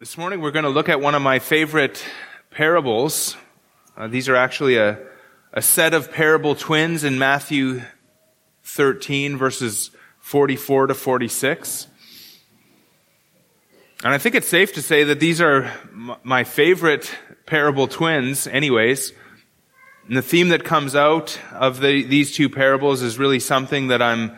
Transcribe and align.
This 0.00 0.16
morning 0.16 0.40
we're 0.40 0.52
going 0.52 0.64
to 0.64 0.68
look 0.68 0.88
at 0.88 1.00
one 1.00 1.16
of 1.16 1.22
my 1.22 1.40
favorite 1.40 2.04
parables. 2.52 3.36
Uh, 3.96 4.06
these 4.06 4.28
are 4.28 4.36
actually 4.36 4.76
a, 4.76 4.96
a 5.52 5.60
set 5.60 5.92
of 5.92 6.12
parable 6.12 6.54
twins 6.54 7.02
in 7.02 7.18
Matthew 7.18 7.82
13 8.62 9.36
verses 9.36 9.90
44 10.20 10.86
to 10.86 10.94
46. 10.94 11.88
And 14.04 14.14
I 14.14 14.18
think 14.18 14.36
it's 14.36 14.46
safe 14.46 14.74
to 14.74 14.82
say 14.82 15.02
that 15.02 15.18
these 15.18 15.40
are 15.40 15.64
m- 15.64 16.14
my 16.22 16.44
favorite 16.44 17.12
parable 17.44 17.88
twins 17.88 18.46
anyways. 18.46 19.12
And 20.06 20.16
the 20.16 20.22
theme 20.22 20.50
that 20.50 20.62
comes 20.62 20.94
out 20.94 21.40
of 21.50 21.80
the, 21.80 22.04
these 22.04 22.36
two 22.36 22.48
parables 22.48 23.02
is 23.02 23.18
really 23.18 23.40
something 23.40 23.88
that 23.88 24.00
I'm 24.00 24.36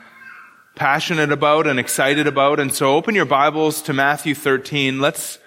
passionate 0.75 1.33
about 1.33 1.67
and 1.67 1.79
excited 1.79 2.27
about. 2.27 2.61
And 2.61 2.73
so 2.73 2.95
open 2.97 3.15
your 3.15 3.27
Bibles 3.27 3.83
to 3.83 3.93
Matthew 3.93 4.35
13. 4.35 5.03
Let's 5.03 5.39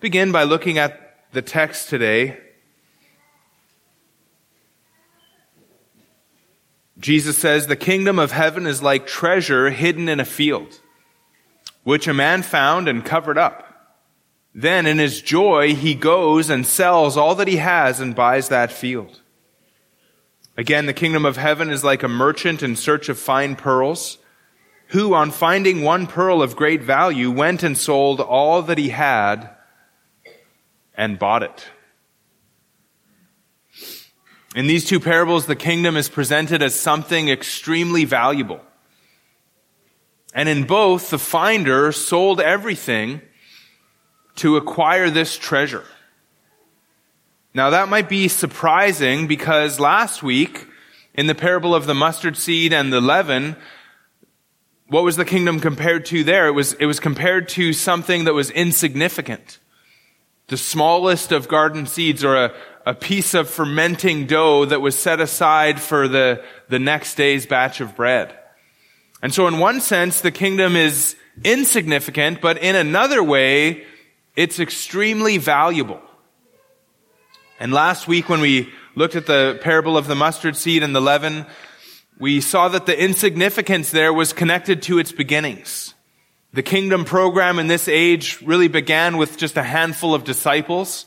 begin 0.00 0.30
by 0.30 0.44
looking 0.44 0.78
at 0.78 1.16
the 1.32 1.42
text 1.42 1.88
today. 1.88 2.38
Jesus 6.98 7.38
says, 7.38 7.66
The 7.66 7.76
kingdom 7.76 8.18
of 8.18 8.32
heaven 8.32 8.66
is 8.66 8.82
like 8.82 9.06
treasure 9.06 9.70
hidden 9.70 10.08
in 10.08 10.20
a 10.20 10.24
field, 10.24 10.80
which 11.84 12.08
a 12.08 12.14
man 12.14 12.42
found 12.42 12.88
and 12.88 13.04
covered 13.04 13.38
up. 13.38 13.64
Then 14.54 14.86
in 14.86 14.98
his 14.98 15.20
joy, 15.20 15.74
he 15.74 15.94
goes 15.94 16.50
and 16.50 16.66
sells 16.66 17.16
all 17.16 17.34
that 17.36 17.48
he 17.48 17.56
has 17.56 18.00
and 18.00 18.14
buys 18.14 18.48
that 18.48 18.72
field. 18.72 19.20
Again, 20.56 20.86
the 20.86 20.92
kingdom 20.92 21.24
of 21.24 21.36
heaven 21.36 21.70
is 21.70 21.84
like 21.84 22.02
a 22.02 22.08
merchant 22.08 22.64
in 22.64 22.74
search 22.74 23.08
of 23.08 23.18
fine 23.18 23.54
pearls, 23.54 24.18
who 24.88 25.14
on 25.14 25.30
finding 25.30 25.82
one 25.82 26.06
pearl 26.08 26.42
of 26.42 26.56
great 26.56 26.82
value 26.82 27.30
went 27.30 27.62
and 27.62 27.76
sold 27.78 28.20
all 28.20 28.62
that 28.62 28.78
he 28.78 28.88
had 28.88 29.50
and 30.98 31.18
bought 31.18 31.44
it. 31.44 31.64
In 34.54 34.66
these 34.66 34.84
two 34.84 34.98
parables, 34.98 35.46
the 35.46 35.56
kingdom 35.56 35.96
is 35.96 36.08
presented 36.08 36.60
as 36.60 36.74
something 36.74 37.28
extremely 37.28 38.04
valuable. 38.04 38.60
And 40.34 40.48
in 40.48 40.64
both, 40.64 41.10
the 41.10 41.18
finder 41.18 41.92
sold 41.92 42.40
everything 42.40 43.22
to 44.36 44.56
acquire 44.56 45.08
this 45.08 45.38
treasure. 45.38 45.84
Now 47.54 47.70
that 47.70 47.88
might 47.88 48.08
be 48.08 48.28
surprising 48.28 49.26
because 49.26 49.80
last 49.80 50.22
week, 50.22 50.66
in 51.14 51.26
the 51.26 51.34
parable 51.34 51.74
of 51.74 51.86
the 51.86 51.94
mustard 51.94 52.36
seed 52.36 52.72
and 52.72 52.92
the 52.92 53.00
leaven, 53.00 53.56
what 54.88 55.04
was 55.04 55.16
the 55.16 55.24
kingdom 55.24 55.60
compared 55.60 56.06
to 56.06 56.24
there? 56.24 56.48
It 56.48 56.52
was, 56.52 56.72
it 56.74 56.86
was 56.86 56.98
compared 56.98 57.48
to 57.50 57.72
something 57.72 58.24
that 58.24 58.34
was 58.34 58.50
insignificant 58.50 59.58
the 60.48 60.56
smallest 60.56 61.30
of 61.30 61.46
garden 61.48 61.86
seeds 61.86 62.24
or 62.24 62.34
a, 62.34 62.54
a 62.86 62.94
piece 62.94 63.34
of 63.34 63.48
fermenting 63.48 64.26
dough 64.26 64.64
that 64.64 64.80
was 64.80 64.98
set 64.98 65.20
aside 65.20 65.80
for 65.80 66.08
the, 66.08 66.42
the 66.68 66.78
next 66.78 67.14
day's 67.14 67.46
batch 67.46 67.80
of 67.80 67.94
bread. 67.94 68.36
And 69.22 69.32
so 69.32 69.46
in 69.46 69.58
one 69.58 69.80
sense, 69.80 70.20
the 70.20 70.30
kingdom 70.30 70.74
is 70.74 71.16
insignificant, 71.44 72.40
but 72.40 72.58
in 72.58 72.76
another 72.76 73.22
way, 73.22 73.84
it's 74.36 74.58
extremely 74.58 75.38
valuable. 75.38 76.00
And 77.60 77.72
last 77.72 78.08
week 78.08 78.28
when 78.28 78.40
we 78.40 78.72
looked 78.94 79.16
at 79.16 79.26
the 79.26 79.58
parable 79.62 79.96
of 79.96 80.06
the 80.06 80.14
mustard 80.14 80.56
seed 80.56 80.82
and 80.82 80.94
the 80.94 81.00
leaven, 81.00 81.46
we 82.18 82.40
saw 82.40 82.68
that 82.68 82.86
the 82.86 82.98
insignificance 82.98 83.90
there 83.90 84.12
was 84.12 84.32
connected 84.32 84.82
to 84.82 84.98
its 84.98 85.12
beginnings. 85.12 85.94
The 86.52 86.62
kingdom 86.62 87.04
program 87.04 87.58
in 87.58 87.66
this 87.66 87.88
age 87.88 88.40
really 88.42 88.68
began 88.68 89.18
with 89.18 89.36
just 89.36 89.56
a 89.56 89.62
handful 89.62 90.14
of 90.14 90.24
disciples. 90.24 91.04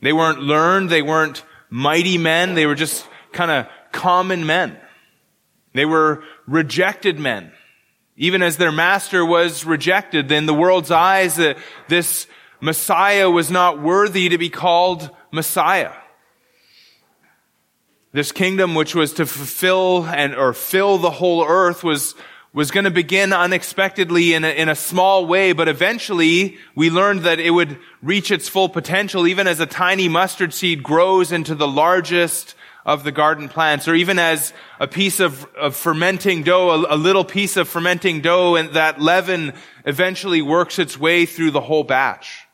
They 0.00 0.12
weren't 0.12 0.40
learned. 0.40 0.90
They 0.90 1.02
weren't 1.02 1.44
mighty 1.70 2.18
men. 2.18 2.54
They 2.54 2.66
were 2.66 2.74
just 2.74 3.06
kind 3.32 3.50
of 3.50 3.68
common 3.92 4.46
men. 4.46 4.76
They 5.74 5.84
were 5.84 6.24
rejected 6.46 7.20
men. 7.20 7.52
Even 8.16 8.42
as 8.42 8.56
their 8.56 8.72
master 8.72 9.24
was 9.24 9.64
rejected 9.64 10.32
in 10.32 10.46
the 10.46 10.54
world's 10.54 10.90
eyes, 10.90 11.38
uh, 11.38 11.54
this 11.86 12.26
Messiah 12.60 13.30
was 13.30 13.50
not 13.50 13.80
worthy 13.80 14.30
to 14.30 14.38
be 14.38 14.50
called 14.50 15.08
Messiah. 15.30 15.92
This 18.12 18.32
kingdom, 18.32 18.74
which 18.74 18.94
was 18.94 19.12
to 19.14 19.26
fulfill 19.26 20.04
and, 20.06 20.34
or 20.34 20.52
fill 20.52 20.98
the 20.98 21.10
whole 21.10 21.44
earth 21.46 21.84
was 21.84 22.16
was 22.52 22.70
going 22.70 22.84
to 22.84 22.90
begin 22.90 23.32
unexpectedly 23.32 24.32
in 24.32 24.44
a, 24.44 24.48
in 24.48 24.68
a 24.68 24.74
small 24.74 25.26
way, 25.26 25.52
but 25.52 25.68
eventually 25.68 26.56
we 26.74 26.90
learned 26.90 27.20
that 27.20 27.38
it 27.38 27.50
would 27.50 27.78
reach 28.02 28.30
its 28.30 28.48
full 28.48 28.68
potential 28.68 29.26
even 29.26 29.46
as 29.46 29.60
a 29.60 29.66
tiny 29.66 30.08
mustard 30.08 30.54
seed 30.54 30.82
grows 30.82 31.30
into 31.30 31.54
the 31.54 31.68
largest 31.68 32.54
of 32.86 33.04
the 33.04 33.12
garden 33.12 33.50
plants, 33.50 33.86
or 33.86 33.94
even 33.94 34.18
as 34.18 34.54
a 34.80 34.88
piece 34.88 35.20
of, 35.20 35.44
of 35.56 35.76
fermenting 35.76 36.42
dough, 36.42 36.70
a, 36.70 36.94
a 36.94 36.96
little 36.96 37.24
piece 37.24 37.58
of 37.58 37.68
fermenting 37.68 38.22
dough, 38.22 38.56
and 38.56 38.70
that 38.70 38.98
leaven 38.98 39.52
eventually 39.84 40.40
works 40.40 40.78
its 40.78 40.98
way 40.98 41.26
through 41.26 41.50
the 41.50 41.60
whole 41.60 41.84
batch. 41.84 42.46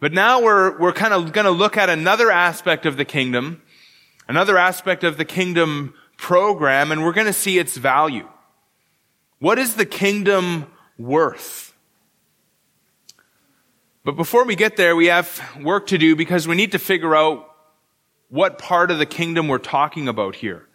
But 0.00 0.14
now 0.14 0.42
we're, 0.42 0.78
we're 0.78 0.94
kind 0.94 1.12
of 1.12 1.34
going 1.34 1.44
to 1.44 1.50
look 1.50 1.76
at 1.76 1.90
another 1.90 2.30
aspect 2.30 2.86
of 2.86 2.96
the 2.96 3.04
kingdom, 3.04 3.60
another 4.26 4.56
aspect 4.56 5.04
of 5.04 5.18
the 5.18 5.26
kingdom 5.26 5.92
program, 6.16 6.90
and 6.90 7.04
we're 7.04 7.12
going 7.12 7.26
to 7.26 7.34
see 7.34 7.58
its 7.58 7.76
value. 7.76 8.26
What 9.40 9.58
is 9.58 9.74
the 9.74 9.86
kingdom 9.86 10.66
worth? 10.98 11.74
But 14.04 14.12
before 14.16 14.44
we 14.44 14.54
get 14.54 14.76
there, 14.76 14.94
we 14.94 15.06
have 15.06 15.40
work 15.62 15.88
to 15.88 15.98
do 15.98 16.14
because 16.14 16.46
we 16.46 16.56
need 16.56 16.72
to 16.72 16.78
figure 16.78 17.16
out 17.16 17.46
what 18.28 18.58
part 18.58 18.90
of 18.90 18.98
the 18.98 19.06
kingdom 19.06 19.48
we're 19.48 19.58
talking 19.58 20.08
about 20.08 20.36
here. 20.36 20.66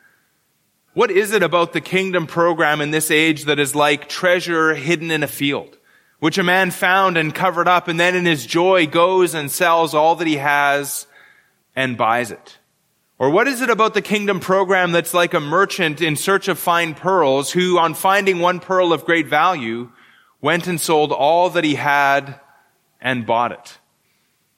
What 0.96 1.12
is 1.12 1.32
it 1.32 1.44
about 1.44 1.74
the 1.74 1.82
kingdom 1.82 2.26
program 2.26 2.82
in 2.82 2.90
this 2.90 3.12
age 3.12 3.46
that 3.46 3.60
is 3.60 3.76
like 3.76 4.10
treasure 4.10 4.74
hidden 4.74 5.12
in 5.12 5.22
a 5.22 5.28
field, 5.28 5.78
which 6.20 6.40
a 6.40 6.44
man 6.44 6.72
found 6.72 7.18
and 7.18 7.36
covered 7.36 7.68
up 7.68 7.88
and 7.88 8.00
then 8.00 8.16
in 8.16 8.26
his 8.26 8.48
joy 8.48 8.88
goes 8.88 9.36
and 9.36 9.52
sells 9.52 9.94
all 9.94 10.16
that 10.16 10.28
he 10.28 10.38
has 10.38 11.06
and 11.76 11.98
buys 11.98 12.32
it? 12.32 12.58
Or 13.18 13.30
what 13.30 13.48
is 13.48 13.62
it 13.62 13.70
about 13.70 13.94
the 13.94 14.02
kingdom 14.02 14.42
program 14.42 14.92
that's 14.92 15.14
like 15.14 15.34
a 15.34 15.40
merchant 15.40 16.02
in 16.02 16.18
search 16.18 16.50
of 16.50 16.60
fine 16.60 16.94
pearls 16.94 17.52
who, 17.52 17.80
on 17.80 17.94
finding 17.94 18.40
one 18.40 18.60
pearl 18.60 18.92
of 18.92 19.06
great 19.06 19.28
value, 19.28 19.90
went 20.42 20.68
and 20.68 20.80
sold 20.82 21.14
all 21.14 21.50
that 21.52 21.64
he 21.64 21.76
had 21.76 22.40
and 23.00 23.26
bought 23.26 23.54
it? 23.54 23.80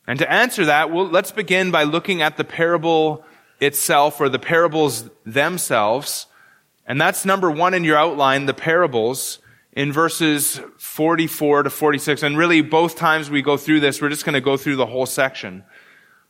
And 0.07 0.17
to 0.19 0.31
answer 0.31 0.65
that, 0.65 0.91
well, 0.91 1.05
let's 1.05 1.31
begin 1.31 1.69
by 1.69 1.83
looking 1.83 2.21
at 2.21 2.37
the 2.37 2.43
parable 2.43 3.23
itself 3.59 4.19
or 4.19 4.29
the 4.29 4.39
parables 4.39 5.07
themselves. 5.25 6.25
And 6.87 6.99
that's 6.99 7.25
number 7.25 7.51
one 7.51 7.75
in 7.75 7.83
your 7.83 7.97
outline, 7.97 8.47
the 8.47 8.53
parables 8.55 9.39
in 9.73 9.91
verses 9.93 10.59
44 10.77 11.63
to 11.63 11.69
46. 11.69 12.23
And 12.23 12.37
really 12.37 12.61
both 12.61 12.95
times 12.95 13.29
we 13.29 13.43
go 13.43 13.57
through 13.57 13.81
this, 13.81 14.01
we're 14.01 14.09
just 14.09 14.25
going 14.25 14.33
to 14.33 14.41
go 14.41 14.57
through 14.57 14.77
the 14.77 14.87
whole 14.87 15.05
section. 15.05 15.63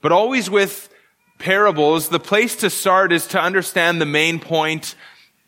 But 0.01 0.11
always 0.11 0.49
with 0.49 0.89
parables, 1.37 2.09
the 2.09 2.19
place 2.19 2.55
to 2.57 2.69
start 2.69 3.11
is 3.11 3.27
to 3.27 3.41
understand 3.41 4.01
the 4.01 4.05
main 4.05 4.39
point 4.39 4.95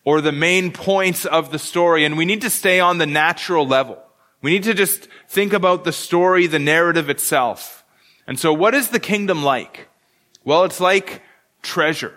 or 0.03 0.21
the 0.21 0.31
main 0.31 0.71
points 0.71 1.25
of 1.25 1.51
the 1.51 1.59
story. 1.59 2.05
And 2.05 2.17
we 2.17 2.25
need 2.25 2.41
to 2.41 2.49
stay 2.49 2.79
on 2.79 2.97
the 2.97 3.05
natural 3.05 3.67
level. 3.67 4.01
We 4.41 4.51
need 4.51 4.63
to 4.63 4.73
just 4.73 5.07
think 5.27 5.53
about 5.53 5.83
the 5.83 5.91
story, 5.91 6.47
the 6.47 6.59
narrative 6.59 7.09
itself. 7.09 7.83
And 8.25 8.39
so 8.39 8.53
what 8.53 8.73
is 8.73 8.89
the 8.89 8.99
kingdom 8.99 9.43
like? 9.43 9.89
Well, 10.45 10.63
it's 10.63 10.79
like 10.79 11.21
treasure. 11.61 12.15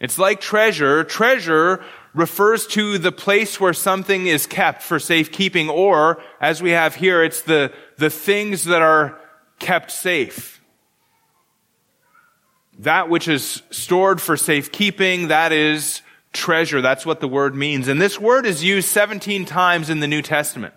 It's 0.00 0.18
like 0.18 0.40
treasure. 0.40 1.04
Treasure 1.04 1.84
refers 2.14 2.66
to 2.68 2.98
the 2.98 3.12
place 3.12 3.60
where 3.60 3.72
something 3.72 4.26
is 4.26 4.46
kept 4.46 4.82
for 4.82 4.98
safekeeping, 4.98 5.68
or 5.68 6.22
as 6.40 6.62
we 6.62 6.70
have 6.70 6.94
here, 6.94 7.22
it's 7.22 7.42
the, 7.42 7.72
the 7.98 8.10
things 8.10 8.64
that 8.64 8.82
are 8.82 9.20
kept 9.58 9.90
safe. 9.90 10.55
That 12.80 13.08
which 13.08 13.28
is 13.28 13.62
stored 13.70 14.20
for 14.20 14.36
safekeeping, 14.36 15.28
that 15.28 15.52
is 15.52 16.02
treasure. 16.32 16.80
That's 16.82 17.06
what 17.06 17.20
the 17.20 17.28
word 17.28 17.54
means. 17.54 17.88
And 17.88 18.00
this 18.00 18.20
word 18.20 18.46
is 18.46 18.62
used 18.62 18.88
17 18.88 19.46
times 19.46 19.90
in 19.90 20.00
the 20.00 20.06
New 20.06 20.22
Testament. 20.22 20.74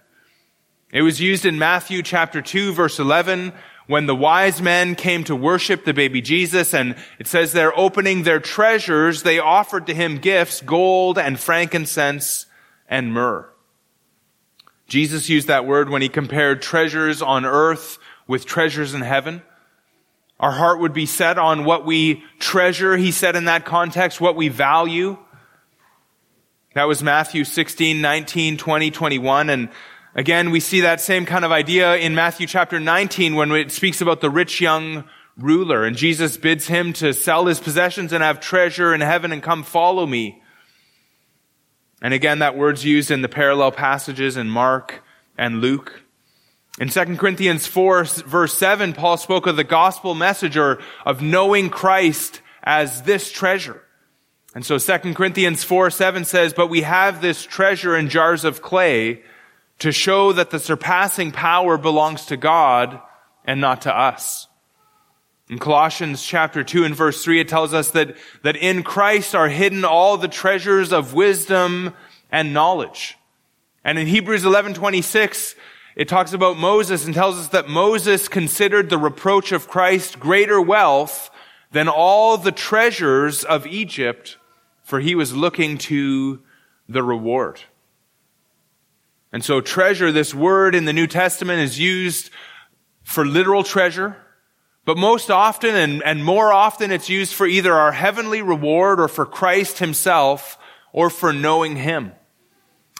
It 0.92 1.01
was 1.01 1.22
used 1.22 1.46
in 1.46 1.60
Matthew 1.60 2.01
chapter 2.01 2.42
2 2.42 2.74
verse 2.74 2.98
11 2.98 3.54
when 3.86 4.06
the 4.06 4.16
wise 4.16 4.62
men 4.62 4.94
came 4.94 5.24
to 5.24 5.36
worship 5.36 5.84
the 5.84 5.94
baby 5.94 6.22
Jesus 6.22 6.74
and 6.74 6.96
it 7.18 7.28
says 7.28 7.51
they're 7.51 7.78
opening 7.78 8.22
their 8.22 8.40
treasures, 8.40 9.24
they 9.24 9.40
offered 9.40 9.88
to 9.88 9.96
him 9.96 10.18
gifts, 10.18 10.62
gold 10.62 11.18
and 11.18 11.40
frankincense 11.40 12.46
and 12.88 13.13
myrrh. 13.13 13.50
Jesus 14.88 15.30
used 15.30 15.48
that 15.48 15.66
word 15.66 15.90
when 15.90 16.01
he 16.01 16.10
compared 16.10 16.62
treasures 16.62 17.22
on 17.22 17.46
earth 17.46 17.98
with 18.28 18.46
treasures 18.46 18.94
in 18.94 19.01
heaven. 19.01 19.42
Our 20.39 20.51
heart 20.51 20.80
would 20.80 20.94
be 20.94 21.06
set 21.06 21.38
on 21.38 21.65
what 21.65 21.86
we 21.86 22.24
treasure, 22.39 22.95
he 22.95 23.12
said 23.12 23.36
in 23.36 23.45
that 23.45 23.65
context, 23.65 24.21
what 24.21 24.36
we 24.36 24.47
value. 24.47 25.18
That 26.75 26.88
was 26.88 27.03
Matthew 27.03 27.44
16, 27.44 28.00
19, 28.00 28.57
20, 28.57 28.91
21. 28.91 29.50
And 29.50 29.69
Again, 30.15 30.50
we 30.50 30.59
see 30.59 30.81
that 30.81 31.01
same 31.01 31.25
kind 31.25 31.45
of 31.45 31.51
idea 31.51 31.95
in 31.95 32.15
Matthew 32.15 32.47
chapter 32.47 32.80
19 32.80 33.36
when 33.36 33.51
it 33.51 33.71
speaks 33.71 34.01
about 34.01 34.21
the 34.21 34.30
rich 34.30 34.59
young 34.59 35.03
ruler 35.38 35.86
and 35.86 35.95
Jesus 35.95 36.36
bids 36.36 36.68
him 36.68 36.94
to 36.94 37.13
sell 37.13 37.45
his 37.45 37.59
possessions 37.59 38.12
and 38.12 38.24
have 38.24 38.39
treasure 38.39 38.94
in 38.94 39.01
heaven 39.01 39.31
and 39.31 39.44
come 39.44 39.63
follow 39.63 40.06
me. 40.06 40.41
And 42.01 42.13
again, 42.13 42.39
that 42.39 42.57
word's 42.57 42.83
used 42.83 43.12
in 43.12 43.21
the 43.21 43.30
parallel 43.30 43.71
passages 43.71 44.36
in 44.36 44.50
Mark 44.50 45.03
and 45.38 45.62
Luke. 45.62 46.03
In 46.79 46.87
2 46.87 47.17
Corinthians 47.17 47.67
4 47.67 48.05
verse 48.05 48.57
7, 48.57 48.93
Paul 48.93 49.17
spoke 49.17 49.47
of 49.47 49.57
the 49.57 49.65
gospel 49.65 50.15
messenger 50.15 50.79
of 51.05 51.21
knowing 51.21 51.69
Christ 51.69 52.41
as 52.63 53.01
this 53.01 53.31
treasure. 53.31 53.81
And 54.55 54.65
so 54.65 54.79
2 54.79 55.13
Corinthians 55.13 55.63
4 55.63 55.89
7 55.89 56.23
says, 56.23 56.53
But 56.53 56.67
we 56.67 56.81
have 56.81 57.21
this 57.21 57.45
treasure 57.45 57.97
in 57.97 58.07
jars 58.07 58.45
of 58.45 58.61
clay 58.61 59.21
to 59.79 59.91
show 59.91 60.31
that 60.33 60.51
the 60.51 60.59
surpassing 60.59 61.31
power 61.31 61.77
belongs 61.77 62.25
to 62.27 62.37
God 62.37 62.99
and 63.45 63.59
not 63.59 63.81
to 63.81 63.95
us. 63.95 64.47
In 65.49 65.59
Colossians 65.59 66.23
chapter 66.23 66.63
2 66.63 66.85
and 66.85 66.95
verse 66.95 67.23
3, 67.23 67.41
it 67.41 67.47
tells 67.47 67.73
us 67.73 67.91
that, 67.91 68.15
that 68.43 68.55
in 68.55 68.83
Christ 68.83 69.35
are 69.35 69.49
hidden 69.49 69.83
all 69.83 70.15
the 70.15 70.27
treasures 70.27 70.93
of 70.93 71.13
wisdom 71.13 71.93
and 72.31 72.53
knowledge. 72.53 73.17
And 73.83 73.97
in 73.97 74.07
Hebrews 74.07 74.43
11:26, 74.43 75.55
it 76.00 76.07
talks 76.07 76.31
about 76.31 76.57
Moses 76.57 77.06
and 77.06 77.13
tells 77.13 77.38
us 77.38 77.50
that 77.50 77.68
Moses 77.68 78.30
considered 78.30 78.90
the 78.90 78.98
reproach 78.98 79.51
of 79.51 79.68
Christ 79.68 80.18
greater 80.18 80.62
wealth 80.62 81.30
than 81.74 81.90
all 81.90 82.38
the 82.38 82.54
treasures 82.54 83.44
of 83.44 83.68
Egypt, 83.68 84.38
for 84.81 85.01
he 85.01 85.13
was 85.13 85.36
looking 85.36 85.78
to 85.78 86.42
the 86.88 87.04
reward. 87.04 87.60
And 89.34 89.44
so 89.44 89.60
treasure, 89.60 90.10
this 90.10 90.34
word 90.34 90.74
in 90.74 90.86
the 90.86 90.94
New 90.94 91.06
Testament 91.06 91.60
is 91.60 91.78
used 91.78 92.30
for 93.04 93.25
literal 93.25 93.66
treasure, 93.66 94.16
but 94.86 94.98
most 94.98 95.30
often 95.30 95.75
and, 95.75 96.01
and 96.04 96.24
more 96.24 96.54
often 96.54 96.94
it's 96.94 97.10
used 97.10 97.34
for 97.34 97.46
either 97.46 97.74
our 97.74 97.92
heavenly 97.92 98.42
reward 98.42 99.01
or 99.01 99.10
for 99.10 99.25
Christ 99.25 99.80
himself 99.80 100.57
or 100.94 101.10
for 101.10 101.34
knowing 101.34 101.75
him. 101.75 102.13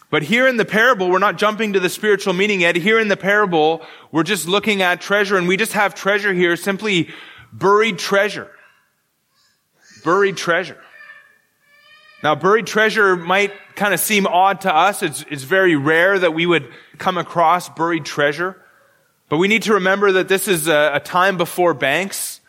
But 0.10 0.24
here 0.24 0.48
in 0.48 0.58
the 0.58 0.66
parable, 0.66 1.10
we're 1.10 1.20
not 1.20 1.38
jumping 1.38 1.74
to 1.74 1.80
the 1.80 1.90
spiritual 1.90 2.34
meaning 2.34 2.62
yet. 2.62 2.76
Here 2.76 3.00
in 3.00 3.10
the 3.10 3.18
parable, 3.18 3.86
we're 4.12 4.24
just 4.24 4.48
looking 4.48 4.82
at 4.82 5.02
treasure 5.02 5.38
and 5.38 5.48
we 5.48 5.56
just 5.56 5.74
have 5.74 5.94
treasure 5.94 6.34
here, 6.34 6.56
simply 6.56 7.10
buried 7.54 8.00
treasure. 8.00 8.50
Buried 10.04 10.36
treasure. 10.36 10.78
Now, 12.24 12.36
buried 12.36 12.66
treasure 12.66 13.16
might 13.16 13.54
kind 13.76 13.94
of 13.94 14.00
seem 14.00 14.26
odd 14.26 14.62
to 14.62 14.76
us. 14.76 15.04
It's, 15.04 15.24
it's 15.30 15.44
very 15.44 15.76
rare 15.76 16.18
that 16.18 16.34
we 16.34 16.46
would 16.46 16.70
come 16.98 17.18
across 17.18 17.70
buried 17.70 18.04
treasure. 18.04 18.62
But 19.30 19.38
we 19.38 19.48
need 19.48 19.64
to 19.64 19.76
remember 19.76 20.14
that 20.14 20.28
this 20.28 20.48
is 20.48 20.68
a, 20.68 20.92
a 20.96 21.00
time 21.00 21.38
before 21.38 21.76
banks. 21.76 22.42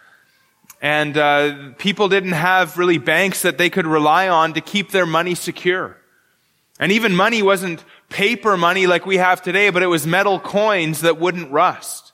And 0.80 1.16
uh, 1.16 1.72
people 1.76 2.08
didn't 2.08 2.32
have 2.32 2.78
really 2.78 2.96
banks 2.96 3.42
that 3.42 3.58
they 3.58 3.68
could 3.68 3.86
rely 3.86 4.28
on 4.28 4.54
to 4.54 4.62
keep 4.62 4.90
their 4.90 5.04
money 5.04 5.34
secure. 5.34 5.99
And 6.80 6.90
even 6.90 7.14
money 7.14 7.42
wasn't 7.42 7.84
paper 8.08 8.56
money 8.56 8.88
like 8.88 9.06
we 9.06 9.18
have 9.18 9.40
today, 9.42 9.70
but 9.70 9.84
it 9.84 9.86
was 9.86 10.04
metal 10.06 10.40
coins 10.40 11.02
that 11.02 11.20
wouldn't 11.20 11.52
rust. 11.52 12.12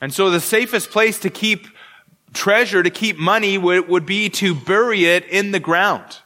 And 0.00 0.12
so 0.12 0.30
the 0.30 0.40
safest 0.40 0.90
place 0.90 1.20
to 1.20 1.30
keep 1.30 1.68
treasure, 2.32 2.82
to 2.82 2.90
keep 2.90 3.18
money, 3.18 3.56
would, 3.56 3.86
would 3.88 4.06
be 4.06 4.28
to 4.30 4.56
bury 4.56 5.04
it 5.04 5.24
in 5.26 5.52
the 5.52 5.60
ground 5.60 6.18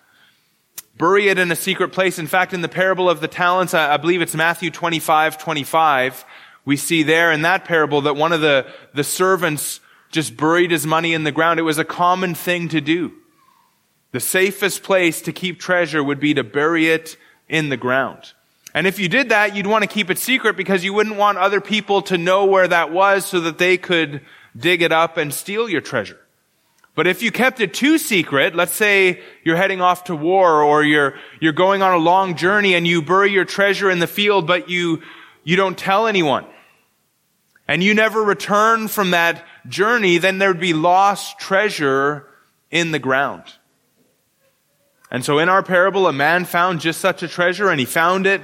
bury 1.02 1.26
it 1.26 1.36
in 1.36 1.50
a 1.50 1.56
secret 1.56 1.90
place. 1.90 2.20
In 2.20 2.28
fact, 2.28 2.52
in 2.52 2.60
the 2.60 2.68
parable 2.68 3.10
of 3.10 3.20
the 3.20 3.26
talents, 3.26 3.74
I, 3.74 3.96
believe 3.96 4.22
it's 4.22 4.36
Matthew 4.36 4.70
25, 4.70 5.36
25, 5.36 6.24
we 6.64 6.76
see 6.76 7.02
there 7.02 7.32
in 7.32 7.42
that 7.42 7.64
parable 7.64 8.02
that 8.02 8.14
one 8.14 8.32
of 8.32 8.40
the, 8.40 8.66
the 8.94 9.02
servants 9.02 9.80
just 10.12 10.36
buried 10.36 10.70
his 10.70 10.86
money 10.86 11.12
in 11.12 11.24
the 11.24 11.32
ground. 11.32 11.58
It 11.58 11.64
was 11.64 11.78
a 11.78 11.84
common 11.84 12.36
thing 12.36 12.68
to 12.68 12.80
do. 12.80 13.12
The 14.12 14.20
safest 14.20 14.84
place 14.84 15.22
to 15.22 15.32
keep 15.32 15.58
treasure 15.58 16.04
would 16.04 16.20
be 16.20 16.34
to 16.34 16.44
bury 16.44 16.88
it 16.88 17.16
in 17.52 17.68
the 17.68 17.76
ground. 17.76 18.32
And 18.74 18.86
if 18.86 18.98
you 18.98 19.08
did 19.08 19.28
that, 19.28 19.54
you'd 19.54 19.66
want 19.66 19.82
to 19.82 19.88
keep 19.88 20.10
it 20.10 20.18
secret 20.18 20.56
because 20.56 20.82
you 20.82 20.94
wouldn't 20.94 21.16
want 21.16 21.36
other 21.36 21.60
people 21.60 22.00
to 22.02 22.16
know 22.16 22.46
where 22.46 22.66
that 22.66 22.90
was 22.90 23.26
so 23.26 23.40
that 23.40 23.58
they 23.58 23.76
could 23.76 24.22
dig 24.56 24.80
it 24.80 24.90
up 24.90 25.18
and 25.18 25.32
steal 25.32 25.68
your 25.68 25.82
treasure. 25.82 26.18
But 26.94 27.06
if 27.06 27.22
you 27.22 27.30
kept 27.30 27.60
it 27.60 27.74
too 27.74 27.98
secret, 27.98 28.54
let's 28.54 28.72
say 28.72 29.20
you're 29.44 29.56
heading 29.56 29.82
off 29.82 30.04
to 30.04 30.16
war 30.16 30.62
or 30.62 30.82
you're, 30.82 31.14
you're 31.40 31.52
going 31.52 31.82
on 31.82 31.92
a 31.94 31.98
long 31.98 32.34
journey 32.36 32.74
and 32.74 32.86
you 32.86 33.02
bury 33.02 33.30
your 33.30 33.44
treasure 33.44 33.90
in 33.90 33.98
the 33.98 34.06
field, 34.06 34.46
but 34.46 34.70
you, 34.70 35.02
you 35.44 35.56
don't 35.56 35.76
tell 35.76 36.06
anyone. 36.06 36.46
And 37.68 37.82
you 37.82 37.94
never 37.94 38.22
return 38.22 38.88
from 38.88 39.10
that 39.12 39.44
journey, 39.68 40.18
then 40.18 40.38
there'd 40.38 40.58
be 40.58 40.72
lost 40.72 41.38
treasure 41.38 42.26
in 42.70 42.90
the 42.90 42.98
ground. 42.98 43.44
And 45.12 45.22
so 45.22 45.38
in 45.38 45.50
our 45.50 45.62
parable, 45.62 46.08
a 46.08 46.12
man 46.12 46.46
found 46.46 46.80
just 46.80 46.98
such 46.98 47.22
a 47.22 47.28
treasure 47.28 47.68
and 47.68 47.78
he 47.78 47.84
found 47.84 48.26
it 48.26 48.40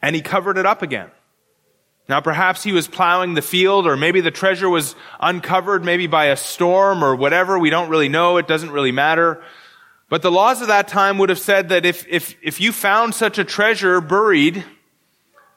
and 0.00 0.14
he 0.14 0.22
covered 0.22 0.56
it 0.56 0.64
up 0.64 0.80
again. 0.80 1.10
Now 2.08 2.20
perhaps 2.20 2.62
he 2.62 2.70
was 2.70 2.86
plowing 2.86 3.34
the 3.34 3.42
field 3.42 3.88
or 3.88 3.96
maybe 3.96 4.20
the 4.20 4.30
treasure 4.30 4.70
was 4.70 4.94
uncovered 5.18 5.84
maybe 5.84 6.06
by 6.06 6.26
a 6.26 6.36
storm 6.36 7.02
or 7.02 7.16
whatever. 7.16 7.58
We 7.58 7.68
don't 7.68 7.90
really 7.90 8.08
know. 8.08 8.36
It 8.36 8.46
doesn't 8.46 8.70
really 8.70 8.92
matter. 8.92 9.42
But 10.08 10.22
the 10.22 10.30
laws 10.30 10.62
of 10.62 10.68
that 10.68 10.86
time 10.86 11.18
would 11.18 11.30
have 11.30 11.40
said 11.40 11.70
that 11.70 11.84
if, 11.84 12.06
if, 12.08 12.36
if 12.42 12.60
you 12.60 12.70
found 12.70 13.12
such 13.12 13.38
a 13.38 13.44
treasure 13.44 14.00
buried, 14.00 14.64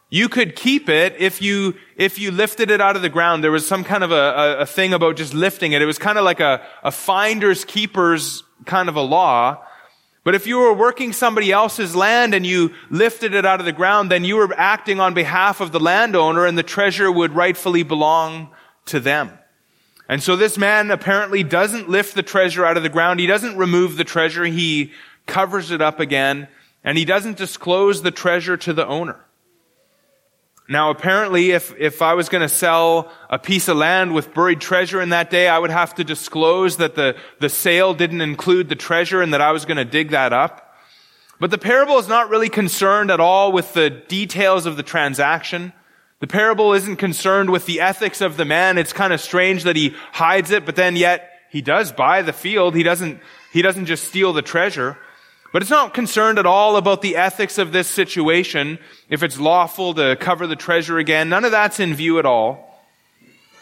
you 0.10 0.28
could 0.28 0.56
keep 0.56 0.90
it 0.90 1.18
if 1.20 1.40
you, 1.40 1.76
if 1.98 2.18
you 2.18 2.32
lifted 2.32 2.72
it 2.72 2.82
out 2.82 2.96
of 2.96 3.04
the 3.04 3.10
ground. 3.10 3.44
There 3.44 3.52
was 3.52 3.68
some 3.68 3.84
kind 3.84 4.04
of 4.04 4.12
a, 4.12 4.16
a, 4.16 4.58
a 4.62 4.66
thing 4.66 4.92
about 4.92 5.18
just 5.18 5.36
lifting 5.36 5.74
it. 5.74 5.84
It 5.84 5.86
was 5.86 6.00
kind 6.00 6.18
of 6.18 6.24
like 6.24 6.40
a, 6.40 6.66
a 6.84 6.92
finder's 6.92 7.64
keeper's 7.64 8.42
kind 8.66 8.90
of 8.90 8.96
a 8.96 9.02
law. 9.02 9.62
But 10.26 10.34
if 10.34 10.48
you 10.48 10.58
were 10.58 10.74
working 10.74 11.14
somebody 11.14 11.52
else's 11.52 11.96
land 11.96 12.34
and 12.34 12.44
you 12.44 12.74
lifted 12.90 13.36
it 13.36 13.46
out 13.46 13.60
of 13.60 13.68
the 13.68 13.72
ground, 13.72 14.10
then 14.10 14.26
you 14.26 14.38
were 14.38 14.52
acting 14.58 15.00
on 15.00 15.14
behalf 15.14 15.62
of 15.62 15.72
the 15.72 15.80
landowner 15.80 16.48
and 16.48 16.58
the 16.58 16.64
treasure 16.64 17.12
would 17.12 17.34
rightfully 17.34 17.84
belong 17.84 18.50
to 18.88 19.00
them. 19.00 19.38
And 20.10 20.24
so 20.24 20.36
this 20.36 20.58
man 20.58 20.90
apparently 20.90 21.44
doesn't 21.44 21.90
lift 21.90 22.16
the 22.16 22.24
treasure 22.24 22.66
out 22.66 22.76
of 22.76 22.82
the 22.82 22.90
ground. 22.90 23.20
He 23.20 23.28
doesn't 23.28 23.56
remove 23.56 23.98
the 23.98 24.04
treasure. 24.04 24.46
He 24.46 24.92
covers 25.28 25.70
it 25.70 25.82
up 25.82 26.00
again 26.00 26.48
and 26.84 26.98
he 26.98 27.06
doesn't 27.06 27.38
disclose 27.38 28.02
the 28.02 28.12
treasure 28.12 28.58
to 28.58 28.74
the 28.74 28.88
owner. 28.88 29.25
Now, 30.68 30.90
apparently, 30.90 31.52
if, 31.52 31.76
if 31.78 32.02
I 32.02 32.16
was 32.16 32.28
going 32.28 32.42
to 32.42 32.50
sell 32.50 33.12
a 33.30 33.38
piece 33.38 33.68
of 33.68 33.78
land 33.78 34.16
with 34.16 34.34
buried 34.34 34.62
treasure 34.62 35.00
in 35.00 35.10
that 35.10 35.30
day, 35.30 35.48
I 35.48 35.60
would 35.60 35.70
have 35.70 35.94
to 35.96 36.04
disclose 36.04 36.78
that 36.78 36.96
the, 36.96 37.16
the 37.40 37.50
sale 37.50 37.94
didn't 37.94 38.22
include 38.22 38.70
the 38.70 38.76
treasure 38.76 39.22
and 39.22 39.34
that 39.34 39.42
I 39.42 39.52
was 39.52 39.66
going 39.66 39.78
to 39.78 39.86
dig 39.86 40.10
that 40.10 40.34
up. 40.34 40.76
But 41.40 41.52
the 41.52 41.60
parable 41.60 42.00
is 42.00 42.08
not 42.08 42.30
really 42.30 42.50
concerned 42.50 43.12
at 43.12 43.20
all 43.20 43.52
with 43.52 43.74
the 43.74 43.92
details 43.92 44.66
of 44.66 44.76
the 44.76 44.84
transaction. 44.84 45.72
The 46.20 46.28
parable 46.28 46.74
isn't 46.74 46.96
concerned 46.96 47.52
with 47.52 47.68
the 47.68 47.82
ethics 47.82 48.22
of 48.22 48.38
the 48.38 48.46
man. 48.46 48.80
It's 48.80 48.94
kind 48.94 49.14
of 49.14 49.22
strange 49.22 49.64
that 49.64 49.76
he 49.76 49.94
hides 50.14 50.50
it, 50.50 50.66
but 50.66 50.76
then 50.76 50.96
yet 50.96 51.30
he 51.52 51.62
does 51.62 51.92
buy 51.92 52.24
the 52.24 52.34
field. 52.34 52.74
He 52.74 52.84
doesn't, 52.84 53.20
he 53.54 53.62
doesn't 53.62 53.86
just 53.86 54.06
steal 54.06 54.34
the 54.34 54.42
treasure. 54.42 54.98
But 55.56 55.62
it's 55.62 55.72
not 55.72 55.94
concerned 55.94 56.38
at 56.38 56.46
all 56.46 56.76
about 56.76 57.02
the 57.02 57.16
ethics 57.16 57.58
of 57.58 57.72
this 57.72 57.88
situation, 57.88 58.78
if 59.08 59.24
it's 59.24 59.40
lawful 59.40 59.94
to 59.94 60.18
cover 60.18 60.48
the 60.48 60.58
treasure 60.58 60.98
again. 60.98 61.30
None 61.30 61.46
of 61.46 61.52
that's 61.52 61.80
in 61.80 61.96
view 61.96 62.20
at 62.20 62.26
all. 62.26 62.84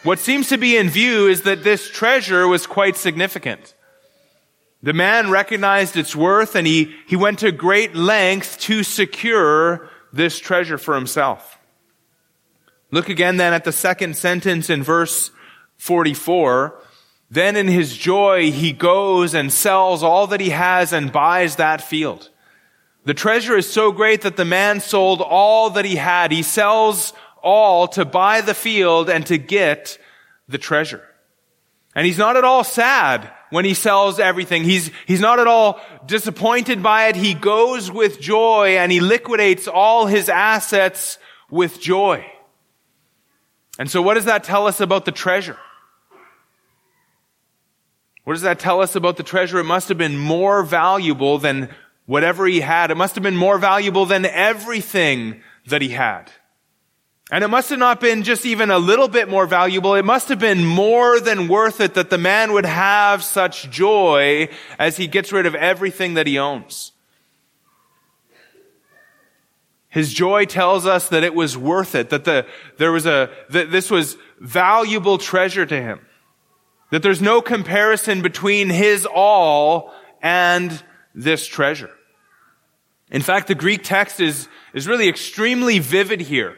What 0.02 0.18
seems 0.18 0.48
to 0.48 0.58
be 0.58 0.76
in 0.76 0.90
view 0.90 1.28
is 1.28 1.42
that 1.42 1.62
this 1.62 1.88
treasure 1.88 2.48
was 2.48 2.66
quite 2.66 2.96
significant. 2.96 3.76
The 4.82 4.92
man 4.92 5.30
recognized 5.30 5.96
its 5.96 6.16
worth 6.16 6.56
and 6.56 6.66
he, 6.66 6.92
he 7.06 7.14
went 7.14 7.38
to 7.38 7.52
great 7.52 7.94
length 7.94 8.58
to 8.62 8.82
secure 8.82 9.88
this 10.12 10.40
treasure 10.40 10.78
for 10.78 10.96
himself. 10.96 11.60
Look 12.90 13.08
again 13.08 13.36
then 13.36 13.52
at 13.52 13.62
the 13.62 13.70
second 13.70 14.16
sentence 14.16 14.68
in 14.68 14.82
verse 14.82 15.30
44. 15.76 16.76
Then 17.34 17.56
in 17.56 17.66
his 17.66 17.96
joy, 17.96 18.52
he 18.52 18.70
goes 18.70 19.34
and 19.34 19.52
sells 19.52 20.04
all 20.04 20.28
that 20.28 20.40
he 20.40 20.50
has 20.50 20.92
and 20.92 21.10
buys 21.10 21.56
that 21.56 21.80
field. 21.80 22.30
The 23.06 23.12
treasure 23.12 23.56
is 23.56 23.68
so 23.68 23.90
great 23.90 24.20
that 24.20 24.36
the 24.36 24.44
man 24.44 24.78
sold 24.78 25.20
all 25.20 25.70
that 25.70 25.84
he 25.84 25.96
had. 25.96 26.30
He 26.30 26.44
sells 26.44 27.12
all 27.42 27.88
to 27.88 28.04
buy 28.04 28.40
the 28.40 28.54
field 28.54 29.10
and 29.10 29.26
to 29.26 29.36
get 29.36 29.98
the 30.46 30.58
treasure. 30.58 31.02
And 31.96 32.06
he's 32.06 32.18
not 32.18 32.36
at 32.36 32.44
all 32.44 32.62
sad 32.62 33.32
when 33.50 33.64
he 33.64 33.74
sells 33.74 34.20
everything. 34.20 34.62
He's, 34.62 34.92
he's 35.04 35.20
not 35.20 35.40
at 35.40 35.48
all 35.48 35.80
disappointed 36.06 36.84
by 36.84 37.08
it. 37.08 37.16
He 37.16 37.34
goes 37.34 37.90
with 37.90 38.20
joy 38.20 38.76
and 38.78 38.92
he 38.92 39.00
liquidates 39.00 39.66
all 39.66 40.06
his 40.06 40.28
assets 40.28 41.18
with 41.50 41.80
joy. 41.80 42.24
And 43.76 43.90
so 43.90 44.02
what 44.02 44.14
does 44.14 44.26
that 44.26 44.44
tell 44.44 44.68
us 44.68 44.80
about 44.80 45.04
the 45.04 45.10
treasure? 45.10 45.58
What 48.24 48.34
does 48.34 48.42
that 48.42 48.58
tell 48.58 48.80
us 48.80 48.96
about 48.96 49.16
the 49.16 49.22
treasure? 49.22 49.58
It 49.58 49.64
must 49.64 49.88
have 49.88 49.98
been 49.98 50.18
more 50.18 50.62
valuable 50.62 51.38
than 51.38 51.68
whatever 52.06 52.46
he 52.46 52.60
had. 52.60 52.90
It 52.90 52.96
must 52.96 53.14
have 53.14 53.22
been 53.22 53.36
more 53.36 53.58
valuable 53.58 54.06
than 54.06 54.24
everything 54.24 55.42
that 55.66 55.82
he 55.82 55.90
had. 55.90 56.30
And 57.30 57.42
it 57.42 57.48
must 57.48 57.70
have 57.70 57.78
not 57.78 58.00
been 58.00 58.22
just 58.22 58.44
even 58.44 58.70
a 58.70 58.78
little 58.78 59.08
bit 59.08 59.28
more 59.28 59.46
valuable. 59.46 59.94
It 59.94 60.04
must 60.04 60.28
have 60.28 60.38
been 60.38 60.64
more 60.64 61.20
than 61.20 61.48
worth 61.48 61.80
it 61.80 61.94
that 61.94 62.10
the 62.10 62.18
man 62.18 62.52
would 62.52 62.66
have 62.66 63.24
such 63.24 63.70
joy 63.70 64.48
as 64.78 64.96
he 64.96 65.06
gets 65.06 65.32
rid 65.32 65.46
of 65.46 65.54
everything 65.54 66.14
that 66.14 66.26
he 66.26 66.38
owns. 66.38 66.92
His 69.88 70.12
joy 70.12 70.44
tells 70.44 70.86
us 70.86 71.08
that 71.10 71.24
it 71.24 71.34
was 71.34 71.56
worth 71.56 71.94
it, 71.94 72.10
that 72.10 72.24
the, 72.24 72.46
there 72.78 72.90
was 72.90 73.06
a, 73.06 73.30
that 73.50 73.70
this 73.70 73.90
was 73.90 74.16
valuable 74.40 75.18
treasure 75.18 75.64
to 75.64 75.80
him. 75.80 76.00
That 76.94 77.02
there's 77.02 77.20
no 77.20 77.42
comparison 77.42 78.22
between 78.22 78.70
his 78.70 79.04
all 79.04 79.92
and 80.22 80.80
this 81.12 81.44
treasure. 81.44 81.90
In 83.10 83.20
fact, 83.20 83.48
the 83.48 83.56
Greek 83.56 83.82
text 83.82 84.20
is, 84.20 84.46
is 84.74 84.86
really 84.86 85.08
extremely 85.08 85.80
vivid 85.80 86.20
here. 86.20 86.56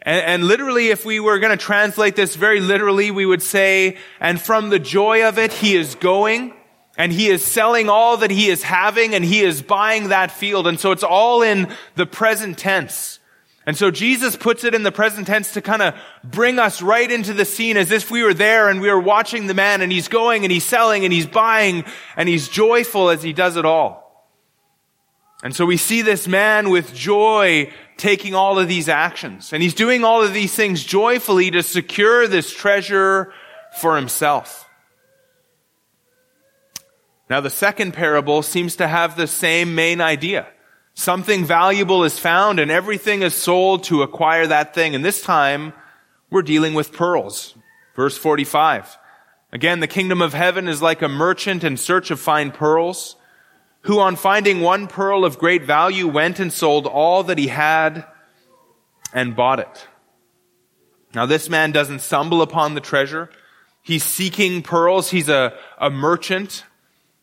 And, 0.00 0.24
and 0.24 0.44
literally, 0.44 0.90
if 0.90 1.04
we 1.04 1.18
were 1.18 1.40
going 1.40 1.50
to 1.50 1.60
translate 1.60 2.14
this 2.14 2.36
very 2.36 2.60
literally, 2.60 3.10
we 3.10 3.26
would 3.26 3.42
say, 3.42 3.96
and 4.20 4.40
from 4.40 4.68
the 4.68 4.78
joy 4.78 5.26
of 5.26 5.38
it, 5.38 5.52
he 5.52 5.74
is 5.74 5.96
going 5.96 6.54
and 6.96 7.10
he 7.10 7.28
is 7.28 7.44
selling 7.44 7.88
all 7.88 8.18
that 8.18 8.30
he 8.30 8.50
is 8.50 8.62
having 8.62 9.12
and 9.12 9.24
he 9.24 9.40
is 9.40 9.60
buying 9.60 10.10
that 10.10 10.30
field. 10.30 10.68
And 10.68 10.78
so 10.78 10.92
it's 10.92 11.02
all 11.02 11.42
in 11.42 11.66
the 11.96 12.06
present 12.06 12.58
tense. 12.58 13.17
And 13.68 13.76
so 13.76 13.90
Jesus 13.90 14.34
puts 14.34 14.64
it 14.64 14.74
in 14.74 14.82
the 14.82 14.90
present 14.90 15.26
tense 15.26 15.52
to 15.52 15.60
kind 15.60 15.82
of 15.82 15.94
bring 16.24 16.58
us 16.58 16.80
right 16.80 17.10
into 17.10 17.34
the 17.34 17.44
scene 17.44 17.76
as 17.76 17.90
if 17.90 18.10
we 18.10 18.22
were 18.22 18.32
there 18.32 18.70
and 18.70 18.80
we 18.80 18.90
were 18.90 18.98
watching 18.98 19.46
the 19.46 19.52
man 19.52 19.82
and 19.82 19.92
he's 19.92 20.08
going 20.08 20.42
and 20.44 20.50
he's 20.50 20.64
selling 20.64 21.04
and 21.04 21.12
he's 21.12 21.26
buying 21.26 21.84
and 22.16 22.30
he's 22.30 22.48
joyful 22.48 23.10
as 23.10 23.22
he 23.22 23.34
does 23.34 23.58
it 23.58 23.66
all. 23.66 24.26
And 25.42 25.54
so 25.54 25.66
we 25.66 25.76
see 25.76 26.00
this 26.00 26.26
man 26.26 26.70
with 26.70 26.94
joy 26.94 27.70
taking 27.98 28.34
all 28.34 28.58
of 28.58 28.68
these 28.68 28.88
actions. 28.88 29.52
And 29.52 29.62
he's 29.62 29.74
doing 29.74 30.02
all 30.02 30.22
of 30.22 30.32
these 30.32 30.54
things 30.54 30.82
joyfully 30.82 31.50
to 31.50 31.62
secure 31.62 32.26
this 32.26 32.50
treasure 32.50 33.34
for 33.76 33.96
himself. 33.96 34.66
Now 37.28 37.42
the 37.42 37.50
second 37.50 37.92
parable 37.92 38.40
seems 38.40 38.76
to 38.76 38.88
have 38.88 39.14
the 39.14 39.26
same 39.26 39.74
main 39.74 40.00
idea. 40.00 40.46
Something 40.98 41.44
valuable 41.44 42.02
is 42.02 42.18
found 42.18 42.58
and 42.58 42.72
everything 42.72 43.22
is 43.22 43.32
sold 43.32 43.84
to 43.84 44.02
acquire 44.02 44.48
that 44.48 44.74
thing. 44.74 44.96
And 44.96 45.04
this 45.04 45.22
time 45.22 45.72
we're 46.28 46.42
dealing 46.42 46.74
with 46.74 46.90
pearls. 46.90 47.54
Verse 47.94 48.18
45. 48.18 48.98
Again, 49.52 49.78
the 49.78 49.86
kingdom 49.86 50.20
of 50.20 50.34
heaven 50.34 50.66
is 50.66 50.82
like 50.82 51.00
a 51.00 51.08
merchant 51.08 51.62
in 51.62 51.76
search 51.76 52.10
of 52.10 52.18
fine 52.18 52.50
pearls, 52.50 53.14
who 53.82 54.00
on 54.00 54.16
finding 54.16 54.60
one 54.60 54.88
pearl 54.88 55.24
of 55.24 55.38
great 55.38 55.62
value 55.62 56.08
went 56.08 56.40
and 56.40 56.52
sold 56.52 56.84
all 56.84 57.22
that 57.22 57.38
he 57.38 57.46
had 57.46 58.04
and 59.12 59.36
bought 59.36 59.60
it. 59.60 59.86
Now 61.14 61.26
this 61.26 61.48
man 61.48 61.70
doesn't 61.70 62.00
stumble 62.00 62.42
upon 62.42 62.74
the 62.74 62.80
treasure. 62.80 63.30
He's 63.82 64.02
seeking 64.02 64.62
pearls. 64.62 65.10
He's 65.10 65.28
a, 65.28 65.56
a 65.78 65.90
merchant. 65.90 66.64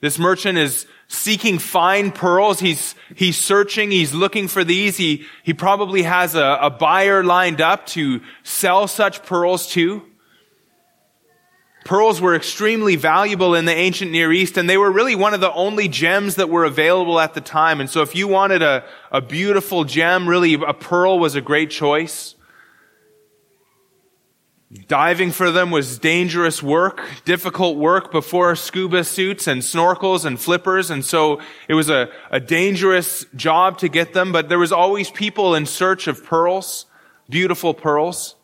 This 0.02 0.20
merchant 0.20 0.58
is 0.58 0.86
seeking 1.08 1.60
fine 1.60 2.12
pearls. 2.12 2.60
He's, 2.60 2.96
he's 3.16 3.38
searching. 3.38 3.92
He's 3.92 4.14
looking 4.14 4.48
for 4.48 4.64
these. 4.64 4.98
He, 4.98 5.26
he 5.44 5.54
probably 5.54 6.04
has 6.04 6.36
a, 6.36 6.60
a 6.62 6.70
buyer 6.70 7.24
lined 7.24 7.62
up 7.62 7.86
to 7.88 8.22
sell 8.44 8.88
such 8.88 9.24
pearls 9.24 9.68
to. 9.72 10.04
Pearls 11.86 12.20
were 12.20 12.36
extremely 12.36 12.96
valuable 12.96 13.54
in 13.54 13.66
the 13.66 13.74
ancient 13.74 14.12
Near 14.12 14.32
East, 14.32 14.58
and 14.58 14.68
they 14.68 14.78
were 14.78 14.92
really 14.92 15.16
one 15.16 15.36
of 15.36 15.40
the 15.40 15.54
only 15.54 15.88
gems 15.88 16.36
that 16.36 16.50
were 16.50 16.66
available 16.66 17.20
at 17.20 17.36
the 17.36 17.42
time. 17.42 17.80
And 17.80 17.88
so 17.88 18.02
if 18.02 18.16
you 18.16 18.28
wanted 18.28 18.64
a, 18.64 18.84
a 19.12 19.22
beautiful 19.22 19.84
gem, 19.84 20.28
really 20.28 20.56
a 20.56 20.74
pearl 20.74 21.20
was 21.20 21.36
a 21.36 21.42
great 21.42 21.70
choice. 21.70 22.35
Diving 24.88 25.32
for 25.32 25.52
them 25.52 25.72
was 25.72 26.00
dangerous 26.00 26.62
work, 26.62 27.02
difficult 27.24 27.78
work 27.78 28.12
before 28.12 28.56
scuba 28.56 29.04
suits 29.04 29.48
and 29.48 29.62
snorkels 29.62 30.26
and 30.26 30.40
flippers. 30.40 30.90
And 30.90 31.04
so 31.04 31.40
it 31.68 31.74
was 31.74 31.90
a, 31.90 32.10
a 32.30 32.40
dangerous 32.40 33.26
job 33.36 33.78
to 33.80 33.88
get 33.88 34.14
them, 34.14 34.32
but 34.32 34.50
there 34.50 34.60
was 34.60 34.72
always 34.72 35.10
people 35.10 35.56
in 35.56 35.66
search 35.66 36.08
of 36.08 36.24
pearls, 36.24 36.86
beautiful 37.30 37.74
pearls. 37.74 38.36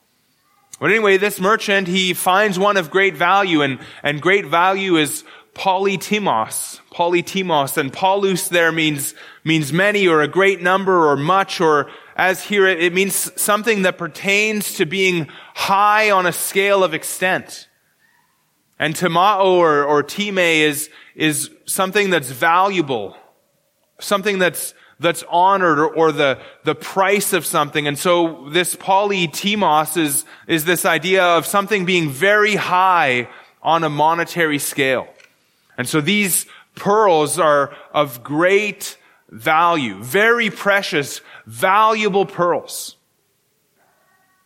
But 0.80 0.90
anyway, 0.90 1.18
this 1.18 1.40
merchant, 1.40 1.88
he 1.88 2.14
finds 2.14 2.58
one 2.58 2.78
of 2.78 2.90
great 2.90 3.16
value 3.16 3.62
and, 3.62 3.80
and 4.02 4.22
great 4.22 4.48
value 4.48 4.96
is 4.96 5.24
polytimos, 5.54 6.80
polytimos, 6.92 7.78
and 7.78 7.92
polus 7.92 8.48
there 8.48 8.72
means, 8.72 9.14
means 9.44 9.72
many 9.74 10.08
or 10.08 10.22
a 10.22 10.28
great 10.28 10.62
number 10.62 11.08
or 11.08 11.18
much 11.18 11.62
or 11.62 11.92
as 12.22 12.44
here 12.44 12.68
it 12.68 12.94
means 12.94 13.32
something 13.42 13.82
that 13.82 13.98
pertains 13.98 14.76
to 14.76 14.86
being 14.86 15.28
high 15.56 16.12
on 16.12 16.28
a 16.28 16.32
scale 16.32 16.84
of 16.84 16.94
extent. 16.94 17.68
And 18.78 18.94
tamao 18.94 19.46
or, 19.46 19.84
or 19.84 20.04
time 20.04 20.38
is, 20.38 20.92
is 21.16 21.50
something 21.66 22.12
that's 22.12 22.30
valuable, 22.30 23.18
something 24.00 24.38
that's, 24.38 24.76
that's 25.00 25.24
honored 25.32 25.80
or, 25.80 25.88
or, 25.88 26.12
the, 26.12 26.38
the 26.64 26.76
price 26.76 27.34
of 27.34 27.44
something. 27.44 27.88
And 27.88 27.98
so 27.98 28.48
this 28.52 28.76
polytimos 28.76 29.98
is, 29.98 30.24
is 30.46 30.64
this 30.64 30.86
idea 30.86 31.24
of 31.24 31.48
something 31.48 31.86
being 31.86 32.12
very 32.12 32.56
high 32.56 33.30
on 33.64 33.84
a 33.84 33.90
monetary 33.90 34.60
scale. 34.60 35.08
And 35.76 35.90
so 35.90 36.02
these 36.02 36.46
pearls 36.76 37.40
are 37.40 37.76
of 37.96 38.22
great 38.22 38.96
value, 39.32 40.04
very 40.04 40.50
precious, 40.50 41.22
valuable 41.46 42.26
pearls. 42.26 42.96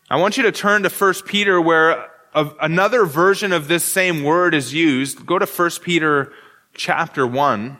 I 0.09 0.17
want 0.17 0.37
you 0.37 0.43
to 0.43 0.51
turn 0.51 0.83
to 0.83 0.89
1 0.89 1.13
Peter 1.25 1.59
where 1.59 2.09
another 2.35 3.05
version 3.05 3.51
of 3.53 3.67
this 3.67 3.83
same 3.83 4.23
word 4.23 4.53
is 4.53 4.73
used. 4.73 5.25
Go 5.25 5.39
to 5.39 5.45
1 5.45 5.71
Peter 5.81 6.31
chapter 6.73 7.25
1. 7.25 7.77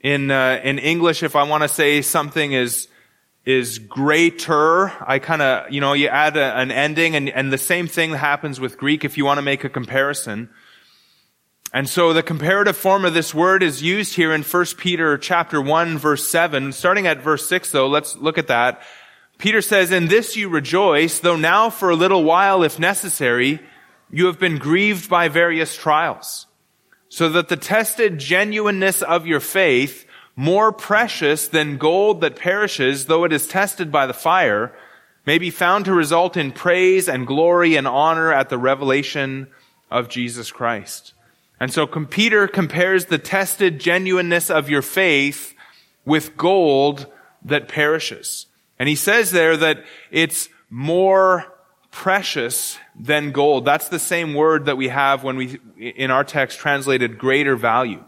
In, 0.00 0.30
uh, 0.30 0.60
in 0.62 0.78
English, 0.78 1.22
if 1.22 1.34
I 1.34 1.44
want 1.44 1.62
to 1.62 1.68
say 1.68 2.02
something 2.02 2.52
is 2.52 2.88
is 3.44 3.78
greater. 3.78 4.92
I 5.06 5.18
kind 5.18 5.42
of, 5.42 5.70
you 5.70 5.80
know, 5.80 5.92
you 5.92 6.08
add 6.08 6.36
a, 6.36 6.56
an 6.56 6.70
ending 6.70 7.14
and, 7.14 7.28
and 7.28 7.52
the 7.52 7.58
same 7.58 7.86
thing 7.86 8.12
happens 8.12 8.58
with 8.58 8.78
Greek 8.78 9.04
if 9.04 9.18
you 9.18 9.24
want 9.24 9.38
to 9.38 9.42
make 9.42 9.64
a 9.64 9.68
comparison. 9.68 10.48
And 11.72 11.88
so 11.88 12.12
the 12.12 12.22
comparative 12.22 12.76
form 12.76 13.04
of 13.04 13.14
this 13.14 13.34
word 13.34 13.62
is 13.62 13.82
used 13.82 14.14
here 14.14 14.32
in 14.32 14.42
1 14.42 14.66
Peter 14.78 15.18
chapter 15.18 15.60
1 15.60 15.98
verse 15.98 16.26
7. 16.26 16.72
Starting 16.72 17.06
at 17.06 17.20
verse 17.20 17.46
6 17.48 17.70
though, 17.72 17.88
let's 17.88 18.16
look 18.16 18.38
at 18.38 18.46
that. 18.46 18.82
Peter 19.38 19.60
says, 19.60 19.90
In 19.90 20.08
this 20.08 20.36
you 20.36 20.48
rejoice, 20.48 21.18
though 21.18 21.36
now 21.36 21.70
for 21.70 21.90
a 21.90 21.96
little 21.96 22.24
while, 22.24 22.62
if 22.62 22.78
necessary, 22.78 23.60
you 24.10 24.26
have 24.26 24.38
been 24.38 24.58
grieved 24.58 25.10
by 25.10 25.28
various 25.28 25.76
trials, 25.76 26.46
so 27.08 27.28
that 27.30 27.48
the 27.48 27.56
tested 27.56 28.18
genuineness 28.18 29.02
of 29.02 29.26
your 29.26 29.40
faith, 29.40 30.03
more 30.36 30.72
precious 30.72 31.48
than 31.48 31.76
gold 31.76 32.20
that 32.20 32.36
perishes, 32.36 33.06
though 33.06 33.24
it 33.24 33.32
is 33.32 33.46
tested 33.46 33.92
by 33.92 34.06
the 34.06 34.14
fire, 34.14 34.74
may 35.26 35.38
be 35.38 35.50
found 35.50 35.84
to 35.84 35.94
result 35.94 36.36
in 36.36 36.52
praise 36.52 37.08
and 37.08 37.26
glory 37.26 37.76
and 37.76 37.86
honor 37.86 38.32
at 38.32 38.48
the 38.48 38.58
revelation 38.58 39.46
of 39.90 40.08
Jesus 40.08 40.50
Christ. 40.50 41.14
And 41.60 41.72
so 41.72 41.86
Peter 41.86 42.48
compares 42.48 43.06
the 43.06 43.18
tested 43.18 43.78
genuineness 43.78 44.50
of 44.50 44.68
your 44.68 44.82
faith 44.82 45.54
with 46.04 46.36
gold 46.36 47.06
that 47.44 47.68
perishes. 47.68 48.46
And 48.78 48.88
he 48.88 48.96
says 48.96 49.30
there 49.30 49.56
that 49.56 49.84
it's 50.10 50.48
more 50.68 51.46
precious 51.90 52.76
than 52.98 53.30
gold. 53.30 53.64
That's 53.64 53.88
the 53.88 54.00
same 54.00 54.34
word 54.34 54.66
that 54.66 54.76
we 54.76 54.88
have 54.88 55.22
when 55.22 55.36
we, 55.36 55.60
in 55.78 56.10
our 56.10 56.24
text, 56.24 56.58
translated 56.58 57.18
greater 57.18 57.54
value. 57.54 58.02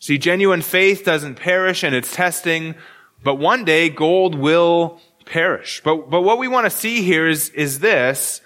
See, 0.00 0.18
genuine 0.18 0.62
faith 0.62 1.04
doesn't 1.04 1.36
perish 1.36 1.82
and 1.82 1.94
it's 1.94 2.14
testing, 2.14 2.74
but 3.22 3.34
one 3.36 3.64
day 3.64 3.88
gold 3.88 4.34
will 4.34 5.00
perish. 5.24 5.80
But, 5.84 6.08
but 6.10 6.22
what 6.22 6.38
we 6.38 6.48
want 6.48 6.66
to 6.66 6.70
see 6.70 7.02
here 7.02 7.28
is, 7.28 7.50
is 7.50 7.80
this. 7.80 8.40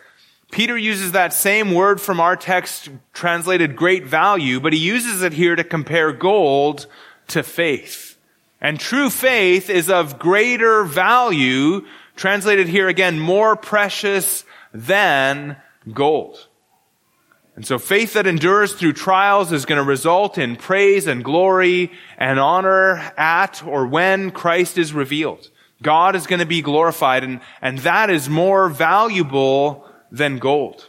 Peter 0.50 0.76
uses 0.76 1.12
that 1.12 1.32
same 1.32 1.72
word 1.72 2.00
from 2.00 2.20
our 2.20 2.36
text 2.36 2.90
translated 3.14 3.74
great 3.74 4.04
value, 4.04 4.60
but 4.60 4.72
he 4.72 4.78
uses 4.78 5.22
it 5.22 5.32
here 5.32 5.56
to 5.56 5.64
compare 5.64 6.12
gold 6.12 6.86
to 7.28 7.42
faith. 7.42 8.18
And 8.60 8.78
true 8.78 9.10
faith 9.10 9.70
is 9.70 9.90
of 9.90 10.18
greater 10.18 10.84
value, 10.84 11.86
translated 12.16 12.68
here 12.68 12.88
again, 12.88 13.18
more 13.18 13.56
precious 13.56 14.44
than 14.72 15.56
gold. 15.92 16.46
And 17.54 17.66
so 17.66 17.78
faith 17.78 18.14
that 18.14 18.26
endures 18.26 18.72
through 18.72 18.94
trials 18.94 19.52
is 19.52 19.66
going 19.66 19.78
to 19.78 19.84
result 19.84 20.38
in 20.38 20.56
praise 20.56 21.06
and 21.06 21.22
glory 21.22 21.92
and 22.16 22.40
honor 22.40 23.12
at 23.16 23.62
or 23.64 23.86
when 23.86 24.30
Christ 24.30 24.78
is 24.78 24.94
revealed. 24.94 25.50
God 25.82 26.16
is 26.16 26.26
going 26.26 26.40
to 26.40 26.46
be 26.46 26.62
glorified 26.62 27.24
and, 27.24 27.40
and 27.60 27.78
that 27.80 28.08
is 28.08 28.28
more 28.28 28.68
valuable 28.68 29.86
than 30.10 30.38
gold. 30.38 30.88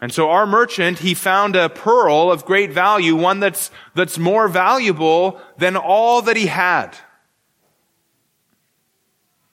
And 0.00 0.12
so 0.12 0.28
our 0.28 0.46
merchant, 0.46 0.98
he 0.98 1.14
found 1.14 1.56
a 1.56 1.70
pearl 1.70 2.30
of 2.30 2.44
great 2.44 2.72
value, 2.72 3.16
one 3.16 3.40
that's, 3.40 3.70
that's 3.94 4.18
more 4.18 4.48
valuable 4.48 5.40
than 5.56 5.76
all 5.76 6.20
that 6.22 6.36
he 6.36 6.46
had. 6.46 6.94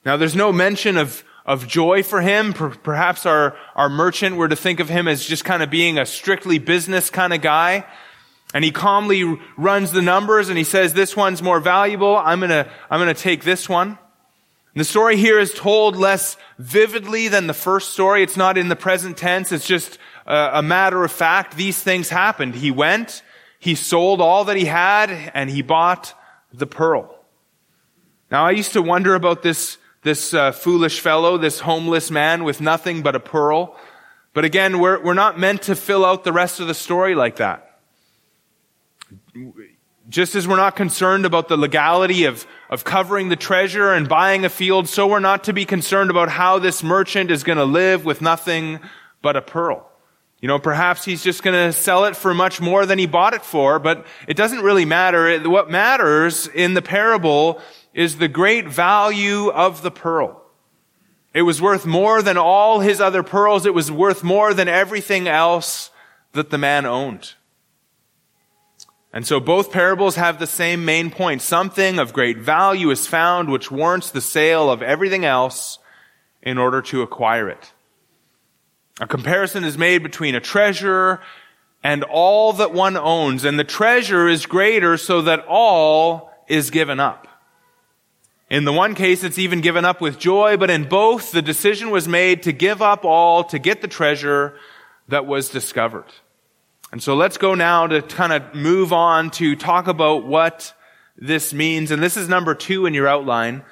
Now 0.04 0.18
there's 0.18 0.36
no 0.36 0.52
mention 0.52 0.98
of, 0.98 1.24
of 1.46 1.68
joy 1.68 2.04
for 2.04 2.22
him. 2.22 2.54
Perhaps 2.54 3.26
our, 3.26 3.56
our 3.76 3.90
merchant 3.90 4.36
were 4.36 4.48
to 4.48 4.56
think 4.56 4.80
of 4.80 4.90
him 4.90 5.08
as 5.08 5.26
just 5.26 5.46
kind 5.46 5.64
of 5.64 5.70
being 5.70 5.98
a 5.98 6.06
strictly 6.06 6.60
business 6.60 7.10
kind 7.10 7.34
of 7.34 7.42
guy. 7.42 7.86
And 8.54 8.64
he 8.64 8.72
calmly 8.72 9.40
runs 9.58 9.92
the 9.92 10.02
numbers 10.02 10.50
and 10.50 10.58
he 10.58 10.64
says, 10.64 10.94
this 10.94 11.16
one's 11.16 11.42
more 11.42 11.60
valuable. 11.60 12.18
I'm 12.18 12.40
gonna, 12.42 12.70
I'm 12.90 13.00
gonna 13.00 13.14
take 13.14 13.44
this 13.44 13.70
one. 13.70 13.98
And 14.74 14.80
the 14.80 14.86
story 14.86 15.18
here 15.18 15.40
is 15.40 15.54
told 15.54 15.96
less 15.96 16.38
vividly 16.58 17.28
than 17.28 17.48
the 17.48 17.54
first 17.54 17.92
story. 17.92 18.24
It's 18.24 18.38
not 18.38 18.58
in 18.58 18.70
the 18.70 18.76
present 18.76 19.18
tense. 19.18 19.52
It's 19.52 19.68
just 19.68 19.98
a, 20.26 20.60
a 20.60 20.62
matter 20.62 21.04
of 21.04 21.12
fact. 21.12 21.58
These 21.58 21.82
things 21.82 22.10
happened. 22.10 22.56
He 22.56 22.72
went, 22.72 23.22
he 23.60 23.76
sold 23.76 24.22
all 24.22 24.46
that 24.46 24.58
he 24.58 24.66
had, 24.66 25.12
and 25.34 25.50
he 25.50 25.62
bought 25.62 26.14
the 26.54 26.68
pearl. 26.68 27.18
Now 28.30 28.46
I 28.46 28.52
used 28.52 28.74
to 28.74 28.82
wonder 28.82 29.14
about 29.14 29.44
this 29.44 29.78
this 30.04 30.34
uh, 30.34 30.52
foolish 30.52 31.00
fellow, 31.00 31.38
this 31.38 31.60
homeless 31.60 32.10
man 32.10 32.44
with 32.44 32.62
nothing 32.62 33.02
but 33.02 33.16
a 33.16 33.20
pearl. 33.20 33.78
But 34.34 34.46
again, 34.46 34.80
we're, 34.80 35.02
we're 35.02 35.14
not 35.14 35.40
meant 35.40 35.64
to 35.64 35.76
fill 35.76 36.06
out 36.06 36.24
the 36.24 36.32
rest 36.32 36.60
of 36.60 36.68
the 36.68 36.74
story 36.74 37.16
like 37.16 37.36
that. 37.38 37.80
Just 40.10 40.36
as 40.36 40.48
we're 40.48 40.58
not 40.58 40.76
concerned 40.76 41.26
about 41.26 41.48
the 41.48 41.58
legality 41.58 42.26
of, 42.26 42.46
of 42.70 42.84
covering 42.84 43.30
the 43.30 43.36
treasure 43.36 43.94
and 43.94 44.10
buying 44.10 44.44
a 44.44 44.50
field, 44.50 44.90
so 44.90 45.08
we're 45.08 45.20
not 45.20 45.44
to 45.46 45.54
be 45.54 45.66
concerned 45.66 46.10
about 46.10 46.30
how 46.30 46.60
this 46.60 46.82
merchant 46.82 47.30
is 47.30 47.44
going 47.44 47.58
to 47.58 47.66
live 47.66 48.04
with 48.04 48.22
nothing 48.22 48.80
but 49.22 49.36
a 49.36 49.42
pearl. 49.42 49.88
You 50.42 50.48
know, 50.48 50.58
perhaps 50.58 51.06
he's 51.06 51.24
just 51.24 51.44
going 51.44 51.54
to 51.54 51.72
sell 51.72 52.06
it 52.06 52.16
for 52.16 52.34
much 52.34 52.60
more 52.60 52.88
than 52.88 52.98
he 52.98 53.06
bought 53.06 53.36
it 53.36 53.44
for, 53.44 53.78
but 53.78 54.08
it 54.28 54.36
doesn't 54.36 54.62
really 54.62 54.86
matter. 54.86 55.40
What 55.48 55.70
matters 55.70 56.48
in 56.48 56.74
the 56.74 56.82
parable 56.82 57.62
is 57.94 58.18
the 58.18 58.28
great 58.28 58.68
value 58.68 59.50
of 59.50 59.82
the 59.82 59.92
pearl. 59.92 60.42
It 61.34 61.44
was 61.44 61.62
worth 61.62 61.86
more 61.86 62.22
than 62.22 62.38
all 62.38 62.80
his 62.80 63.00
other 63.00 63.24
pearls. 63.24 63.66
It 63.66 63.74
was 63.74 63.92
worth 63.92 64.24
more 64.24 64.54
than 64.54 64.68
everything 64.68 65.28
else 65.28 65.90
that 66.34 66.50
the 66.50 66.58
man 66.58 66.86
owned. 66.86 67.34
And 69.14 69.28
so 69.28 69.40
both 69.40 69.72
parables 69.72 70.16
have 70.16 70.40
the 70.40 70.48
same 70.48 70.86
main 70.86 71.12
point. 71.12 71.42
Something 71.42 72.00
of 72.00 72.14
great 72.14 72.38
value 72.38 72.90
is 72.92 73.08
found 73.08 73.50
which 73.50 73.72
warrants 73.72 74.12
the 74.12 74.22
sale 74.22 74.70
of 74.72 74.82
everything 74.82 75.26
else 75.26 75.80
in 76.42 76.58
order 76.58 76.82
to 76.82 77.02
acquire 77.02 77.50
it. 77.50 77.74
A 79.00 79.08
comparison 79.08 79.64
is 79.64 79.78
made 79.78 80.04
between 80.04 80.36
a 80.36 80.40
treasure 80.40 81.20
and 81.84 82.04
all 82.04 82.54
that 82.54 82.74
one 82.74 82.96
owns, 82.96 83.44
and 83.44 83.58
the 83.58 83.64
treasure 83.64 84.28
is 84.28 84.46
greater 84.46 84.98
so 84.98 85.24
that 85.24 85.46
all 85.48 86.32
is 86.48 86.70
given 86.70 87.00
up. 87.00 87.28
In 88.52 88.66
the 88.66 88.74
one 88.74 88.96
case, 88.96 89.24
it's 89.24 89.38
even 89.38 89.62
given 89.62 89.86
up 89.86 90.02
with 90.02 90.20
joy, 90.20 90.58
but 90.58 90.70
in 90.70 90.90
both, 90.90 91.32
the 91.32 91.42
decision 91.42 91.90
was 91.90 92.06
made 92.06 92.44
to 92.44 92.52
give 92.52 92.82
up 92.82 93.06
all 93.06 93.46
to 93.46 93.58
get 93.58 93.82
the 93.82 93.88
treasure 93.88 94.56
that 95.08 95.26
was 95.26 95.48
discovered. 95.48 96.12
And 96.92 97.02
so 97.02 97.16
let's 97.16 97.38
go 97.38 97.56
now 97.56 97.88
to 97.88 98.02
kind 98.02 98.34
of 98.34 98.54
move 98.54 98.92
on 98.92 99.32
to 99.32 99.56
talk 99.56 99.88
about 99.88 100.26
what 100.26 100.74
this 101.16 101.54
means. 101.54 101.92
And 101.92 102.04
this 102.04 102.18
is 102.18 102.28
number 102.28 102.54
two 102.54 102.86
in 102.86 102.94
your 102.94 103.08
outline. 103.08 103.64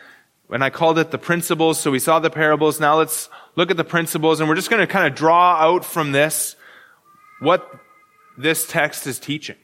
When 0.48 0.62
I 0.62 0.70
called 0.70 0.98
it 0.98 1.12
the 1.12 1.18
principles, 1.18 1.78
so 1.78 1.92
we 1.92 2.00
saw 2.00 2.20
the 2.20 2.30
parables. 2.30 2.80
Now 2.80 3.00
let's 3.00 3.28
look 3.58 3.72
at 3.72 3.76
the 3.76 3.84
principles, 3.84 4.40
and 4.40 4.48
we're 4.48 4.56
just 4.56 4.70
going 4.70 4.80
to 4.80 4.88
kind 4.88 5.06
of 5.06 5.14
draw 5.14 5.58
out 5.58 5.84
from 5.84 6.14
this 6.14 6.56
what 7.42 7.70
this 8.38 8.66
text 8.66 9.08
is 9.08 9.20
teaching. 9.20 9.58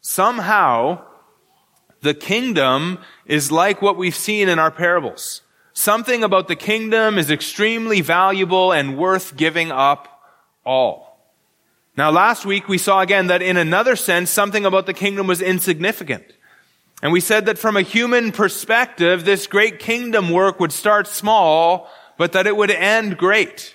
Somehow, 0.00 1.04
the 2.04 2.14
kingdom 2.14 2.98
is 3.26 3.50
like 3.50 3.82
what 3.82 3.96
we've 3.96 4.14
seen 4.14 4.48
in 4.48 4.58
our 4.58 4.70
parables. 4.70 5.40
Something 5.72 6.22
about 6.22 6.46
the 6.46 6.54
kingdom 6.54 7.18
is 7.18 7.30
extremely 7.30 8.00
valuable 8.02 8.72
and 8.72 8.96
worth 8.96 9.36
giving 9.36 9.72
up 9.72 10.20
all. 10.64 11.18
Now 11.96 12.10
last 12.10 12.44
week 12.44 12.68
we 12.68 12.78
saw 12.78 13.00
again 13.00 13.28
that 13.28 13.42
in 13.42 13.56
another 13.56 13.96
sense, 13.96 14.30
something 14.30 14.66
about 14.66 14.86
the 14.86 14.92
kingdom 14.92 15.26
was 15.26 15.40
insignificant. 15.40 16.24
And 17.02 17.10
we 17.10 17.20
said 17.20 17.46
that 17.46 17.58
from 17.58 17.76
a 17.76 17.82
human 17.82 18.32
perspective, 18.32 19.24
this 19.24 19.46
great 19.46 19.78
kingdom 19.78 20.30
work 20.30 20.60
would 20.60 20.72
start 20.72 21.06
small, 21.08 21.90
but 22.18 22.32
that 22.32 22.46
it 22.46 22.56
would 22.56 22.70
end 22.70 23.16
great. 23.16 23.74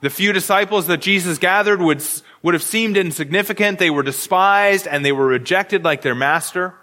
The 0.00 0.10
few 0.10 0.32
disciples 0.32 0.86
that 0.86 1.00
Jesus 1.00 1.38
gathered 1.38 1.80
would, 1.80 2.02
would 2.42 2.54
have 2.54 2.62
seemed 2.62 2.96
insignificant. 2.96 3.78
They 3.78 3.90
were 3.90 4.02
despised 4.02 4.86
and 4.86 5.04
they 5.04 5.12
were 5.12 5.26
rejected 5.26 5.84
like 5.84 6.02
their 6.02 6.14
master. 6.14 6.74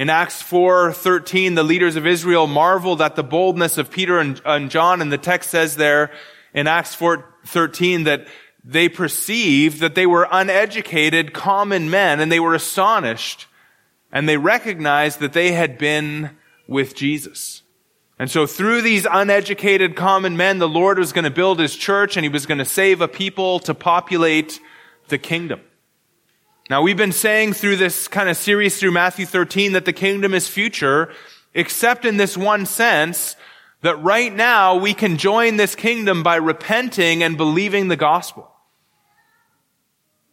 In 0.00 0.08
Acts 0.08 0.42
4:13, 0.42 1.56
the 1.56 1.62
leaders 1.62 1.94
of 1.96 2.06
Israel 2.06 2.46
marveled 2.46 3.02
at 3.02 3.16
the 3.16 3.22
boldness 3.22 3.76
of 3.76 3.90
Peter 3.90 4.18
and, 4.18 4.40
and 4.46 4.70
John, 4.70 5.02
and 5.02 5.12
the 5.12 5.18
text 5.18 5.50
says 5.50 5.76
there 5.76 6.10
in 6.54 6.66
Acts 6.66 6.96
4:13 6.96 8.04
that 8.04 8.26
they 8.64 8.88
perceived 8.88 9.80
that 9.80 9.94
they 9.94 10.06
were 10.06 10.26
uneducated, 10.32 11.34
common 11.34 11.90
men, 11.90 12.18
and 12.18 12.32
they 12.32 12.40
were 12.40 12.54
astonished, 12.54 13.46
and 14.10 14.26
they 14.26 14.38
recognized 14.38 15.20
that 15.20 15.34
they 15.34 15.52
had 15.52 15.76
been 15.76 16.30
with 16.66 16.94
Jesus. 16.94 17.60
And 18.18 18.30
so 18.30 18.46
through 18.46 18.80
these 18.80 19.06
uneducated 19.10 19.96
common 19.96 20.34
men, 20.34 20.60
the 20.60 20.66
Lord 20.66 20.98
was 20.98 21.12
going 21.12 21.24
to 21.24 21.30
build 21.30 21.58
his 21.58 21.76
church 21.76 22.16
and 22.16 22.24
he 22.24 22.30
was 22.30 22.46
going 22.46 22.56
to 22.56 22.64
save 22.64 23.02
a 23.02 23.08
people 23.08 23.60
to 23.60 23.74
populate 23.74 24.60
the 25.08 25.18
kingdom. 25.18 25.60
Now 26.70 26.82
we've 26.82 26.96
been 26.96 27.10
saying 27.10 27.54
through 27.54 27.78
this 27.78 28.06
kind 28.06 28.28
of 28.28 28.36
series 28.36 28.78
through 28.78 28.92
Matthew 28.92 29.26
13 29.26 29.72
that 29.72 29.86
the 29.86 29.92
kingdom 29.92 30.32
is 30.32 30.46
future, 30.46 31.12
except 31.52 32.04
in 32.04 32.16
this 32.16 32.36
one 32.36 32.64
sense 32.64 33.34
that 33.80 34.00
right 34.00 34.32
now 34.32 34.76
we 34.76 34.94
can 34.94 35.16
join 35.16 35.56
this 35.56 35.74
kingdom 35.74 36.22
by 36.22 36.36
repenting 36.36 37.24
and 37.24 37.36
believing 37.36 37.88
the 37.88 37.96
gospel. 37.96 38.48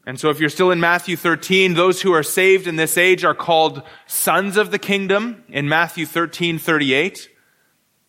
And 0.06 0.20
so 0.20 0.30
if 0.30 0.40
you're 0.40 0.52
still 0.52 0.70
in 0.70 0.80
Matthew 0.80 1.18
13, 1.18 1.74
those 1.74 2.04
who 2.04 2.14
are 2.14 2.22
saved 2.22 2.68
in 2.68 2.76
this 2.76 3.00
age 3.00 3.24
are 3.24 3.34
called 3.34 3.82
sons 4.06 4.58
of 4.58 4.70
the 4.70 4.78
kingdom 4.78 5.44
in 5.50 5.68
Matthew 5.68 6.06
13, 6.06 6.60
38. 6.60 7.30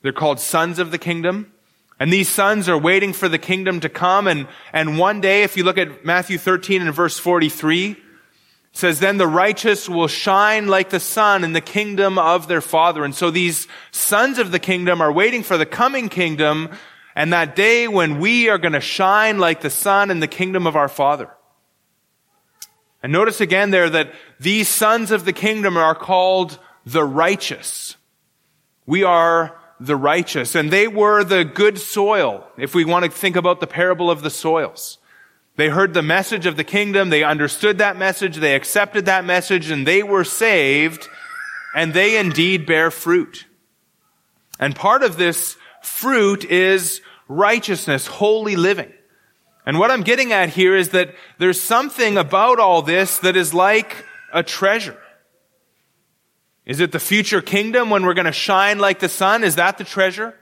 They're 0.03 0.13
called 0.13 0.39
sons 0.39 0.79
of 0.79 0.91
the 0.91 0.99
kingdom. 0.99 1.51
And 1.99 2.13
these 2.13 2.29
sons 2.29 2.69
are 2.69 2.79
waiting 2.79 3.15
for 3.15 3.31
the 3.31 3.39
kingdom 3.39 3.81
to 3.81 3.89
come. 3.89 4.27
And, 4.27 4.49
and 4.75 4.99
one 4.99 5.23
day, 5.23 5.45
if 5.45 5.57
you 5.57 5.65
look 5.65 5.79
at 5.79 6.05
Matthew 6.05 6.37
13 6.37 6.83
and 6.83 6.95
verse 6.95 7.19
43, 7.19 7.97
says, 8.79 9.01
then 9.01 9.17
the 9.17 9.27
righteous 9.27 9.89
will 9.89 10.07
shine 10.07 10.69
like 10.69 10.91
the 10.91 11.01
sun 11.01 11.43
in 11.43 11.53
the 11.53 11.61
kingdom 11.61 12.17
of 12.17 12.47
their 12.47 12.61
father. 12.61 13.05
And 13.05 13.13
so 13.13 13.29
these 13.29 13.67
sons 13.91 14.39
of 14.39 14.53
the 14.53 14.61
kingdom 14.61 15.01
are 15.01 15.11
waiting 15.11 15.43
for 15.43 15.59
the 15.59 15.67
coming 15.67 16.09
kingdom 16.09 16.71
and 17.17 17.33
that 17.33 17.57
day 17.57 17.89
when 17.89 18.21
we 18.21 18.49
are 18.49 18.59
going 18.59 18.75
to 18.75 18.81
shine 18.81 19.39
like 19.39 19.63
the 19.63 19.69
sun 19.71 20.13
in 20.13 20.21
the 20.21 20.29
kingdom 20.29 20.65
of 20.65 20.77
our 20.77 20.89
father. 20.89 21.29
And 23.03 23.13
notice 23.13 23.41
again 23.41 23.73
there 23.73 23.91
that 23.91 24.13
these 24.39 24.69
sons 24.69 25.11
of 25.11 25.25
the 25.25 25.33
kingdom 25.33 25.77
are 25.77 25.97
called 25.97 26.57
the 26.87 27.03
righteous. 27.03 27.97
We 28.87 29.03
are 29.03 29.59
the 29.81 29.97
righteous 29.97 30.55
and 30.55 30.71
they 30.71 30.87
were 30.87 31.25
the 31.25 31.45
good 31.45 31.81
soil. 31.81 32.47
If 32.57 32.77
we 32.77 32.85
want 32.85 33.07
to 33.07 33.11
think 33.11 33.35
about 33.35 33.59
the 33.59 33.67
parable 33.67 34.09
of 34.09 34.23
the 34.23 34.31
soils. 34.31 34.98
They 35.59 35.69
heard 35.69 35.93
the 35.93 36.03
message 36.03 36.47
of 36.47 36.57
the 36.57 36.63
kingdom. 36.63 37.11
They 37.11 37.25
understood 37.25 37.79
that 37.79 37.97
message. 37.97 38.37
They 38.37 38.55
accepted 38.55 39.07
that 39.07 39.25
message 39.25 39.73
and 39.73 39.85
they 39.85 40.05
were 40.05 40.23
saved 40.23 41.09
and 41.75 41.93
they 41.93 42.17
indeed 42.17 42.65
bear 42.65 42.93
fruit. 42.93 43.45
And 44.61 44.77
part 44.77 45.03
of 45.03 45.17
this 45.17 45.57
fruit 45.83 46.45
is 46.45 47.01
righteousness, 47.27 48.07
holy 48.07 48.55
living. 48.55 48.93
And 49.67 49.81
what 49.81 49.91
I'm 49.91 50.05
getting 50.05 50.33
at 50.33 50.49
here 50.49 50.77
is 50.77 50.91
that 50.91 51.13
there's 51.39 51.61
something 51.61 52.17
about 52.17 52.61
all 52.61 52.81
this 52.81 53.19
that 53.19 53.37
is 53.37 53.53
like 53.53 54.07
a 54.33 54.45
treasure. 54.45 54.97
Is 56.67 56.79
it 56.79 56.93
the 56.93 57.01
future 57.01 57.43
kingdom 57.43 57.91
when 57.91 58.07
we're 58.07 58.15
going 58.15 58.27
to 58.27 58.33
shine 58.33 58.79
like 58.79 59.01
the 59.01 59.09
sun? 59.09 59.43
Is 59.43 59.57
that 59.57 59.77
the 59.77 59.83
treasure? 59.83 60.39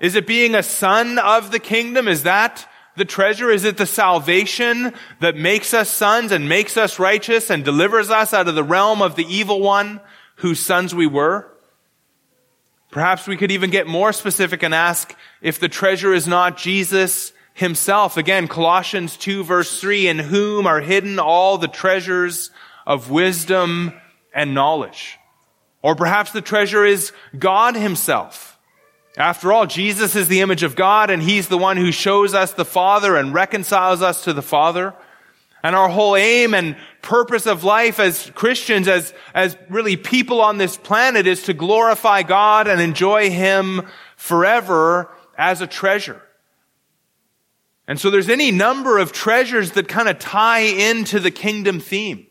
Is 0.00 0.16
it 0.16 0.26
being 0.26 0.56
a 0.56 0.62
son 0.64 1.20
of 1.20 1.52
the 1.52 1.60
kingdom? 1.60 2.08
Is 2.08 2.24
that 2.24 2.66
the 3.00 3.04
treasure? 3.06 3.50
Is 3.50 3.64
it 3.64 3.78
the 3.78 3.86
salvation 3.86 4.92
that 5.20 5.34
makes 5.34 5.72
us 5.72 5.88
sons 5.88 6.32
and 6.32 6.50
makes 6.50 6.76
us 6.76 6.98
righteous 6.98 7.50
and 7.50 7.64
delivers 7.64 8.10
us 8.10 8.34
out 8.34 8.46
of 8.46 8.54
the 8.54 8.62
realm 8.62 9.00
of 9.00 9.16
the 9.16 9.24
evil 9.24 9.60
one 9.60 10.02
whose 10.36 10.60
sons 10.60 10.94
we 10.94 11.06
were? 11.06 11.50
Perhaps 12.90 13.26
we 13.26 13.38
could 13.38 13.50
even 13.50 13.70
get 13.70 13.86
more 13.86 14.12
specific 14.12 14.62
and 14.62 14.74
ask 14.74 15.16
if 15.40 15.58
the 15.58 15.68
treasure 15.68 16.12
is 16.12 16.26
not 16.26 16.58
Jesus 16.58 17.32
himself. 17.54 18.18
Again, 18.18 18.48
Colossians 18.48 19.16
2 19.16 19.44
verse 19.44 19.80
3, 19.80 20.08
in 20.08 20.18
whom 20.18 20.66
are 20.66 20.80
hidden 20.80 21.18
all 21.18 21.56
the 21.56 21.68
treasures 21.68 22.50
of 22.86 23.10
wisdom 23.10 23.94
and 24.34 24.52
knowledge. 24.52 25.18
Or 25.80 25.94
perhaps 25.94 26.32
the 26.32 26.42
treasure 26.42 26.84
is 26.84 27.12
God 27.38 27.76
himself. 27.76 28.58
After 29.16 29.52
all, 29.52 29.66
Jesus 29.66 30.14
is 30.14 30.28
the 30.28 30.40
image 30.40 30.62
of 30.62 30.76
God 30.76 31.10
and 31.10 31.22
He's 31.22 31.48
the 31.48 31.58
one 31.58 31.76
who 31.76 31.92
shows 31.92 32.34
us 32.34 32.52
the 32.52 32.64
Father 32.64 33.16
and 33.16 33.34
reconciles 33.34 34.02
us 34.02 34.24
to 34.24 34.32
the 34.32 34.42
Father. 34.42 34.94
And 35.62 35.76
our 35.76 35.88
whole 35.88 36.16
aim 36.16 36.54
and 36.54 36.76
purpose 37.02 37.46
of 37.46 37.64
life 37.64 38.00
as 38.00 38.30
Christians, 38.34 38.88
as, 38.88 39.12
as 39.34 39.56
really 39.68 39.96
people 39.96 40.40
on 40.40 40.58
this 40.58 40.76
planet 40.76 41.26
is 41.26 41.42
to 41.44 41.54
glorify 41.54 42.22
God 42.22 42.66
and 42.66 42.80
enjoy 42.80 43.30
Him 43.30 43.82
forever 44.16 45.10
as 45.36 45.60
a 45.60 45.66
treasure. 45.66 46.22
And 47.86 48.00
so 48.00 48.10
there's 48.10 48.28
any 48.28 48.52
number 48.52 48.98
of 48.98 49.12
treasures 49.12 49.72
that 49.72 49.88
kind 49.88 50.08
of 50.08 50.18
tie 50.18 50.60
into 50.60 51.18
the 51.18 51.32
kingdom 51.32 51.80
theme. 51.80 52.26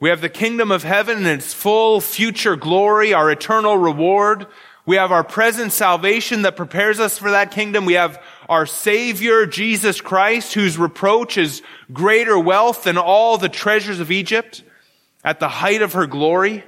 We 0.00 0.10
have 0.10 0.20
the 0.20 0.28
kingdom 0.28 0.70
of 0.70 0.82
heaven 0.82 1.18
and 1.18 1.26
its 1.26 1.52
full 1.52 2.00
future 2.00 2.56
glory, 2.56 3.12
our 3.12 3.30
eternal 3.30 3.76
reward. 3.76 4.46
We 4.86 4.96
have 4.96 5.12
our 5.12 5.24
present 5.24 5.72
salvation 5.72 6.42
that 6.42 6.56
prepares 6.56 7.00
us 7.00 7.16
for 7.16 7.30
that 7.30 7.52
kingdom. 7.52 7.86
We 7.86 7.94
have 7.94 8.22
our 8.50 8.66
Savior, 8.66 9.46
Jesus 9.46 10.02
Christ, 10.02 10.52
whose 10.52 10.76
reproach 10.76 11.38
is 11.38 11.62
greater 11.92 12.38
wealth 12.38 12.84
than 12.84 12.98
all 12.98 13.38
the 13.38 13.48
treasures 13.48 14.00
of 14.00 14.10
Egypt 14.10 14.62
at 15.24 15.40
the 15.40 15.48
height 15.48 15.80
of 15.80 15.94
her 15.94 16.06
glory. 16.06 16.64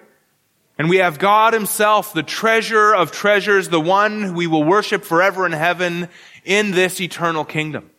And 0.78 0.88
we 0.88 0.96
have 0.98 1.18
God 1.18 1.52
himself, 1.52 2.14
the 2.14 2.22
treasure 2.22 2.94
of 2.94 3.12
treasures, 3.12 3.68
the 3.68 3.80
one 3.80 4.34
we 4.34 4.46
will 4.46 4.64
worship 4.64 5.04
forever 5.04 5.44
in 5.44 5.52
heaven 5.52 6.08
in 6.44 6.70
this 6.70 7.00
eternal 7.00 7.44
kingdom. 7.44 7.90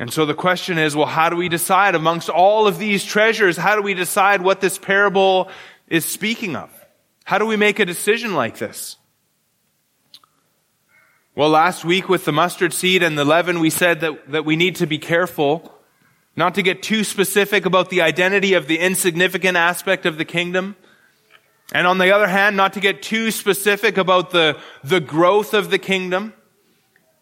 And 0.00 0.12
so 0.12 0.26
the 0.26 0.34
question 0.34 0.78
is, 0.78 0.96
well, 0.96 1.06
how 1.06 1.28
do 1.28 1.36
we 1.36 1.48
decide 1.48 1.94
amongst 1.94 2.30
all 2.30 2.66
of 2.66 2.78
these 2.78 3.04
treasures? 3.04 3.56
How 3.56 3.76
do 3.76 3.82
we 3.82 3.94
decide 3.94 4.40
what 4.40 4.60
this 4.60 4.78
parable 4.78 5.50
is 5.88 6.04
speaking 6.04 6.56
of? 6.56 6.79
How 7.30 7.38
do 7.38 7.46
we 7.46 7.56
make 7.56 7.78
a 7.78 7.84
decision 7.84 8.34
like 8.34 8.58
this? 8.58 8.96
Well, 11.36 11.48
last 11.48 11.84
week 11.84 12.08
with 12.08 12.24
the 12.24 12.32
mustard 12.32 12.72
seed 12.72 13.04
and 13.04 13.16
the 13.16 13.24
leaven, 13.24 13.60
we 13.60 13.70
said 13.70 14.00
that, 14.00 14.32
that 14.32 14.44
we 14.44 14.56
need 14.56 14.74
to 14.76 14.86
be 14.88 14.98
careful 14.98 15.72
not 16.34 16.56
to 16.56 16.62
get 16.62 16.82
too 16.82 17.04
specific 17.04 17.66
about 17.66 17.88
the 17.88 18.02
identity 18.02 18.54
of 18.54 18.66
the 18.66 18.80
insignificant 18.80 19.56
aspect 19.56 20.06
of 20.06 20.18
the 20.18 20.24
kingdom. 20.24 20.74
And 21.72 21.86
on 21.86 21.98
the 21.98 22.12
other 22.12 22.26
hand, 22.26 22.56
not 22.56 22.72
to 22.72 22.80
get 22.80 23.00
too 23.00 23.30
specific 23.30 23.96
about 23.96 24.32
the, 24.32 24.58
the 24.82 24.98
growth 24.98 25.54
of 25.54 25.70
the 25.70 25.78
kingdom. 25.78 26.34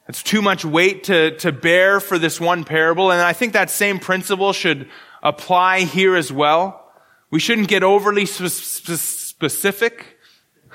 It's 0.08 0.22
too 0.22 0.40
much 0.40 0.64
weight 0.64 1.04
to, 1.04 1.36
to 1.36 1.52
bear 1.52 2.00
for 2.00 2.18
this 2.18 2.40
one 2.40 2.64
parable. 2.64 3.10
And 3.10 3.20
I 3.20 3.34
think 3.34 3.52
that 3.52 3.68
same 3.68 3.98
principle 3.98 4.54
should 4.54 4.88
apply 5.22 5.80
here 5.80 6.16
as 6.16 6.32
well. 6.32 6.90
We 7.30 7.40
shouldn't 7.40 7.68
get 7.68 7.82
overly 7.82 8.24
specific 8.24 9.17
specific 9.38 10.18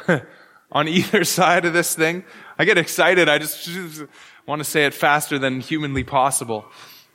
on 0.71 0.87
either 0.87 1.23
side 1.39 1.65
of 1.65 1.73
this 1.73 1.95
thing. 1.95 2.23
I 2.57 2.63
get 2.63 2.77
excited. 2.77 3.27
I 3.27 3.37
just, 3.37 3.65
just 3.65 4.03
want 4.47 4.59
to 4.59 4.63
say 4.63 4.85
it 4.85 4.93
faster 4.93 5.37
than 5.37 5.59
humanly 5.59 6.05
possible. 6.05 6.65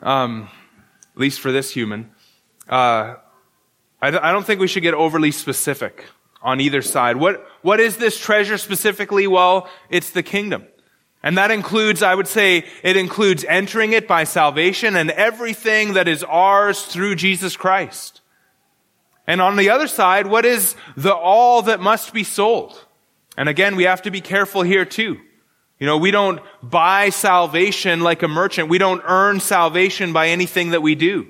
Um, 0.02 0.50
at 1.14 1.20
least 1.20 1.40
for 1.40 1.50
this 1.50 1.70
human. 1.70 2.10
Uh, 2.68 3.14
I, 4.02 4.08
I 4.08 4.30
don't 4.30 4.44
think 4.44 4.60
we 4.60 4.68
should 4.68 4.82
get 4.82 4.92
overly 4.92 5.30
specific 5.30 6.04
on 6.42 6.60
either 6.60 6.82
side. 6.82 7.16
What, 7.16 7.44
what 7.62 7.80
is 7.80 7.96
this 7.96 8.20
treasure 8.20 8.58
specifically? 8.58 9.26
Well, 9.26 9.68
it's 9.88 10.10
the 10.10 10.22
kingdom. 10.22 10.66
And 11.22 11.38
that 11.38 11.50
includes, 11.50 12.02
I 12.02 12.14
would 12.14 12.28
say, 12.28 12.66
it 12.82 12.96
includes 12.96 13.44
entering 13.48 13.92
it 13.94 14.06
by 14.06 14.24
salvation 14.24 14.96
and 14.96 15.10
everything 15.10 15.94
that 15.94 16.08
is 16.08 16.22
ours 16.24 16.82
through 16.82 17.16
Jesus 17.16 17.56
Christ. 17.56 18.20
And 19.28 19.42
on 19.42 19.56
the 19.56 19.68
other 19.68 19.86
side, 19.86 20.26
what 20.26 20.46
is 20.46 20.74
the 20.96 21.14
all 21.14 21.60
that 21.62 21.80
must 21.80 22.14
be 22.14 22.24
sold? 22.24 22.82
And 23.36 23.46
again, 23.46 23.76
we 23.76 23.84
have 23.84 24.02
to 24.02 24.10
be 24.10 24.22
careful 24.22 24.62
here 24.62 24.86
too. 24.86 25.20
You 25.78 25.86
know, 25.86 25.98
we 25.98 26.10
don't 26.10 26.40
buy 26.62 27.10
salvation 27.10 28.00
like 28.00 28.22
a 28.22 28.28
merchant. 28.28 28.70
We 28.70 28.78
don't 28.78 29.02
earn 29.04 29.40
salvation 29.40 30.14
by 30.14 30.28
anything 30.28 30.70
that 30.70 30.80
we 30.80 30.94
do. 30.94 31.28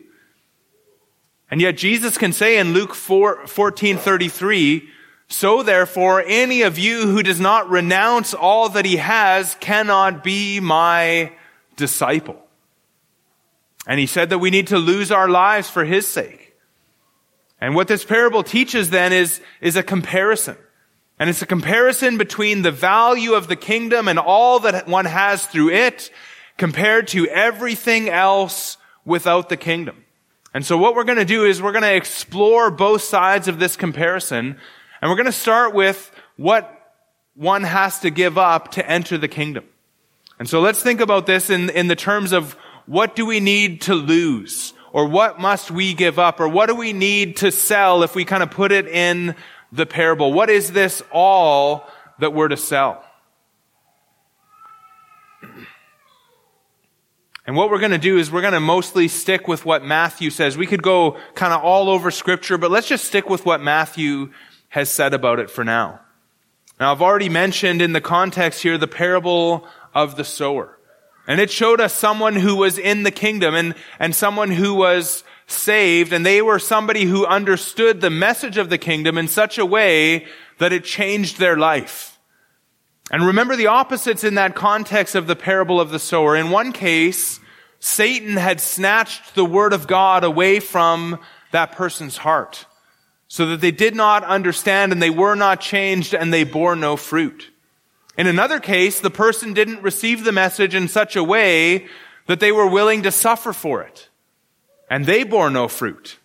And 1.51 1.61
yet 1.61 1.77
Jesus 1.77 2.17
can 2.17 2.33
say 2.33 2.59
in 2.59 2.73
Luke 2.73 2.95
4, 2.95 3.49
14, 3.49 3.97
33, 3.97 4.89
so 5.29 5.63
therefore, 5.63 6.23
any 6.25 6.63
of 6.63 6.79
you 6.79 7.03
who 7.09 7.23
does 7.23 7.41
not 7.41 7.69
renounce 7.69 8.33
all 8.33 8.69
that 8.71 8.87
he 8.87 8.97
has 8.97 9.57
cannot 9.57 10.23
be 10.23 10.61
my 10.61 11.33
disciple. 11.77 12.41
And 13.87 13.99
he 13.99 14.07
said 14.07 14.31
that 14.31 14.39
we 14.39 14.51
need 14.51 14.69
to 14.69 14.79
lose 14.79 15.11
our 15.11 15.29
lives 15.29 15.69
for 15.69 15.85
his 15.85 16.07
sake. 16.07 16.48
And 17.61 17.75
what 17.75 17.89
this 17.89 18.05
parable 18.05 18.43
teaches 18.43 18.91
then 18.91 19.13
is, 19.13 19.41
is 19.61 19.77
a 19.77 19.83
comparison. 19.83 20.57
And 21.19 21.29
it's 21.29 21.43
a 21.43 21.47
comparison 21.47 22.17
between 22.17 22.63
the 22.63 22.71
value 22.71 23.35
of 23.35 23.49
the 23.49 23.57
kingdom 23.57 24.07
and 24.07 24.19
all 24.19 24.61
that 24.61 24.87
one 24.87 25.05
has 25.05 25.45
through 25.45 25.71
it 25.71 26.11
compared 26.57 27.09
to 27.09 27.27
everything 27.29 28.09
else 28.09 28.77
without 29.05 29.49
the 29.49 29.57
kingdom. 29.57 30.05
And 30.55 30.65
so 30.65 30.79
what 30.79 30.95
we're 30.95 31.05
going 31.05 31.19
to 31.19 31.25
do 31.25 31.45
is 31.45 31.61
we're 31.61 31.73
going 31.73 31.83
to 31.83 31.95
explore 31.95 32.71
both 32.71 33.03
sides 33.03 33.49
of 33.49 33.59
this 33.59 33.77
comparison 33.77 34.59
and 35.01 35.11
we're 35.11 35.17
going 35.17 35.27
to 35.27 35.33
start 35.33 35.75
with 35.75 36.11
what 36.37 36.95
one 37.35 37.63
has 37.63 38.01
to 38.01 38.11
give 38.11 38.39
up 38.39 38.73
to 38.73 38.89
enter 38.89 39.19
the 39.19 39.29
kingdom. 39.29 39.65
And 40.39 40.49
so 40.49 40.61
let's 40.61 40.83
think 40.83 41.01
about 41.01 41.27
this 41.27 41.51
in, 41.51 41.71
in 41.71 41.89
the 41.89 41.97
terms 41.97 42.33
of 42.33 42.55
what 42.87 43.15
do 43.17 43.27
we 43.27 43.41
need 43.41 43.83
to 43.83 43.95
lose? 43.95 44.73
Or 44.93 45.07
what 45.07 45.39
must 45.39 45.71
we 45.71 45.95
give 45.95 46.19
up? 46.19 46.41
Or 46.41 46.49
what 46.49 46.67
do 46.67 46.75
we 46.75 46.93
need 46.93 47.37
to 47.39 47.51
sell 47.53 48.03
if 48.03 48.15
we 48.15 48.25
kind 48.25 48.43
of 48.43 48.51
put 48.51 48.73
it 48.73 48.87
in 48.87 49.35
the 49.73 49.87
parable? 49.87 50.33
What 50.33 50.51
is 50.51 50.73
this 50.73 51.03
all 51.13 51.89
that 52.19 52.33
we're 52.33 52.49
to 52.49 52.57
sell? 52.57 53.05
And 57.47 57.57
what 57.57 57.71
we're 57.71 57.79
going 57.79 57.93
to 57.93 57.99
do 57.99 58.19
is 58.19 58.31
we're 58.31 58.43
going 58.43 58.53
to 58.53 58.61
mostly 58.61 59.09
stick 59.09 59.49
with 59.49 59.65
what 59.65 59.83
Matthew 59.83 60.29
says. 60.29 60.59
We 60.59 60.67
could 60.67 60.83
go 60.83 61.17
kind 61.35 61.55
of 61.55 61.63
all 61.63 61.89
over 61.89 62.11
scripture, 62.11 62.59
but 62.59 62.71
let's 62.71 62.87
just 62.87 63.07
stick 63.07 63.31
with 63.31 63.47
what 63.47 63.63
Matthew 63.63 64.33
has 64.69 64.91
said 64.91 65.15
about 65.15 65.39
it 65.39 65.49
for 65.49 65.65
now. 65.65 66.01
Now, 66.79 66.93
I've 66.93 67.01
already 67.01 67.31
mentioned 67.31 67.81
in 67.81 67.95
the 67.95 68.03
context 68.03 68.63
here 68.63 68.77
the 68.77 68.87
parable 68.87 69.67
of 69.95 70.17
the 70.17 70.25
sower. 70.25 70.78
And 71.29 71.41
it 71.41 71.51
showed 71.51 71.81
us 71.81 71.95
someone 71.95 72.35
who 72.35 72.57
was 72.57 72.79
in 72.79 73.03
the 73.03 73.11
kingdom 73.11 73.55
and, 73.55 73.75
and 74.01 74.17
someone 74.17 74.51
who 74.51 74.75
was 74.75 75.23
saved. 75.47 76.15
And 76.15 76.25
they 76.25 76.41
were 76.41 76.59
somebody 76.59 77.05
who 77.05 77.27
understood 77.27 78.01
the 78.01 78.11
message 78.11 78.57
of 78.57 78.71
the 78.71 78.79
kingdom 78.79 79.19
in 79.19 79.29
such 79.29 79.59
a 79.59 79.67
way 79.67 80.27
that 80.57 80.73
it 80.73 80.85
changed 80.85 81.39
their 81.39 81.57
life. 81.57 82.19
And 83.11 83.27
remember 83.27 83.57
the 83.57 83.67
opposites 83.67 84.25
in 84.25 84.35
that 84.35 84.55
context 84.55 85.15
of 85.15 85.27
the 85.27 85.37
parable 85.37 85.81
of 85.81 85.91
the 85.91 85.99
sower. 85.99 86.35
In 86.35 86.51
one 86.51 86.73
case, 86.73 87.41
Satan 87.79 88.37
had 88.37 88.61
snatched 88.61 89.35
the 89.35 89.45
word 89.45 89.75
of 89.75 89.87
God 89.87 90.25
away 90.25 90.61
from 90.61 91.21
that 91.53 91.73
person's 91.73 92.17
heart 92.17 92.65
so 93.29 93.47
that 93.47 93.61
they 93.61 93.71
did 93.71 93.95
not 93.95 94.25
understand 94.25 94.93
and 94.93 95.03
they 95.03 95.11
were 95.11 95.35
not 95.35 95.61
changed 95.61 96.15
and 96.15 96.33
they 96.33 96.45
bore 96.45 96.75
no 96.75 96.97
fruit. 96.97 97.51
In 98.19 98.27
another 98.27 98.59
case, 98.59 98.99
the 98.99 99.11
person 99.11 99.53
didn't 99.53 99.81
receive 99.81 100.25
the 100.25 100.33
message 100.33 100.75
in 100.75 100.89
such 100.89 101.15
a 101.15 101.23
way 101.23 101.87
that 102.27 102.41
they 102.41 102.51
were 102.51 102.67
willing 102.67 103.05
to 103.05 103.13
suffer 103.13 103.53
for 103.53 103.81
it. 103.81 104.09
And 104.91 105.07
they 105.07 105.23
bore 105.23 105.51
no 105.51 105.69
fruit. 105.69 106.19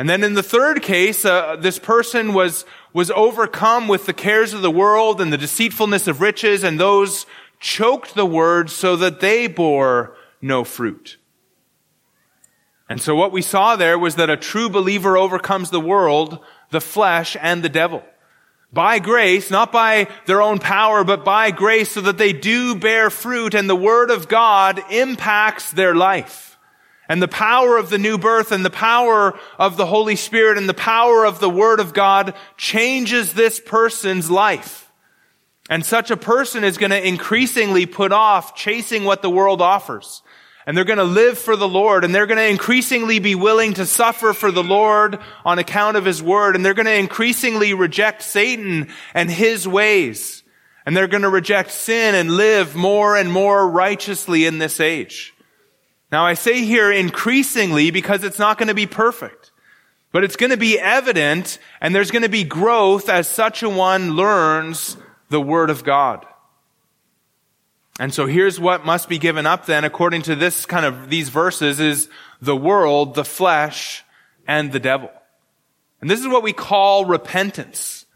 And 0.00 0.10
then 0.10 0.24
in 0.24 0.34
the 0.34 0.42
third 0.42 0.82
case, 0.82 1.24
uh, 1.24 1.54
this 1.54 1.78
person 1.78 2.34
was, 2.34 2.64
was 2.92 3.12
overcome 3.12 3.86
with 3.86 4.06
the 4.06 4.12
cares 4.12 4.52
of 4.52 4.62
the 4.62 4.70
world 4.70 5.20
and 5.20 5.32
the 5.32 5.38
deceitfulness 5.38 6.08
of 6.08 6.20
riches, 6.20 6.64
and 6.64 6.78
those 6.78 7.24
choked 7.60 8.16
the 8.16 8.26
word 8.26 8.68
so 8.68 8.96
that 8.96 9.20
they 9.20 9.46
bore 9.46 10.16
no 10.42 10.64
fruit. 10.64 11.18
And 12.88 13.00
so 13.00 13.14
what 13.14 13.30
we 13.30 13.42
saw 13.42 13.76
there 13.76 13.98
was 13.98 14.16
that 14.16 14.30
a 14.30 14.36
true 14.36 14.68
believer 14.68 15.16
overcomes 15.16 15.70
the 15.70 15.80
world, 15.80 16.40
the 16.70 16.80
flesh, 16.80 17.36
and 17.40 17.62
the 17.62 17.68
devil 17.68 18.02
by 18.72 18.98
grace, 18.98 19.50
not 19.50 19.72
by 19.72 20.08
their 20.26 20.42
own 20.42 20.58
power, 20.58 21.04
but 21.04 21.24
by 21.24 21.50
grace 21.50 21.92
so 21.92 22.02
that 22.02 22.18
they 22.18 22.32
do 22.32 22.74
bear 22.74 23.10
fruit 23.10 23.54
and 23.54 23.68
the 23.68 23.76
word 23.76 24.10
of 24.10 24.28
God 24.28 24.82
impacts 24.90 25.70
their 25.70 25.94
life. 25.94 26.58
And 27.08 27.22
the 27.22 27.28
power 27.28 27.78
of 27.78 27.88
the 27.88 27.96
new 27.96 28.18
birth 28.18 28.52
and 28.52 28.62
the 28.64 28.70
power 28.70 29.38
of 29.58 29.78
the 29.78 29.86
Holy 29.86 30.16
Spirit 30.16 30.58
and 30.58 30.68
the 30.68 30.74
power 30.74 31.24
of 31.24 31.40
the 31.40 31.48
word 31.48 31.80
of 31.80 31.94
God 31.94 32.34
changes 32.58 33.32
this 33.32 33.58
person's 33.58 34.30
life. 34.30 34.92
And 35.70 35.84
such 35.84 36.10
a 36.10 36.16
person 36.16 36.64
is 36.64 36.76
going 36.76 36.90
to 36.90 37.06
increasingly 37.06 37.86
put 37.86 38.12
off 38.12 38.54
chasing 38.54 39.04
what 39.04 39.22
the 39.22 39.30
world 39.30 39.62
offers 39.62 40.22
and 40.68 40.76
they're 40.76 40.84
going 40.84 40.98
to 40.98 41.04
live 41.04 41.38
for 41.38 41.56
the 41.56 41.66
Lord 41.66 42.04
and 42.04 42.14
they're 42.14 42.26
going 42.26 42.36
to 42.36 42.46
increasingly 42.46 43.20
be 43.20 43.34
willing 43.34 43.72
to 43.72 43.86
suffer 43.86 44.34
for 44.34 44.50
the 44.50 44.62
Lord 44.62 45.18
on 45.42 45.58
account 45.58 45.96
of 45.96 46.04
his 46.04 46.22
word 46.22 46.54
and 46.54 46.62
they're 46.62 46.74
going 46.74 46.84
to 46.84 46.94
increasingly 46.94 47.72
reject 47.72 48.20
Satan 48.20 48.88
and 49.14 49.30
his 49.30 49.66
ways 49.66 50.42
and 50.84 50.94
they're 50.94 51.08
going 51.08 51.22
to 51.22 51.30
reject 51.30 51.70
sin 51.70 52.14
and 52.14 52.32
live 52.32 52.76
more 52.76 53.16
and 53.16 53.32
more 53.32 53.66
righteously 53.66 54.44
in 54.44 54.58
this 54.58 54.78
age. 54.78 55.32
Now 56.12 56.26
I 56.26 56.34
say 56.34 56.62
here 56.62 56.92
increasingly 56.92 57.90
because 57.90 58.22
it's 58.22 58.38
not 58.38 58.58
going 58.58 58.68
to 58.68 58.74
be 58.74 58.86
perfect, 58.86 59.52
but 60.12 60.22
it's 60.22 60.36
going 60.36 60.50
to 60.50 60.58
be 60.58 60.78
evident 60.78 61.58
and 61.80 61.94
there's 61.94 62.10
going 62.10 62.24
to 62.24 62.28
be 62.28 62.44
growth 62.44 63.08
as 63.08 63.26
such 63.26 63.62
a 63.62 63.70
one 63.70 64.16
learns 64.16 64.98
the 65.30 65.40
Word 65.40 65.70
of 65.70 65.82
God. 65.82 66.26
And 67.98 68.14
so 68.14 68.26
here's 68.26 68.60
what 68.60 68.86
must 68.86 69.08
be 69.08 69.18
given 69.18 69.44
up 69.44 69.66
then, 69.66 69.84
according 69.84 70.22
to 70.22 70.36
this 70.36 70.66
kind 70.66 70.86
of, 70.86 71.10
these 71.10 71.30
verses, 71.30 71.80
is 71.80 72.08
the 72.40 72.56
world, 72.56 73.14
the 73.14 73.24
flesh, 73.24 74.04
and 74.46 74.70
the 74.70 74.80
devil. 74.80 75.10
And 76.00 76.08
this 76.08 76.20
is 76.20 76.28
what 76.28 76.44
we 76.44 76.52
call 76.52 77.04
repentance. 77.04 78.06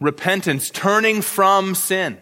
Repentance, 0.00 0.68
turning 0.70 1.22
from 1.22 1.76
sin. 1.76 2.18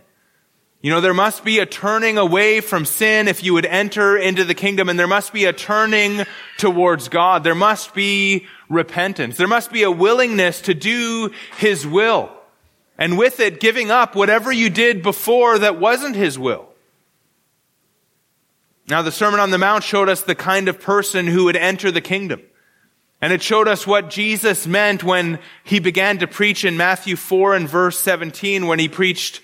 You 0.83 0.91
know, 0.91 1.01
there 1.01 1.15
must 1.15 1.45
be 1.45 1.59
a 1.59 1.67
turning 1.67 2.17
away 2.17 2.61
from 2.61 2.87
sin 2.87 3.29
if 3.29 3.43
you 3.43 3.53
would 3.55 3.67
enter 3.67 4.17
into 4.17 4.45
the 4.45 4.55
kingdom, 4.55 4.89
and 4.89 4.99
there 4.99 5.07
must 5.07 5.33
be 5.33 5.45
a 5.47 5.53
turning 5.53 6.25
towards 6.57 7.09
God. 7.09 7.45
There 7.45 7.55
must 7.55 7.95
be 7.95 8.47
repentance. 8.69 9.37
There 9.37 9.49
must 9.49 9.73
be 9.73 9.83
a 9.83 9.91
willingness 9.91 10.63
to 10.63 10.75
do 10.75 11.33
His 11.59 11.87
will. 11.87 12.31
And 13.01 13.17
with 13.17 13.41
it, 13.41 13.59
giving 13.59 13.91
up 13.91 14.15
whatever 14.15 14.53
you 14.53 14.69
did 14.69 15.03
before 15.03 15.59
that 15.59 15.81
wasn't 15.81 16.15
His 16.15 16.39
will. 16.39 16.69
Now, 18.89 19.03
the 19.03 19.11
Sermon 19.11 19.41
on 19.41 19.51
the 19.51 19.59
Mount 19.59 19.83
showed 19.83 20.11
us 20.11 20.23
the 20.23 20.35
kind 20.35 20.69
of 20.69 20.81
person 20.81 21.27
who 21.27 21.45
would 21.45 21.57
enter 21.57 21.91
the 21.91 22.01
kingdom. 22.03 22.43
And 23.23 23.33
it 23.33 23.43
showed 23.43 23.69
us 23.69 23.87
what 23.87 24.11
Jesus 24.11 24.67
meant 24.67 25.03
when 25.03 25.39
he 25.65 25.79
began 25.79 26.19
to 26.19 26.27
preach 26.27 26.65
in 26.65 26.77
Matthew 26.77 27.17
4 27.17 27.55
and 27.55 27.69
verse 27.69 27.99
17 28.01 28.67
when 28.67 28.79
he 28.79 28.89
preached, 28.89 29.41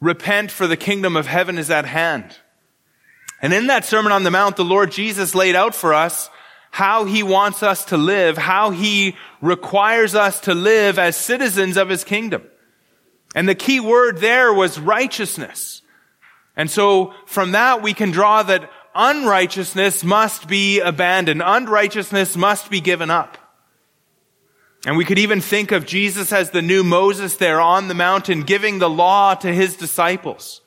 repent 0.00 0.50
for 0.50 0.66
the 0.66 0.76
kingdom 0.76 1.16
of 1.16 1.26
heaven 1.26 1.56
is 1.56 1.70
at 1.70 1.86
hand. 1.86 2.36
And 3.40 3.52
in 3.52 3.68
that 3.68 3.84
Sermon 3.84 4.12
on 4.12 4.24
the 4.24 4.30
Mount, 4.30 4.56
the 4.56 4.64
Lord 4.64 4.92
Jesus 4.92 5.34
laid 5.34 5.56
out 5.56 5.74
for 5.74 5.94
us 5.94 6.28
how 6.70 7.04
he 7.04 7.22
wants 7.22 7.62
us 7.62 7.84
to 7.86 7.96
live, 7.96 8.36
how 8.36 8.70
he 8.70 9.16
requires 9.40 10.14
us 10.14 10.40
to 10.40 10.54
live 10.54 10.98
as 10.98 11.16
citizens 11.16 11.76
of 11.76 11.88
his 11.88 12.04
kingdom. 12.04 12.42
And 13.34 13.48
the 13.48 13.54
key 13.54 13.80
word 13.80 14.18
there 14.18 14.52
was 14.52 14.78
righteousness. 14.78 15.82
And 16.56 16.70
so 16.70 17.12
from 17.26 17.52
that 17.52 17.82
we 17.82 17.94
can 17.94 18.12
draw 18.12 18.42
that 18.44 18.70
unrighteousness 18.94 20.04
must 20.04 20.46
be 20.46 20.80
abandoned. 20.80 21.42
Unrighteousness 21.44 22.36
must 22.36 22.70
be 22.70 22.80
given 22.80 23.10
up. 23.10 23.38
And 24.86 24.96
we 24.96 25.04
could 25.04 25.18
even 25.18 25.40
think 25.40 25.72
of 25.72 25.86
Jesus 25.86 26.32
as 26.32 26.50
the 26.50 26.62
new 26.62 26.84
Moses 26.84 27.36
there 27.36 27.60
on 27.60 27.88
the 27.88 27.94
mountain 27.94 28.42
giving 28.42 28.78
the 28.78 28.90
law 28.90 29.34
to 29.34 29.52
his 29.52 29.76
disciples. 29.76 30.60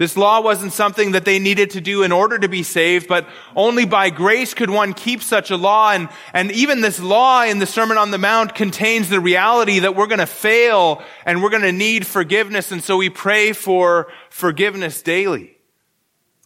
This 0.00 0.16
law 0.16 0.40
wasn't 0.40 0.72
something 0.72 1.12
that 1.12 1.26
they 1.26 1.38
needed 1.38 1.72
to 1.72 1.80
do 1.82 2.02
in 2.02 2.10
order 2.10 2.38
to 2.38 2.48
be 2.48 2.62
saved, 2.62 3.06
but 3.06 3.28
only 3.54 3.84
by 3.84 4.08
grace 4.08 4.54
could 4.54 4.70
one 4.70 4.94
keep 4.94 5.22
such 5.22 5.50
a 5.50 5.58
law. 5.58 5.92
And, 5.92 6.08
and 6.32 6.50
even 6.52 6.80
this 6.80 7.00
law 7.00 7.44
in 7.44 7.58
the 7.58 7.66
Sermon 7.66 7.98
on 7.98 8.10
the 8.10 8.16
Mount 8.16 8.54
contains 8.54 9.10
the 9.10 9.20
reality 9.20 9.80
that 9.80 9.94
we're 9.94 10.06
going 10.06 10.20
to 10.20 10.24
fail 10.24 11.02
and 11.26 11.42
we're 11.42 11.50
going 11.50 11.64
to 11.64 11.70
need 11.70 12.06
forgiveness. 12.06 12.72
And 12.72 12.82
so 12.82 12.96
we 12.96 13.10
pray 13.10 13.52
for 13.52 14.10
forgiveness 14.30 15.02
daily. 15.02 15.58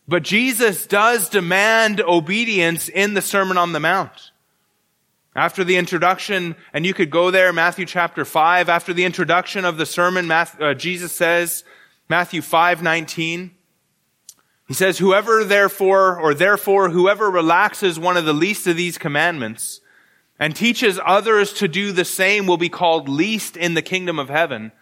But 0.09 0.25
Jesus 0.25 0.89
does 0.89 1.29
demand 1.29 2.01
obedience 2.01 2.89
in 2.89 3.15
the 3.15 3.23
Sermon 3.23 3.57
on 3.57 3.71
the 3.71 3.79
Mount. 3.79 4.33
After 5.37 5.63
the 5.63 5.77
introduction, 5.77 6.57
and 6.73 6.85
you 6.85 6.93
could 6.93 7.11
go 7.11 7.31
there, 7.31 7.53
Matthew 7.53 7.87
chapter 7.87 8.25
5, 8.25 8.69
after 8.69 8.93
the 8.93 9.05
introduction 9.05 9.65
of 9.65 9.77
the 9.77 9.87
sermon, 9.87 10.29
uh, 10.29 10.75
Jesus 10.75 11.13
says, 11.13 11.63
Matthew 12.09 12.43
5, 12.43 12.83
19, 12.83 13.51
he 14.67 14.75
says, 14.75 14.99
whoever 14.99 15.45
therefore, 15.45 16.19
or 16.19 16.35
therefore, 16.35 16.91
whoever 16.91 17.31
relaxes 17.31 17.99
one 17.99 18.17
of 18.17 18.25
the 18.25 18.33
least 18.33 18.67
of 18.67 18.77
these 18.77 18.99
commandments 18.99 19.81
and 20.39 20.57
teaches 20.57 20.99
others 21.05 21.53
to 21.55 21.69
do 21.69 21.93
the 21.93 22.05
same 22.05 22.47
will 22.47 22.57
be 22.57 22.69
called 22.69 23.09
least 23.09 23.57
in 23.57 23.75
the 23.75 23.83
kingdom 23.83 24.19
of 24.19 24.29
heaven. 24.29 24.73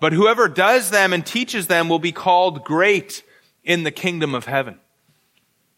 But 0.00 0.12
whoever 0.12 0.48
does 0.48 0.90
them 0.90 1.12
and 1.12 1.24
teaches 1.24 1.66
them 1.66 1.88
will 1.88 1.98
be 1.98 2.12
called 2.12 2.64
great 2.64 3.22
in 3.64 3.84
the 3.84 3.90
kingdom 3.90 4.34
of 4.34 4.46
heaven. 4.46 4.78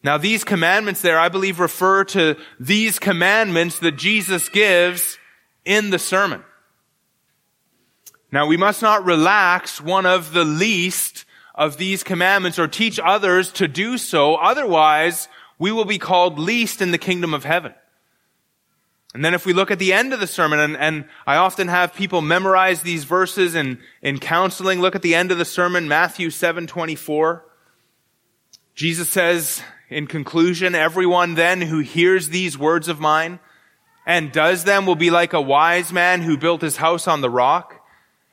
Now 0.03 0.19
these 0.19 0.45
commandments 0.45 1.01
there, 1.01 1.19
I 1.19 1.29
believe, 1.29 1.61
refer 1.61 2.05
to 2.05 2.37
these 2.61 2.99
commandments 2.99 3.79
that 3.79 3.93
Jesus 3.93 4.49
gives 4.49 5.19
in 5.65 5.91
the 5.91 5.99
sermon. 5.99 6.43
Now 8.35 8.47
we 8.47 8.57
must 8.57 8.83
not 8.83 9.05
relax 9.05 9.81
one 9.81 10.07
of 10.07 10.33
the 10.33 10.45
least 10.45 11.25
of 11.55 11.77
these 11.77 12.03
commandments 12.03 12.59
or 12.59 12.67
teach 12.67 12.99
others 12.99 13.53
to 13.53 13.69
do 13.69 13.97
so. 13.97 14.35
Otherwise, 14.35 15.29
we 15.57 15.71
will 15.71 15.85
be 15.85 15.99
called 15.99 16.37
least 16.37 16.83
in 16.83 16.91
the 16.91 16.99
kingdom 16.99 17.33
of 17.33 17.45
heaven. 17.45 17.73
And 19.15 19.25
then 19.25 19.35
if 19.35 19.47
we 19.47 19.53
look 19.53 19.71
at 19.71 19.79
the 19.79 19.93
end 19.93 20.13
of 20.13 20.19
the 20.19 20.27
sermon, 20.27 20.59
and, 20.59 20.77
and, 20.77 21.05
I 21.29 21.37
often 21.37 21.69
have 21.69 21.95
people 21.95 22.23
memorize 22.23 22.83
these 22.83 23.05
verses 23.05 23.55
in, 23.55 23.79
in 24.03 24.19
counseling, 24.19 24.81
look 24.81 24.97
at 24.97 25.03
the 25.03 25.15
end 25.15 25.31
of 25.31 25.39
the 25.39 25.45
sermon, 25.45 25.87
Matthew 25.87 26.29
7, 26.31 26.67
24. 26.67 27.47
Jesus 28.75 29.09
says 29.09 29.63
in 29.89 30.09
conclusion, 30.09 30.75
everyone 30.75 31.37
then 31.37 31.61
who 31.61 31.79
hears 31.79 32.31
these 32.31 32.59
words 32.59 32.89
of 32.89 32.99
mine 32.99 33.39
and 34.05 34.33
does 34.33 34.65
them 34.65 34.87
will 34.87 34.97
be 34.97 35.13
like 35.13 35.33
a 35.33 35.41
wise 35.41 35.93
man 35.93 36.23
who 36.23 36.37
built 36.37 36.63
his 36.63 36.79
house 36.79 37.07
on 37.07 37.21
the 37.21 37.31
rock. 37.31 37.81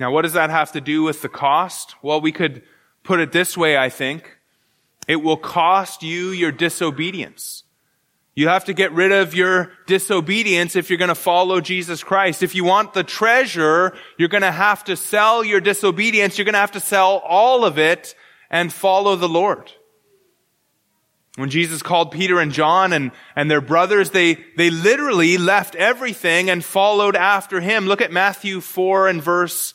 Now, 0.00 0.10
what 0.10 0.22
does 0.22 0.32
that 0.32 0.48
have 0.48 0.72
to 0.72 0.80
do 0.80 1.02
with 1.02 1.20
the 1.20 1.28
cost? 1.28 1.94
Well, 2.02 2.22
we 2.22 2.32
could 2.32 2.62
put 3.04 3.20
it 3.20 3.32
this 3.32 3.54
way, 3.54 3.76
I 3.76 3.90
think. 3.90 4.38
It 5.06 5.16
will 5.16 5.36
cost 5.36 6.02
you 6.02 6.30
your 6.30 6.52
disobedience. 6.52 7.64
You 8.34 8.48
have 8.48 8.64
to 8.64 8.72
get 8.72 8.92
rid 8.92 9.12
of 9.12 9.34
your 9.34 9.72
disobedience 9.86 10.74
if 10.74 10.88
you're 10.88 10.98
going 10.98 11.08
to 11.08 11.14
follow 11.14 11.60
Jesus 11.60 12.02
Christ. 12.02 12.42
If 12.42 12.54
you 12.54 12.64
want 12.64 12.94
the 12.94 13.04
treasure, 13.04 13.94
you're 14.16 14.28
going 14.28 14.40
to 14.40 14.50
have 14.50 14.84
to 14.84 14.96
sell 14.96 15.44
your 15.44 15.60
disobedience. 15.60 16.38
You're 16.38 16.46
going 16.46 16.54
to 16.54 16.60
have 16.60 16.72
to 16.72 16.80
sell 16.80 17.18
all 17.18 17.66
of 17.66 17.78
it 17.78 18.14
and 18.48 18.72
follow 18.72 19.16
the 19.16 19.28
Lord. 19.28 19.70
When 21.36 21.50
Jesus 21.50 21.82
called 21.82 22.10
Peter 22.10 22.40
and 22.40 22.52
John 22.52 22.94
and, 22.94 23.10
and 23.36 23.50
their 23.50 23.60
brothers, 23.60 24.10
they, 24.10 24.38
they 24.56 24.70
literally 24.70 25.36
left 25.36 25.74
everything 25.74 26.48
and 26.48 26.64
followed 26.64 27.16
after 27.16 27.60
him. 27.60 27.86
Look 27.86 28.00
at 28.00 28.12
Matthew 28.12 28.60
4 28.60 29.08
and 29.08 29.22
verse 29.22 29.74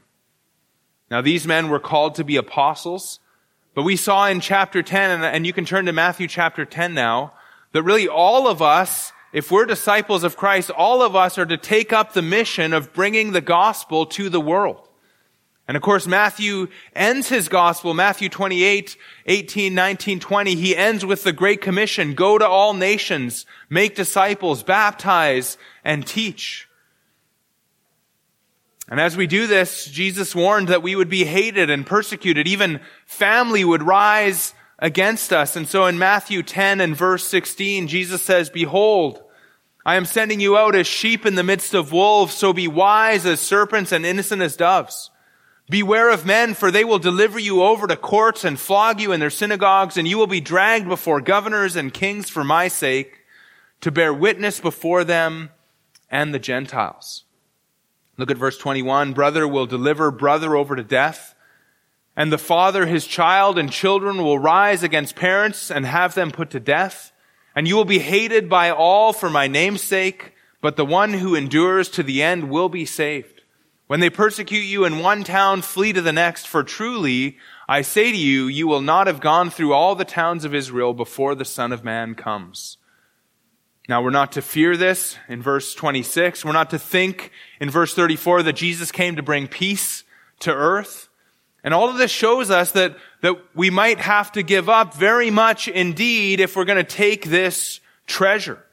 Now 1.11 1.21
these 1.21 1.45
men 1.45 1.67
were 1.67 1.79
called 1.79 2.15
to 2.15 2.23
be 2.23 2.37
apostles, 2.37 3.19
but 3.75 3.83
we 3.83 3.97
saw 3.97 4.27
in 4.27 4.39
chapter 4.39 4.81
10, 4.81 5.23
and 5.23 5.45
you 5.45 5.51
can 5.51 5.65
turn 5.65 5.85
to 5.85 5.93
Matthew 5.93 6.27
chapter 6.27 6.63
10 6.63 6.93
now, 6.93 7.33
that 7.73 7.83
really 7.83 8.07
all 8.07 8.47
of 8.47 8.61
us, 8.61 9.11
if 9.33 9.51
we're 9.51 9.65
disciples 9.65 10.23
of 10.23 10.37
Christ, 10.37 10.71
all 10.71 11.01
of 11.01 11.15
us 11.15 11.37
are 11.37 11.45
to 11.45 11.57
take 11.57 11.91
up 11.91 12.13
the 12.13 12.21
mission 12.21 12.71
of 12.71 12.93
bringing 12.93 13.33
the 13.33 13.41
gospel 13.41 14.05
to 14.07 14.29
the 14.29 14.41
world. 14.41 14.87
And 15.67 15.77
of 15.77 15.83
course, 15.83 16.07
Matthew 16.07 16.67
ends 16.95 17.29
his 17.29 17.49
gospel, 17.49 17.93
Matthew 17.93 18.29
28, 18.29 18.97
18, 19.25 19.75
19, 19.75 20.19
20. 20.19 20.55
He 20.55 20.75
ends 20.75 21.05
with 21.05 21.23
the 21.23 21.31
Great 21.31 21.61
Commission. 21.61 22.13
Go 22.13 22.37
to 22.37 22.47
all 22.47 22.73
nations, 22.73 23.45
make 23.69 23.95
disciples, 23.95 24.63
baptize, 24.63 25.57
and 25.83 26.05
teach. 26.05 26.67
And 28.91 28.99
as 28.99 29.15
we 29.15 29.25
do 29.25 29.47
this, 29.47 29.85
Jesus 29.85 30.35
warned 30.35 30.67
that 30.67 30.83
we 30.83 30.97
would 30.97 31.09
be 31.09 31.23
hated 31.23 31.69
and 31.69 31.87
persecuted. 31.87 32.45
Even 32.45 32.81
family 33.05 33.63
would 33.63 33.81
rise 33.81 34.53
against 34.79 35.31
us. 35.31 35.55
And 35.55 35.65
so 35.65 35.85
in 35.85 35.97
Matthew 35.97 36.43
10 36.43 36.81
and 36.81 36.93
verse 36.93 37.25
16, 37.25 37.87
Jesus 37.87 38.21
says, 38.21 38.49
Behold, 38.49 39.23
I 39.85 39.95
am 39.95 40.03
sending 40.03 40.41
you 40.41 40.57
out 40.57 40.75
as 40.75 40.87
sheep 40.87 41.25
in 41.25 41.35
the 41.35 41.43
midst 41.43 41.73
of 41.73 41.93
wolves, 41.93 42.33
so 42.33 42.51
be 42.51 42.67
wise 42.67 43.25
as 43.25 43.39
serpents 43.39 43.93
and 43.93 44.05
innocent 44.05 44.41
as 44.41 44.57
doves. 44.57 45.09
Beware 45.69 46.11
of 46.11 46.25
men, 46.25 46.53
for 46.53 46.69
they 46.69 46.83
will 46.83 46.99
deliver 46.99 47.39
you 47.39 47.63
over 47.63 47.87
to 47.87 47.95
courts 47.95 48.43
and 48.43 48.59
flog 48.59 48.99
you 48.99 49.13
in 49.13 49.21
their 49.21 49.29
synagogues, 49.29 49.95
and 49.95 50.05
you 50.05 50.17
will 50.17 50.27
be 50.27 50.41
dragged 50.41 50.89
before 50.89 51.21
governors 51.21 51.77
and 51.77 51.93
kings 51.93 52.29
for 52.29 52.43
my 52.43 52.67
sake, 52.67 53.21
to 53.79 53.89
bear 53.89 54.13
witness 54.13 54.59
before 54.59 55.05
them 55.05 55.49
and 56.09 56.33
the 56.33 56.39
Gentiles. 56.39 57.23
Look 58.17 58.31
at 58.31 58.37
verse 58.37 58.57
21. 58.57 59.13
Brother 59.13 59.47
will 59.47 59.65
deliver 59.65 60.11
brother 60.11 60.55
over 60.55 60.75
to 60.75 60.83
death, 60.83 61.35
and 62.15 62.31
the 62.31 62.37
father 62.37 62.85
his 62.85 63.07
child, 63.07 63.57
and 63.57 63.71
children 63.71 64.17
will 64.17 64.39
rise 64.39 64.83
against 64.83 65.15
parents 65.15 65.71
and 65.71 65.85
have 65.85 66.13
them 66.13 66.31
put 66.31 66.49
to 66.51 66.59
death. 66.59 67.11
And 67.55 67.67
you 67.67 67.75
will 67.75 67.85
be 67.85 67.99
hated 67.99 68.49
by 68.49 68.69
all 68.69 69.13
for 69.13 69.29
my 69.29 69.47
name's 69.47 69.81
sake, 69.81 70.33
but 70.61 70.75
the 70.75 70.85
one 70.85 71.13
who 71.13 71.35
endures 71.35 71.89
to 71.89 72.03
the 72.03 72.21
end 72.21 72.49
will 72.49 72.69
be 72.69 72.85
saved. 72.85 73.41
When 73.87 73.99
they 73.99 74.09
persecute 74.09 74.63
you 74.63 74.85
in 74.85 74.99
one 74.99 75.25
town, 75.25 75.61
flee 75.61 75.91
to 75.91 76.01
the 76.01 76.13
next, 76.13 76.47
for 76.47 76.63
truly, 76.63 77.37
I 77.67 77.81
say 77.81 78.11
to 78.11 78.17
you, 78.17 78.47
you 78.47 78.65
will 78.65 78.81
not 78.81 79.07
have 79.07 79.19
gone 79.19 79.49
through 79.49 79.73
all 79.73 79.95
the 79.95 80.05
towns 80.05 80.45
of 80.45 80.55
Israel 80.55 80.93
before 80.93 81.35
the 81.35 81.43
Son 81.43 81.73
of 81.73 81.83
Man 81.83 82.15
comes. 82.15 82.77
Now 83.89 84.01
we're 84.01 84.11
not 84.11 84.33
to 84.33 84.41
fear 84.41 84.77
this 84.77 85.17
in 85.27 85.41
verse 85.41 85.73
26. 85.73 86.45
We're 86.45 86.51
not 86.51 86.69
to 86.69 86.79
think 86.79 87.31
in 87.59 87.69
verse 87.69 87.93
34 87.93 88.43
that 88.43 88.53
Jesus 88.53 88.91
came 88.91 89.15
to 89.15 89.23
bring 89.23 89.47
peace 89.47 90.03
to 90.41 90.53
earth. 90.53 91.09
And 91.63 91.73
all 91.73 91.89
of 91.89 91.97
this 91.97 92.11
shows 92.11 92.49
us 92.49 92.71
that, 92.71 92.95
that 93.21 93.35
we 93.55 93.69
might 93.69 93.99
have 93.99 94.31
to 94.33 94.43
give 94.43 94.69
up 94.69 94.93
very 94.93 95.29
much 95.29 95.67
indeed 95.67 96.39
if 96.39 96.55
we're 96.55 96.65
going 96.65 96.77
to 96.77 96.83
take 96.83 97.25
this 97.25 97.79
treasure. 98.07 98.63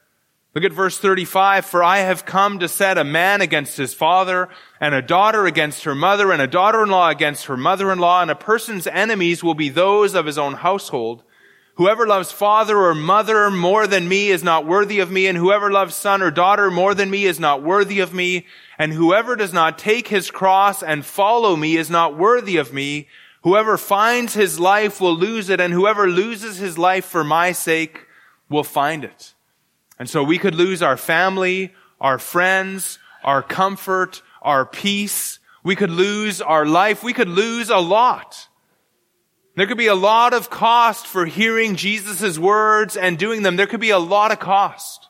Look 0.55 0.64
at 0.64 0.73
verse 0.73 0.99
35. 0.99 1.66
For 1.66 1.85
I 1.85 1.99
have 1.99 2.25
come 2.25 2.59
to 2.59 2.68
set 2.68 2.99
a 2.99 3.05
man 3.05 3.40
against 3.40 3.77
his 3.77 3.94
father, 3.94 4.49
and 4.81 4.94
a 4.94 5.03
daughter 5.03 5.47
against 5.47 5.85
her 5.85 5.94
mother, 5.94 6.33
and 6.33 6.40
a 6.40 6.47
daughter-in-law 6.47 7.11
against 7.11 7.47
her 7.47 7.57
mother-in-law, 7.57 8.23
and 8.23 8.31
a 8.31 8.35
person's 8.35 8.87
enemies 8.87 9.44
will 9.44 9.55
be 9.55 9.68
those 9.68 10.14
of 10.14 10.27
his 10.27 10.38
own 10.38 10.55
household. 10.55 11.23
Whoever 11.79 12.09
loves 12.09 12.33
father 12.33 12.77
or 12.77 12.93
mother 12.93 13.53
more 13.53 13.87
than 13.87 14.09
me 14.09 14.31
is 14.31 14.43
not 14.43 14.67
worthy 14.67 14.99
of 14.99 15.12
me, 15.12 15.29
and 15.29 15.38
whoever 15.38 15.71
loves 15.71 15.95
son 15.95 16.23
or 16.23 16.33
daughter 16.33 16.73
more 16.73 16.93
than 16.93 17.09
me 17.09 17.25
is 17.25 17.38
not 17.38 17.62
worthy 17.62 18.01
of 18.01 18.12
me, 18.12 18.47
and 18.81 18.93
whoever 18.93 19.37
does 19.37 19.53
not 19.53 19.79
take 19.79 20.09
his 20.09 20.29
cross 20.33 20.83
and 20.83 21.07
follow 21.07 21.55
me 21.55 21.77
is 21.77 21.88
not 21.88 22.19
worthy 22.19 22.57
of 22.57 22.73
me. 22.73 23.07
Whoever 23.43 23.79
finds 23.79 24.35
his 24.35 24.59
life 24.59 25.01
will 25.01 25.14
lose 25.14 25.51
it, 25.51 25.61
and 25.61 25.73
whoever 25.73 26.09
loses 26.09 26.59
his 26.59 26.79
life 26.79 27.05
for 27.05 27.23
my 27.23 27.53
sake 27.53 28.07
will 28.49 28.64
find 28.64 29.05
it. 29.05 29.35
And 30.01 30.11
so 30.11 30.25
we 30.25 30.38
could 30.38 30.57
lose 30.57 30.83
our 30.83 30.97
family, 30.97 31.73
our 32.01 32.19
friends, 32.19 32.99
our 33.23 33.41
comfort, 33.41 34.21
our 34.43 34.67
peace. 34.67 35.38
We 35.62 35.77
could 35.77 35.91
lose 35.91 36.41
our 36.41 36.67
life. 36.67 37.05
We 37.05 37.12
could 37.12 37.29
lose 37.29 37.71
a 37.71 37.79
lot. 37.79 38.49
There 39.59 39.66
could 39.66 39.77
be 39.77 39.88
a 39.88 39.94
lot 39.97 40.35
of 40.35 40.51
cost 40.51 41.09
for 41.09 41.27
hearing 41.27 41.75
Jesus' 41.75 42.38
words 42.38 42.97
and 42.97 43.18
doing 43.18 43.42
them. 43.42 43.57
There 43.57 43.66
could 43.66 43.81
be 43.81 43.90
a 43.90 43.99
lot 43.99 44.31
of 44.31 44.38
cost. 44.38 45.09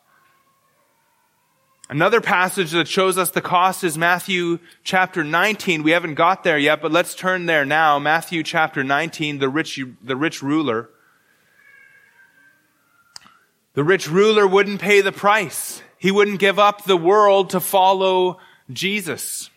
Another 1.90 2.22
passage 2.22 2.70
that 2.70 2.88
shows 2.88 3.18
us 3.18 3.30
the 3.30 3.42
cost 3.42 3.84
is 3.84 3.98
Matthew 3.98 4.58
chapter 4.84 5.22
19. 5.22 5.82
We 5.82 5.90
haven't 5.90 6.14
got 6.14 6.44
there 6.44 6.56
yet, 6.56 6.80
but 6.80 6.92
let's 6.92 7.14
turn 7.14 7.44
there 7.44 7.66
now. 7.66 7.98
Matthew 7.98 8.42
chapter 8.42 8.82
19, 8.82 9.38
the 9.38 9.50
rich, 9.50 9.78
the 10.02 10.16
rich 10.16 10.42
ruler. 10.42 10.88
The 13.74 13.84
rich 13.84 14.08
ruler 14.08 14.46
wouldn't 14.46 14.80
pay 14.80 15.02
the 15.02 15.12
price. 15.12 15.82
He 15.98 16.11
wouldn't 16.11 16.40
give 16.40 16.58
up 16.58 16.84
the 16.84 16.96
world 16.96 17.50
to 17.50 17.61
follow 17.61 18.38
Jesus. 18.72 19.50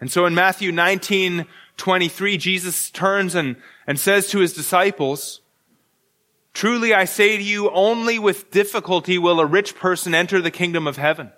And 0.00 0.10
so 0.10 0.24
in 0.24 0.34
Matthew 0.34 0.72
19, 0.72 1.46
23, 1.78 2.36
Jesus 2.36 2.90
turns 2.90 3.34
and, 3.34 3.56
and 3.86 3.98
says 3.98 4.28
to 4.28 4.40
his 4.40 4.52
disciples, 4.52 5.40
Truly 6.52 6.92
I 6.92 7.04
say 7.04 7.36
to 7.36 7.42
you, 7.42 7.70
only 7.70 8.18
with 8.18 8.50
difficulty 8.50 9.16
will 9.16 9.40
a 9.40 9.46
rich 9.46 9.76
person 9.76 10.14
enter 10.14 10.42
the 10.42 10.50
kingdom 10.50 10.86
of 10.86 10.96
heaven. 10.96 11.32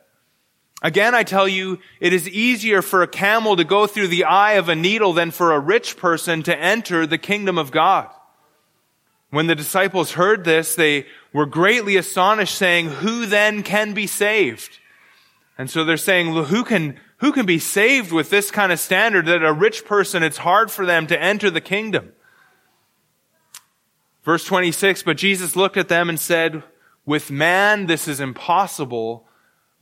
Again, 0.83 1.15
I 1.15 1.25
tell 1.25 1.47
you, 1.47 1.79
it 2.01 2.13
is 2.13 2.29
easier 2.29 2.81
for 2.81 3.03
a 3.03 3.09
camel 3.09 3.57
to 3.57 3.65
go 3.65 3.87
through 3.87 4.09
the 4.09 4.25
eye 4.25 4.53
of 4.53 4.69
a 4.69 4.75
needle 4.75 5.13
than 5.13 5.31
for 5.31 5.53
a 5.53 5.61
rich 5.61 5.97
person 5.97 6.43
to 6.45 6.59
enter 6.59 7.07
the 7.07 7.19
kingdom 7.19 7.59
of 7.59 7.71
God. 7.71 8.09
When 9.29 9.47
the 9.47 9.55
disciples 9.55 10.13
heard 10.13 10.45
this, 10.45 10.75
they 10.75 11.07
were 11.33 11.47
greatly 11.47 11.97
astonished, 11.97 12.57
saying, 12.57 12.89
Who 12.89 13.27
then 13.27 13.63
can 13.63 13.93
be 13.93 14.07
saved? 14.07 14.81
And 15.61 15.69
so 15.69 15.85
they're 15.85 15.99
saying, 15.99 16.33
who 16.33 16.65
can, 16.65 16.99
who 17.21 17.33
can 17.33 17.47
be 17.47 17.59
saved 17.59 18.13
with 18.13 18.31
this 18.31 18.51
kind 18.51 18.73
of 18.73 18.81
standard 18.81 19.27
that 19.27 19.45
a 19.45 19.53
rich 19.53 19.85
person, 19.85 20.23
it's 20.23 20.39
hard 20.39 20.71
for 20.71 20.85
them 20.85 21.07
to 21.07 21.21
enter 21.21 21.51
the 21.51 21.61
kingdom? 21.61 22.13
Verse 24.25 24.45
26, 24.45 25.03
but 25.03 25.17
Jesus 25.17 25.57
looked 25.57 25.77
at 25.77 25.89
them 25.89 26.09
and 26.09 26.21
said, 26.21 26.63
with 27.07 27.31
man 27.31 27.87
this 27.87 28.07
is 28.07 28.21
impossible, 28.21 29.27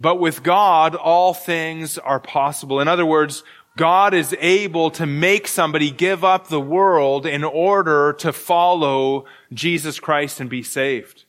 but 0.00 0.16
with 0.16 0.42
God 0.42 0.94
all 0.94 1.34
things 1.34 1.98
are 1.98 2.20
possible. 2.20 2.80
In 2.80 2.88
other 2.88 3.06
words, 3.06 3.42
God 3.76 4.14
is 4.14 4.34
able 4.40 4.90
to 4.92 5.06
make 5.06 5.46
somebody 5.46 5.90
give 5.90 6.24
up 6.24 6.48
the 6.48 6.60
world 6.60 7.26
in 7.26 7.44
order 7.44 8.12
to 8.14 8.32
follow 8.32 9.24
Jesus 9.52 10.00
Christ 10.00 10.40
and 10.40 10.50
be 10.50 10.62
saved. 10.62 11.24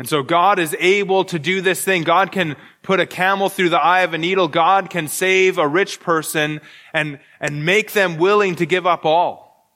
And 0.00 0.08
so 0.08 0.22
God 0.22 0.58
is 0.58 0.74
able 0.80 1.26
to 1.26 1.38
do 1.38 1.60
this 1.60 1.84
thing. 1.84 2.04
God 2.04 2.32
can 2.32 2.56
put 2.80 3.00
a 3.00 3.06
camel 3.06 3.50
through 3.50 3.68
the 3.68 3.78
eye 3.78 4.00
of 4.00 4.14
a 4.14 4.18
needle. 4.18 4.48
God 4.48 4.88
can 4.88 5.08
save 5.08 5.58
a 5.58 5.68
rich 5.68 6.00
person 6.00 6.62
and, 6.94 7.20
and 7.38 7.66
make 7.66 7.92
them 7.92 8.16
willing 8.16 8.56
to 8.56 8.64
give 8.64 8.86
up 8.86 9.04
all. 9.04 9.70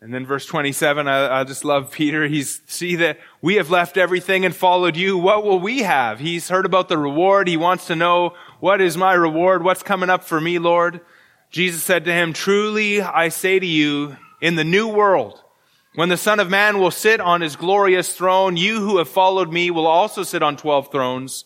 And 0.00 0.12
then 0.12 0.26
verse 0.26 0.46
27, 0.46 1.06
I, 1.06 1.42
I, 1.42 1.44
just 1.44 1.64
love 1.64 1.92
Peter. 1.92 2.26
He's, 2.26 2.60
see 2.66 2.96
that 2.96 3.20
we 3.40 3.54
have 3.54 3.70
left 3.70 3.96
everything 3.96 4.44
and 4.44 4.52
followed 4.52 4.96
you. 4.96 5.16
What 5.16 5.44
will 5.44 5.60
we 5.60 5.82
have? 5.82 6.18
He's 6.18 6.48
heard 6.48 6.66
about 6.66 6.88
the 6.88 6.98
reward. 6.98 7.46
He 7.46 7.56
wants 7.56 7.86
to 7.86 7.94
know, 7.94 8.34
what 8.58 8.80
is 8.80 8.96
my 8.96 9.12
reward? 9.12 9.62
What's 9.62 9.84
coming 9.84 10.10
up 10.10 10.24
for 10.24 10.40
me, 10.40 10.58
Lord? 10.58 11.02
Jesus 11.50 11.84
said 11.84 12.04
to 12.06 12.12
him, 12.12 12.32
truly 12.32 13.00
I 13.00 13.28
say 13.28 13.60
to 13.60 13.66
you, 13.66 14.16
in 14.40 14.56
the 14.56 14.64
new 14.64 14.88
world, 14.88 15.40
when 15.98 16.10
the 16.10 16.16
Son 16.16 16.38
of 16.38 16.48
Man 16.48 16.78
will 16.78 16.92
sit 16.92 17.18
on 17.18 17.40
his 17.40 17.56
glorious 17.56 18.14
throne, 18.14 18.56
you 18.56 18.78
who 18.78 18.98
have 18.98 19.08
followed 19.08 19.52
me 19.52 19.68
will 19.68 19.88
also 19.88 20.22
sit 20.22 20.44
on 20.44 20.56
twelve 20.56 20.92
thrones, 20.92 21.44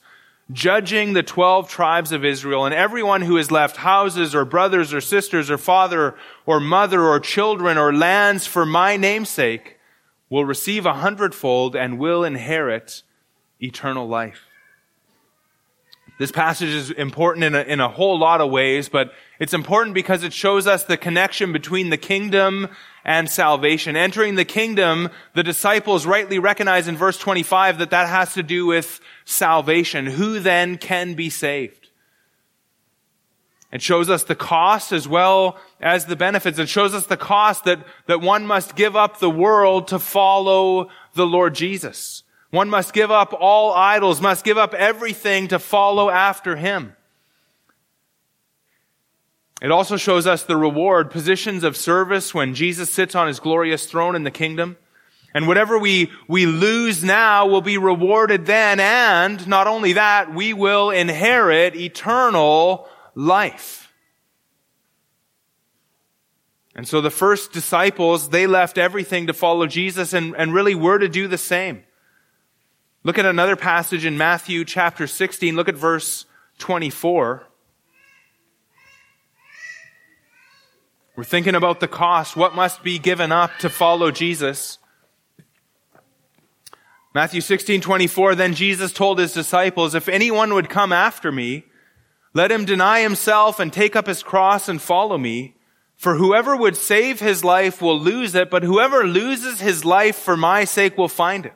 judging 0.53 1.15
the 1.15 1.23
twelve 1.23 1.71
tribes 1.71 2.13
of 2.13 2.23
Israel, 2.23 2.67
and 2.67 2.75
everyone 2.75 3.23
who 3.23 3.37
has 3.37 3.51
left 3.51 3.79
houses 3.79 4.35
or 4.35 4.45
brothers 4.45 4.93
or 4.93 5.01
sisters 5.01 5.51
or 5.51 5.57
father 5.57 6.17
or 6.45 6.61
mother 6.61 7.01
or 7.01 7.19
children 7.19 7.79
or 7.79 7.95
lands 7.95 8.47
for 8.47 8.67
my 8.67 8.99
namesake 8.99 9.79
will 10.29 10.45
receive 10.45 10.85
a 10.85 10.93
hundredfold 10.93 11.75
and 11.75 11.99
will 11.99 12.23
inherit 12.23 13.05
eternal 13.59 14.07
life. 14.07 14.45
This 16.19 16.31
passage 16.31 16.69
is 16.69 16.91
important 16.91 17.45
in 17.45 17.55
a, 17.55 17.63
in 17.63 17.81
a 17.81 17.89
whole 17.89 18.19
lot 18.19 18.43
of 18.43 18.51
ways, 18.51 18.91
but 18.91 19.15
it's 19.41 19.55
important 19.55 19.95
because 19.95 20.23
it 20.23 20.35
shows 20.35 20.67
us 20.67 20.85
the 20.85 20.99
connection 20.99 21.55
between 21.55 21.89
the 21.89 21.97
kingdom 21.97 22.69
and 23.05 23.29
salvation. 23.29 23.97
Entering 23.97 24.35
the 24.35 24.45
kingdom, 24.45 25.09
the 25.35 25.43
disciples 25.43 26.07
rightly 26.07 26.39
recognize 26.39 26.89
in 26.89 26.97
verse 26.97 27.19
25 27.19 27.79
that 27.79 27.91
that 27.91 28.09
has 28.09 28.35
to 28.35 28.43
do 28.43 28.67
with 28.67 29.01
salvation. 29.25 30.07
Who 30.07 30.41
then 30.41 30.79
can 30.79 31.15
be 31.15 31.31
saved? 31.31 31.83
It 33.73 33.81
shows 33.81 34.11
us 34.11 34.25
the 34.25 34.35
cost 34.35 34.93
as 34.93 35.09
well 35.09 35.57
as 35.81 36.05
the 36.05 36.17
benefits. 36.17 36.59
It 36.59 36.69
shows 36.69 36.95
us 36.95 37.07
the 37.07 37.17
cost 37.17 37.65
that, 37.65 37.85
that 38.07 38.21
one 38.21 38.47
must 38.47 38.77
give 38.77 38.95
up 38.95 39.19
the 39.19 39.31
world 39.31 39.89
to 39.89 39.99
follow 39.99 40.91
the 41.15 41.27
Lord 41.27 41.55
Jesus. 41.55 42.23
One 42.51 42.69
must 42.69 42.93
give 42.93 43.11
up 43.11 43.35
all 43.41 43.73
idols, 43.73 44.21
must 44.21 44.45
give 44.45 44.59
up 44.59 44.75
everything 44.75 45.49
to 45.49 45.59
follow 45.59 46.11
after 46.11 46.55
him. 46.55 46.95
It 49.63 49.71
also 49.71 49.97
shows 49.97 50.27
us 50.27 50.43
the 50.43 50.57
reward, 50.57 51.13
positions 51.13 51.63
of 51.63 51.77
service 51.77 52.35
when 52.35 52.55
Jesus 52.55 52.91
sits 52.91 53.15
on 53.15 53.29
his 53.29 53.39
glorious 53.39 53.87
throne 53.87 54.17
in 54.17 54.25
the 54.25 54.31
kingdom. 54.33 54.77
And 55.35 55.47
whatever 55.47 55.79
we, 55.79 56.11
we 56.27 56.47
lose 56.47 57.05
now 57.05 57.47
will 57.47 57.61
be 57.61 57.79
rewarded 57.79 58.45
then. 58.45 58.81
And 58.81 59.47
not 59.47 59.69
only 59.69 59.93
that, 59.93 60.35
we 60.35 60.53
will 60.53 60.91
inherit 60.91 61.77
eternal 61.77 62.89
life. 63.15 63.93
And 66.75 66.89
so 66.89 67.01
the 67.01 67.09
first 67.09 67.53
disciples, 67.53 68.31
they 68.31 68.49
left 68.49 68.79
everything 68.79 69.29
to 69.29 69.33
follow 69.33 69.69
Jesus 69.69 70.13
and, 70.13 70.35
and 70.37 70.53
really 70.53 70.75
were 70.75 70.99
to 70.99 71.09
do 71.09 71.29
the 71.29 71.39
same. 71.39 71.85
Look 73.05 73.17
at 73.17 73.27
another 73.27 73.55
passage 73.55 74.05
in 74.05 74.19
Matthew 74.19 74.65
chapter 74.65 75.07
16. 75.07 75.55
Look 75.55 75.69
at 75.69 75.77
verse 75.77 76.27
24. 76.59 77.47
We're 81.15 81.25
thinking 81.25 81.55
about 81.55 81.81
the 81.81 81.89
cost. 81.89 82.37
What 82.37 82.55
must 82.55 82.83
be 82.83 82.99
given 82.99 83.33
up 83.33 83.51
to 83.59 83.69
follow 83.69 84.11
Jesus? 84.11 84.79
Matthew 87.15 87.43
16, 87.43 87.83
24, 87.83 88.35
then 88.35 88.55
Jesus 88.55 88.93
told 88.95 89.19
his 89.19 89.35
disciples, 89.35 89.95
if 89.95 90.09
anyone 90.09 90.55
would 90.55 90.71
come 90.71 90.93
after 90.93 91.31
me, 91.31 91.65
Let 92.33 92.51
him 92.51 92.65
deny 92.65 93.01
himself 93.01 93.61
and 93.61 93.71
take 93.71 93.95
up 93.95 94.07
his 94.07 94.23
cross 94.23 94.71
and 94.71 94.81
follow 94.81 95.19
me. 95.19 95.55
For 95.97 96.17
whoever 96.17 96.57
would 96.57 96.79
save 96.79 97.21
his 97.21 97.45
life 97.45 97.83
will 97.83 98.01
lose 98.01 98.35
it, 98.35 98.51
but 98.51 98.63
whoever 98.63 99.07
loses 99.07 99.61
his 99.61 99.85
life 99.85 100.17
for 100.17 100.37
my 100.37 100.65
sake 100.65 100.97
will 100.97 101.09
find 101.09 101.45
it. 101.45 101.53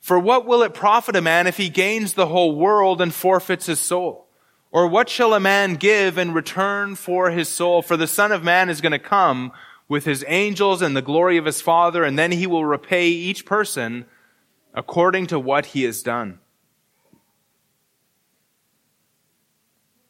For 0.00 0.18
what 0.18 0.46
will 0.46 0.62
it 0.62 0.72
profit 0.72 1.14
a 1.14 1.20
man 1.20 1.46
if 1.46 1.58
he 1.58 1.68
gains 1.68 2.14
the 2.14 2.26
whole 2.26 2.56
world 2.56 3.02
and 3.02 3.12
forfeits 3.12 3.66
his 3.66 3.78
soul? 3.78 4.26
Or 4.72 4.86
what 4.86 5.10
shall 5.10 5.34
a 5.34 5.40
man 5.40 5.74
give 5.74 6.16
in 6.16 6.32
return 6.32 6.94
for 6.94 7.30
his 7.30 7.48
soul? 7.48 7.82
For 7.82 7.98
the 7.98 8.06
Son 8.06 8.32
of 8.32 8.42
Man 8.42 8.70
is 8.70 8.80
going 8.80 8.92
to 8.92 8.98
come 8.98 9.52
with 9.86 10.06
his 10.06 10.24
angels 10.26 10.80
and 10.80 10.96
the 10.96 11.02
glory 11.02 11.36
of 11.36 11.44
his 11.44 11.60
Father, 11.60 12.02
and 12.02 12.18
then 12.18 12.32
he 12.32 12.46
will 12.46 12.64
repay 12.64 13.08
each 13.08 13.44
person 13.44 14.06
according 14.72 15.26
to 15.26 15.38
what 15.38 15.66
he 15.66 15.82
has 15.84 16.02
done. 16.02 16.38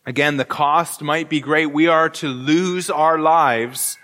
Again, 0.06 0.36
the 0.36 0.44
cost 0.44 1.02
might 1.02 1.28
be 1.28 1.40
great. 1.40 1.66
We 1.66 1.88
are 1.88 2.08
to 2.10 2.28
lose 2.28 2.88
our 2.88 3.18
lives 3.18 3.98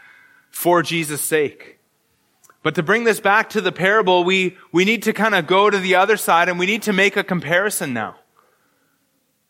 for 0.51 0.83
Jesus' 0.83 1.23
sake. 1.23 1.79
But 2.65 2.75
to 2.75 2.83
bring 2.83 3.05
this 3.05 3.21
back 3.21 3.51
to 3.51 3.61
the 3.61 3.73
parable, 3.73 4.25
we, 4.25 4.57
we 4.73 4.85
need 4.85 5.05
to 5.05 5.13
kind 5.13 5.37
of 5.37 5.47
go 5.47 5.71
to 5.71 5.79
the 5.79 5.95
other 5.95 6.17
side 6.17 6.49
and 6.49 6.59
we 6.59 6.67
need 6.67 6.83
to 6.83 6.93
make 6.93 7.17
a 7.17 7.23
comparison 7.23 7.93
now. 7.93 8.17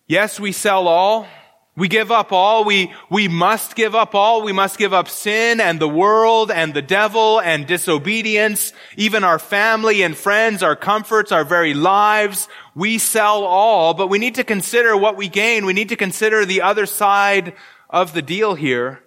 Yes, 0.08 0.40
we 0.40 0.52
sell 0.52 0.88
all. 0.88 1.28
We 1.76 1.86
give 1.86 2.10
up 2.10 2.32
all. 2.32 2.64
We, 2.64 2.92
we 3.10 3.28
must 3.28 3.76
give 3.76 3.94
up 3.94 4.14
all. 4.14 4.42
We 4.42 4.52
must 4.52 4.78
give 4.78 4.94
up 4.94 5.06
sin 5.06 5.60
and 5.60 5.78
the 5.78 5.88
world 5.88 6.50
and 6.50 6.72
the 6.72 6.80
devil 6.80 7.40
and 7.40 7.66
disobedience, 7.66 8.72
even 8.96 9.22
our 9.22 9.38
family 9.38 10.00
and 10.00 10.16
friends, 10.16 10.62
our 10.62 10.74
comforts, 10.74 11.30
our 11.30 11.44
very 11.44 11.74
lives. 11.74 12.48
We 12.74 12.96
sell 12.96 13.44
all, 13.44 13.92
but 13.92 14.08
we 14.08 14.18
need 14.18 14.36
to 14.36 14.44
consider 14.44 14.96
what 14.96 15.18
we 15.18 15.28
gain. 15.28 15.66
We 15.66 15.74
need 15.74 15.90
to 15.90 15.96
consider 15.96 16.46
the 16.46 16.62
other 16.62 16.86
side 16.86 17.52
of 17.90 18.14
the 18.14 18.22
deal 18.22 18.54
here. 18.54 19.04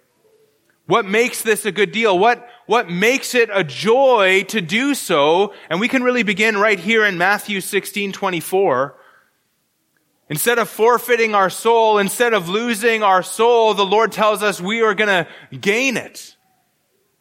What 0.86 1.04
makes 1.04 1.42
this 1.42 1.66
a 1.66 1.72
good 1.72 1.90
deal? 1.90 2.16
What, 2.16 2.46
what 2.66 2.88
makes 2.88 3.34
it 3.34 3.50
a 3.52 3.64
joy 3.64 4.44
to 4.44 4.60
do 4.60 4.94
so? 4.94 5.52
And 5.68 5.80
we 5.80 5.88
can 5.88 6.04
really 6.04 6.22
begin 6.22 6.56
right 6.56 6.78
here 6.78 7.04
in 7.04 7.18
Matthew 7.18 7.60
16, 7.60 8.12
24. 8.12 8.96
Instead 10.32 10.58
of 10.58 10.66
forfeiting 10.66 11.34
our 11.34 11.50
soul, 11.50 11.98
instead 11.98 12.32
of 12.32 12.48
losing 12.48 13.02
our 13.02 13.22
soul, 13.22 13.74
the 13.74 13.84
Lord 13.84 14.12
tells 14.12 14.42
us 14.42 14.62
we 14.62 14.80
are 14.80 14.94
going 14.94 15.26
to 15.26 15.58
gain 15.58 15.98
it. 15.98 16.34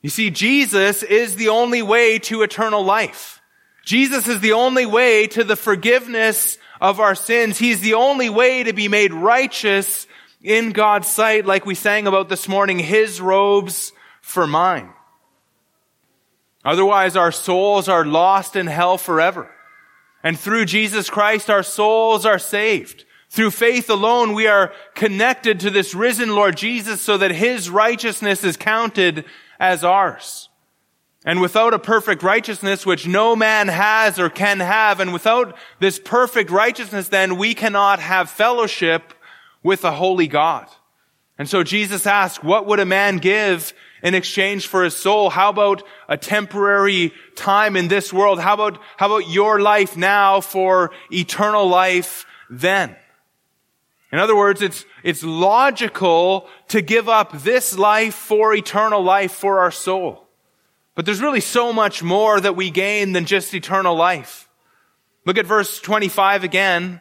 You 0.01 0.09
see, 0.09 0.29
Jesus 0.29 1.03
is 1.03 1.35
the 1.35 1.49
only 1.49 1.81
way 1.81 2.19
to 2.19 2.41
eternal 2.41 2.85
life. 2.85 3.41
Jesus 3.83 4.29
is 4.29 4.39
the 4.39 4.53
only 4.53 4.85
way 4.85 5.27
to 5.27 5.43
the 5.43 5.57
forgiveness 5.57 6.57
of 6.79 7.01
our 7.01 7.13
sins. 7.13 7.59
He's 7.59 7.81
the 7.81 7.95
only 7.95 8.29
way 8.29 8.63
to 8.63 8.71
be 8.71 8.87
made 8.87 9.11
righteous 9.11 10.07
in 10.41 10.69
God's 10.69 11.09
sight, 11.09 11.45
like 11.45 11.65
we 11.65 11.75
sang 11.75 12.07
about 12.07 12.29
this 12.29 12.47
morning, 12.47 12.79
His 12.79 13.19
robes 13.19 13.91
for 14.21 14.47
mine. 14.47 14.89
Otherwise, 16.63 17.17
our 17.17 17.33
souls 17.33 17.89
are 17.89 18.05
lost 18.05 18.55
in 18.55 18.67
hell 18.67 18.97
forever. 18.97 19.51
And 20.23 20.39
through 20.39 20.65
Jesus 20.65 21.09
Christ, 21.09 21.49
our 21.49 21.63
souls 21.63 22.25
are 22.25 22.39
saved. 22.39 23.05
Through 23.29 23.51
faith 23.51 23.89
alone, 23.89 24.33
we 24.33 24.47
are 24.47 24.73
connected 24.93 25.59
to 25.61 25.69
this 25.69 25.95
risen 25.95 26.35
Lord 26.35 26.57
Jesus 26.57 27.01
so 27.01 27.17
that 27.17 27.31
his 27.31 27.69
righteousness 27.69 28.43
is 28.43 28.57
counted 28.57 29.25
as 29.59 29.83
ours. 29.83 30.49
And 31.23 31.39
without 31.39 31.73
a 31.73 31.79
perfect 31.79 32.23
righteousness, 32.23 32.85
which 32.85 33.07
no 33.07 33.35
man 33.35 33.67
has 33.67 34.19
or 34.19 34.29
can 34.29 34.59
have, 34.59 34.99
and 34.99 35.13
without 35.13 35.55
this 35.79 35.99
perfect 35.99 36.49
righteousness, 36.49 37.09
then 37.09 37.37
we 37.37 37.53
cannot 37.53 37.99
have 37.99 38.29
fellowship 38.29 39.13
with 39.63 39.83
a 39.85 39.91
holy 39.91 40.27
God. 40.27 40.67
And 41.37 41.47
so 41.47 41.63
Jesus 41.63 42.07
asked, 42.07 42.43
what 42.43 42.65
would 42.65 42.79
a 42.79 42.85
man 42.85 43.17
give 43.17 43.73
in 44.03 44.15
exchange 44.15 44.67
for 44.67 44.83
his 44.83 44.95
soul? 44.95 45.29
How 45.29 45.49
about 45.49 45.83
a 46.07 46.17
temporary 46.17 47.13
time 47.35 47.75
in 47.75 47.87
this 47.87 48.11
world? 48.11 48.39
How 48.39 48.53
about, 48.53 48.79
how 48.97 49.07
about 49.07 49.29
your 49.29 49.59
life 49.59 49.95
now 49.97 50.41
for 50.41 50.91
eternal 51.11 51.67
life 51.67 52.25
then? 52.49 52.95
In 54.11 54.19
other 54.19 54.35
words, 54.35 54.61
it's, 54.61 54.85
it's 55.03 55.23
logical 55.23 56.47
to 56.67 56.81
give 56.81 57.07
up 57.07 57.43
this 57.43 57.77
life 57.77 58.15
for 58.15 58.53
eternal 58.53 59.01
life 59.01 59.31
for 59.31 59.59
our 59.59 59.71
soul. 59.71 60.27
But 60.95 61.05
there's 61.05 61.21
really 61.21 61.39
so 61.39 61.71
much 61.71 62.03
more 62.03 62.39
that 62.39 62.55
we 62.55 62.69
gain 62.69 63.13
than 63.13 63.25
just 63.25 63.53
eternal 63.53 63.95
life. 63.95 64.49
Look 65.25 65.37
at 65.37 65.45
verse 65.45 65.79
25 65.79 66.43
again. 66.43 66.99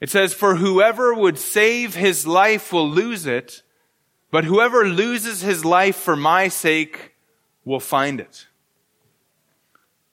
It 0.00 0.10
says, 0.10 0.34
For 0.34 0.56
whoever 0.56 1.14
would 1.14 1.38
save 1.38 1.94
his 1.94 2.26
life 2.26 2.72
will 2.72 2.88
lose 2.88 3.24
it, 3.26 3.62
but 4.34 4.42
whoever 4.42 4.84
loses 4.84 5.42
his 5.42 5.64
life 5.64 5.94
for 5.94 6.16
my 6.16 6.48
sake 6.48 7.14
will 7.64 7.78
find 7.78 8.18
it. 8.18 8.48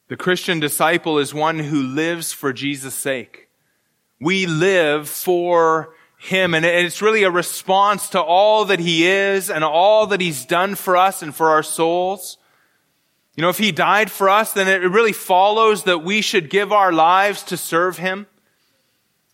The 0.09 0.15
Christian 0.15 0.59
disciple 0.59 1.17
is 1.17 1.33
one 1.33 1.57
who 1.57 1.81
lives 1.81 2.31
for 2.31 2.53
Jesus' 2.53 2.93
sake. 2.93 3.49
We 4.19 4.45
live 4.45 5.09
for 5.09 5.95
him. 6.19 6.53
And 6.53 6.63
it's 6.63 7.01
really 7.01 7.23
a 7.23 7.31
response 7.31 8.09
to 8.09 8.21
all 8.21 8.65
that 8.65 8.79
he 8.79 9.07
is 9.07 9.49
and 9.49 9.63
all 9.63 10.05
that 10.05 10.21
he's 10.21 10.45
done 10.45 10.75
for 10.75 10.95
us 10.95 11.23
and 11.23 11.33
for 11.33 11.49
our 11.49 11.63
souls. 11.63 12.37
You 13.35 13.41
know, 13.41 13.49
if 13.49 13.57
he 13.57 13.71
died 13.71 14.11
for 14.11 14.29
us, 14.29 14.53
then 14.53 14.67
it 14.67 14.87
really 14.87 15.13
follows 15.13 15.85
that 15.85 16.03
we 16.03 16.21
should 16.21 16.51
give 16.51 16.71
our 16.71 16.93
lives 16.93 17.41
to 17.45 17.57
serve 17.57 17.97
him. 17.97 18.27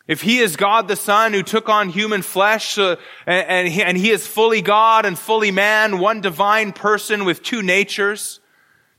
If 0.07 0.21
he 0.21 0.39
is 0.39 0.55
God 0.55 0.87
the 0.87 0.95
Son 0.95 1.33
who 1.33 1.43
took 1.43 1.67
on 1.67 1.89
human 1.89 2.21
flesh 2.21 2.77
uh, 2.77 2.95
and, 3.25 3.47
and, 3.49 3.67
he, 3.67 3.83
and 3.83 3.97
he 3.97 4.11
is 4.11 4.25
fully 4.25 4.61
God 4.61 5.05
and 5.05 5.19
fully 5.19 5.51
man, 5.51 5.99
one 5.99 6.21
divine 6.21 6.71
person 6.71 7.25
with 7.25 7.43
two 7.43 7.61
natures, 7.61 8.39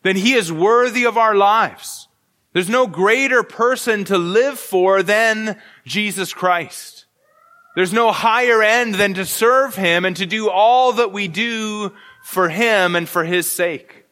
then 0.03 0.17
he 0.17 0.35
is 0.35 0.53
worthy 0.53 1.05
of 1.05 1.17
our 1.17 1.35
lives. 1.35 2.09
There's 2.53 2.69
no 2.69 2.87
greater 2.87 3.43
person 3.43 4.05
to 4.05 4.19
live 4.19 4.59
for 4.59 5.03
than 5.03 5.61
Jesus 5.87 6.35
Christ. 6.35 7.07
There's 7.75 7.93
no 7.93 8.13
higher 8.13 8.63
end 8.63 8.97
than 8.97 9.15
to 9.15 9.25
serve 9.25 9.77
him 9.77 10.05
and 10.05 10.17
to 10.17 10.27
do 10.27 10.51
all 10.51 10.95
that 10.95 11.13
we 11.13 11.29
do 11.29 11.93
for 12.25 12.49
him 12.49 12.97
and 12.97 13.09
for 13.09 13.25
his 13.25 13.47
sake. 13.47 14.05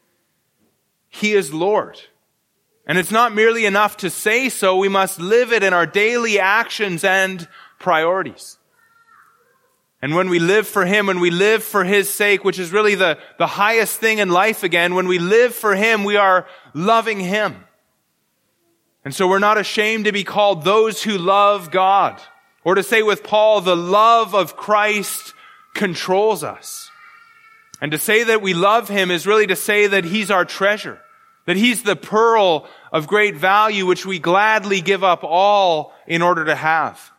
He 1.09 1.33
is 1.33 1.53
Lord. 1.53 2.01
And 2.87 2.99
it's 2.99 3.11
not 3.11 3.35
merely 3.35 3.67
enough 3.67 3.97
to 3.99 4.11
say 4.11 4.49
so, 4.49 4.77
we 4.77 4.89
must 4.89 5.19
live 5.19 5.53
it 5.53 5.63
in 5.63 5.73
our 5.73 5.87
daily 5.87 6.39
actions 6.39 7.03
and 7.03 7.47
priorities. 7.79 8.59
And 10.01 10.15
when 10.15 10.29
we 10.29 10.39
live 10.39 10.69
for 10.69 10.85
Him, 10.85 11.07
when 11.07 11.19
we 11.19 11.31
live 11.31 11.65
for 11.65 11.83
His 11.83 12.09
sake, 12.09 12.45
which 12.45 12.61
is 12.61 12.71
really 12.71 12.95
the, 12.95 13.19
the 13.39 13.47
highest 13.47 13.99
thing 13.99 14.19
in 14.19 14.29
life 14.29 14.63
again, 14.63 14.95
when 14.95 15.09
we 15.09 15.19
live 15.19 15.55
for 15.55 15.75
Him, 15.75 16.05
we 16.05 16.17
are 16.17 16.47
loving 16.75 17.19
Him. 17.19 17.65
And 19.05 19.15
so 19.15 19.27
we're 19.27 19.39
not 19.39 19.59
ashamed 19.59 20.05
to 20.05 20.13
be 20.13 20.25
called 20.25 20.65
those 20.65 21.03
who 21.03 21.19
love 21.19 21.71
God. 21.71 22.21
Or 22.63 22.75
to 22.75 22.83
say 22.83 23.03
with 23.03 23.25
Paul, 23.25 23.61
the 23.61 23.77
love 23.77 24.35
of 24.35 24.57
Christ 24.57 25.33
controls 25.75 26.45
us. 26.45 26.91
And 27.81 27.93
to 27.93 27.99
say 27.99 28.25
that 28.25 28.43
we 28.43 28.55
love 28.55 28.89
Him 28.89 29.11
is 29.11 29.27
really 29.27 29.47
to 29.49 29.57
say 29.57 29.87
that 29.87 30.05
He's 30.05 30.31
our 30.31 30.45
treasure. 30.45 31.01
That 31.47 31.57
He's 31.57 31.83
the 31.83 31.97
pearl 31.97 32.69
of 32.93 33.07
great 33.07 33.37
value 33.37 33.87
which 33.87 34.05
we 34.05 34.19
gladly 34.19 34.81
give 34.81 35.03
up 35.03 35.25
all 35.25 35.95
in 36.07 36.23
order 36.23 36.45
to 36.45 36.55
have. 36.55 37.13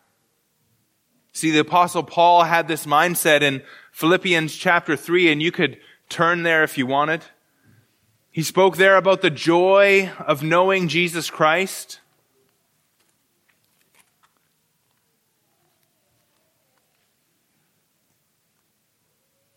See, 1.33 1.51
the 1.51 1.59
apostle 1.59 2.03
Paul 2.03 2.43
had 2.43 2.67
this 2.67 2.85
mindset 2.85 3.41
in 3.41 3.61
Philippians 3.91 4.55
chapter 4.55 4.95
3, 4.95 5.31
and 5.31 5.41
you 5.41 5.51
could 5.51 5.77
turn 6.09 6.43
there 6.43 6.63
if 6.63 6.77
you 6.77 6.85
wanted. 6.87 7.23
He 8.31 8.43
spoke 8.43 8.77
there 8.77 8.97
about 8.97 9.21
the 9.21 9.29
joy 9.29 10.11
of 10.19 10.43
knowing 10.43 10.87
Jesus 10.87 11.29
Christ. 11.29 11.99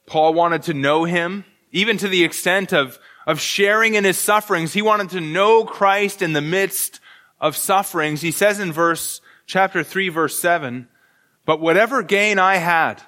Paul 0.07 0.35
wanted 0.35 0.65
to 0.65 0.75
know 0.75 1.05
him, 1.05 1.45
even 1.73 1.97
to 1.99 2.09
the 2.09 2.25
extent 2.25 2.73
of 2.73 2.99
of 3.27 3.41
sharing 3.41 3.95
in 3.95 4.05
his 4.05 4.19
sufferings. 4.19 4.73
He 4.73 4.83
wanted 4.83 5.11
to 5.11 5.21
know 5.21 5.65
Christ 5.65 6.23
in 6.23 6.33
the 6.33 6.41
midst 6.41 7.01
of 7.41 7.57
sufferings. 7.57 8.21
He 8.21 8.31
says 8.31 8.61
in 8.61 8.73
verse, 8.73 9.21
chapter 9.47 9.83
3, 9.83 10.09
verse 10.09 10.39
7, 10.41 10.89
But 11.45 11.61
whatever 11.61 12.03
gain 12.03 12.39
I 12.39 12.57
had, 12.57 13.03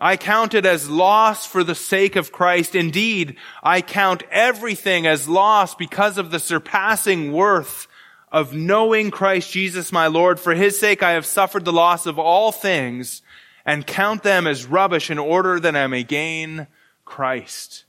I 0.00 0.16
counted 0.16 0.66
as 0.66 0.90
loss 0.90 1.46
for 1.46 1.62
the 1.62 1.76
sake 1.76 2.16
of 2.16 2.32
Christ. 2.32 2.74
Indeed, 2.74 3.36
I 3.62 3.82
count 3.82 4.24
everything 4.32 5.06
as 5.06 5.28
loss 5.28 5.74
because 5.74 6.18
of 6.18 6.30
the 6.30 6.40
surpassing 6.40 7.32
worth 7.32 7.86
of 8.32 8.54
knowing 8.54 9.10
Christ 9.10 9.52
Jesus 9.52 9.92
my 9.92 10.08
Lord. 10.08 10.40
For 10.40 10.54
his 10.54 10.78
sake 10.78 11.02
I 11.02 11.12
have 11.12 11.26
suffered 11.26 11.64
the 11.64 11.72
loss 11.72 12.06
of 12.06 12.18
all 12.18 12.50
things 12.50 13.22
and 13.64 13.86
count 13.86 14.24
them 14.24 14.46
as 14.48 14.66
rubbish 14.66 15.10
in 15.10 15.18
order 15.18 15.60
that 15.60 15.76
I 15.76 15.86
may 15.86 16.02
gain 16.02 16.66
Christ 17.04 17.84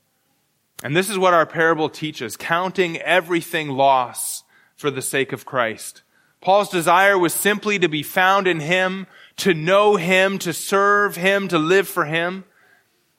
and 0.84 0.96
this 0.96 1.10
is 1.10 1.18
what 1.18 1.34
our 1.34 1.46
parable 1.46 1.88
teaches, 1.88 2.36
counting 2.36 2.98
everything 2.98 3.70
loss 3.70 4.44
for 4.76 4.92
the 4.92 5.02
sake 5.02 5.32
of 5.32 5.46
Christ. 5.46 6.04
Paul's 6.42 6.68
desire 6.68 7.18
was 7.18 7.34
simply 7.34 7.80
to 7.80 7.88
be 7.88 8.04
found 8.04 8.48
in 8.48 8.60
Him, 8.60 9.08
to 9.38 9.54
know 9.54 9.96
Him, 9.96 10.38
to 10.40 10.52
serve 10.52 11.16
Him, 11.16 11.48
to 11.48 11.58
live 11.58 11.88
for 11.88 12.04
Him. 12.04 12.44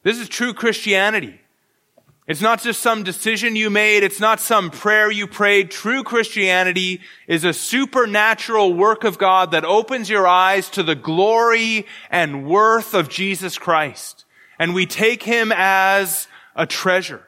This 0.03 0.19
is 0.19 0.29
true 0.29 0.53
Christianity. 0.53 1.41
It's 2.27 2.43
not 2.43 2.63
just 2.63 2.83
some 2.83 3.03
decision 3.03 3.57
you 3.57 3.71
made. 3.71 4.03
It's 4.03 4.21
not 4.21 4.41
some 4.41 4.71
prayer 4.71 5.11
you 5.11 5.27
prayed. 5.27 5.71
True 5.71 6.03
Christianity 6.03 7.01
is 7.27 7.45
a 7.45 7.55
supernatural 7.55 8.75
work 8.75 9.05
of 9.05 9.17
God 9.17 9.53
that 9.53 9.65
opens 9.65 10.11
your 10.11 10.27
eyes 10.27 10.69
to 10.71 10.83
the 10.83 10.95
glory 10.95 11.87
and 12.11 12.47
worth 12.47 12.93
of 12.93 13.09
Jesus 13.09 13.57
Christ. 13.57 14.27
And 14.59 14.75
we 14.75 14.85
take 14.85 15.23
Him 15.23 15.51
as 15.51 16.29
a 16.55 16.67
treasure. 16.67 17.27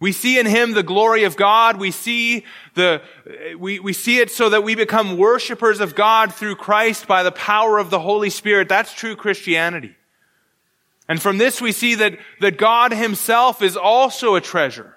We 0.00 0.12
see 0.12 0.38
in 0.38 0.46
Him 0.46 0.72
the 0.72 0.82
glory 0.82 1.24
of 1.24 1.36
God. 1.36 1.78
We 1.78 1.90
see 1.90 2.46
the, 2.74 3.02
we, 3.58 3.78
we 3.78 3.92
see 3.92 4.18
it 4.18 4.30
so 4.30 4.48
that 4.48 4.64
we 4.64 4.74
become 4.74 5.18
worshipers 5.18 5.78
of 5.78 5.94
God 5.94 6.34
through 6.34 6.56
Christ 6.56 7.06
by 7.06 7.22
the 7.22 7.30
power 7.30 7.78
of 7.78 7.90
the 7.90 8.00
Holy 8.00 8.30
Spirit. 8.30 8.68
That's 8.68 8.94
true 8.94 9.14
Christianity. 9.14 9.94
And 11.06 11.20
from 11.20 11.38
this 11.38 11.60
we 11.60 11.72
see 11.72 11.96
that, 11.96 12.18
that 12.40 12.56
God 12.56 12.92
himself 12.92 13.60
is 13.60 13.76
also 13.76 14.36
a 14.36 14.40
treasure. 14.40 14.96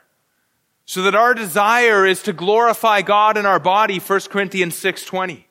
So 0.86 1.04
that 1.04 1.16
our 1.16 1.34
desire 1.34 2.06
is 2.06 2.24
to 2.24 2.34
glorify 2.34 3.02
God 3.02 3.36
in 3.36 3.46
our 3.46 3.60
body, 3.60 4.00
1 4.00 4.20
Corinthians 4.30 4.76
6.20. 4.76 5.46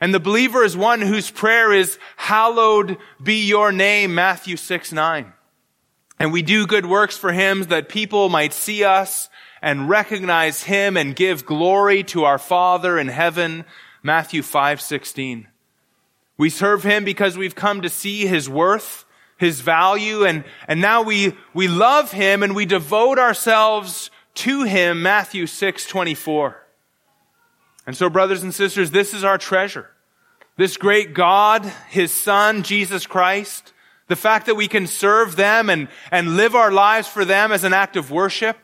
And 0.00 0.14
the 0.14 0.20
believer 0.20 0.64
is 0.64 0.76
one 0.76 1.02
whose 1.02 1.30
prayer 1.30 1.72
is, 1.72 1.98
hallowed 2.16 2.96
be 3.22 3.46
your 3.46 3.70
name, 3.70 4.14
Matthew 4.14 4.56
6, 4.56 4.92
9. 4.92 5.32
And 6.20 6.32
we 6.32 6.42
do 6.42 6.68
good 6.68 6.86
works 6.86 7.16
for 7.16 7.32
him 7.32 7.64
that 7.64 7.88
people 7.88 8.28
might 8.28 8.52
see 8.52 8.84
us 8.84 9.28
and 9.60 9.88
recognize 9.88 10.62
him 10.62 10.96
and 10.96 11.16
give 11.16 11.44
glory 11.44 12.04
to 12.04 12.24
our 12.24 12.38
Father 12.38 12.96
in 12.96 13.08
heaven, 13.08 13.64
Matthew 14.04 14.42
5, 14.42 14.80
16. 14.80 15.48
We 16.38 16.48
serve 16.48 16.84
him 16.84 17.04
because 17.04 17.36
we've 17.36 17.56
come 17.56 17.82
to 17.82 17.88
see 17.88 18.26
his 18.26 18.48
worth 18.48 19.04
his 19.40 19.62
value, 19.62 20.24
and, 20.26 20.44
and 20.68 20.82
now 20.82 21.00
we, 21.00 21.34
we 21.54 21.66
love 21.66 22.12
him 22.12 22.42
and 22.42 22.54
we 22.54 22.66
devote 22.66 23.18
ourselves 23.18 24.10
to 24.34 24.64
him, 24.64 25.02
Matthew 25.02 25.46
6, 25.46 25.86
24. 25.86 26.62
And 27.86 27.96
so, 27.96 28.10
brothers 28.10 28.42
and 28.42 28.54
sisters, 28.54 28.90
this 28.90 29.14
is 29.14 29.24
our 29.24 29.38
treasure. 29.38 29.88
This 30.58 30.76
great 30.76 31.14
God, 31.14 31.64
his 31.88 32.12
son, 32.12 32.62
Jesus 32.62 33.06
Christ, 33.06 33.72
the 34.10 34.16
fact 34.16 34.46
that 34.46 34.56
we 34.56 34.66
can 34.66 34.88
serve 34.88 35.36
them 35.36 35.70
and, 35.70 35.86
and 36.10 36.36
live 36.36 36.56
our 36.56 36.72
lives 36.72 37.06
for 37.06 37.24
them 37.24 37.52
as 37.52 37.62
an 37.62 37.72
act 37.72 37.96
of 37.96 38.10
worship. 38.10 38.58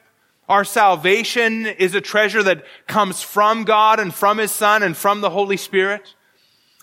Our 0.49 0.65
salvation 0.65 1.67
is 1.67 1.95
a 1.95 2.01
treasure 2.01 2.43
that 2.43 2.65
comes 2.89 3.23
from 3.23 3.63
God 3.63 4.01
and 4.01 4.13
from 4.13 4.39
his 4.39 4.51
son 4.51 4.83
and 4.83 4.97
from 4.97 5.21
the 5.21 5.31
Holy 5.31 5.57
Spirit. 5.57 6.17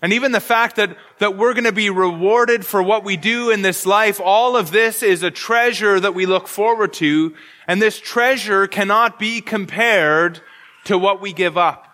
And 0.02 0.14
even 0.14 0.32
the 0.32 0.40
fact 0.40 0.78
that, 0.78 0.96
that 1.20 1.36
we're 1.36 1.54
going 1.54 1.66
to 1.66 1.74
be 1.74 1.90
rewarded 1.90 2.66
for 2.66 2.82
what 2.82 3.04
we 3.04 3.18
do 3.18 3.50
in 3.50 3.64
this 3.64 3.86
life, 3.86 4.22
all 4.24 4.56
of 4.56 4.72
this 4.72 5.04
is 5.04 5.24
a 5.24 5.32
treasure 5.32 6.00
that 6.00 6.16
we 6.16 6.26
look 6.26 6.48
forward 6.48 6.94
to. 6.94 7.36
And 7.68 7.82
this 7.82 8.00
treasure 8.00 8.68
cannot 8.68 9.20
be 9.20 9.42
compared 9.42 10.40
to 10.86 10.98
what 10.98 11.20
we 11.20 11.34
give 11.34 11.58
up. 11.58 11.93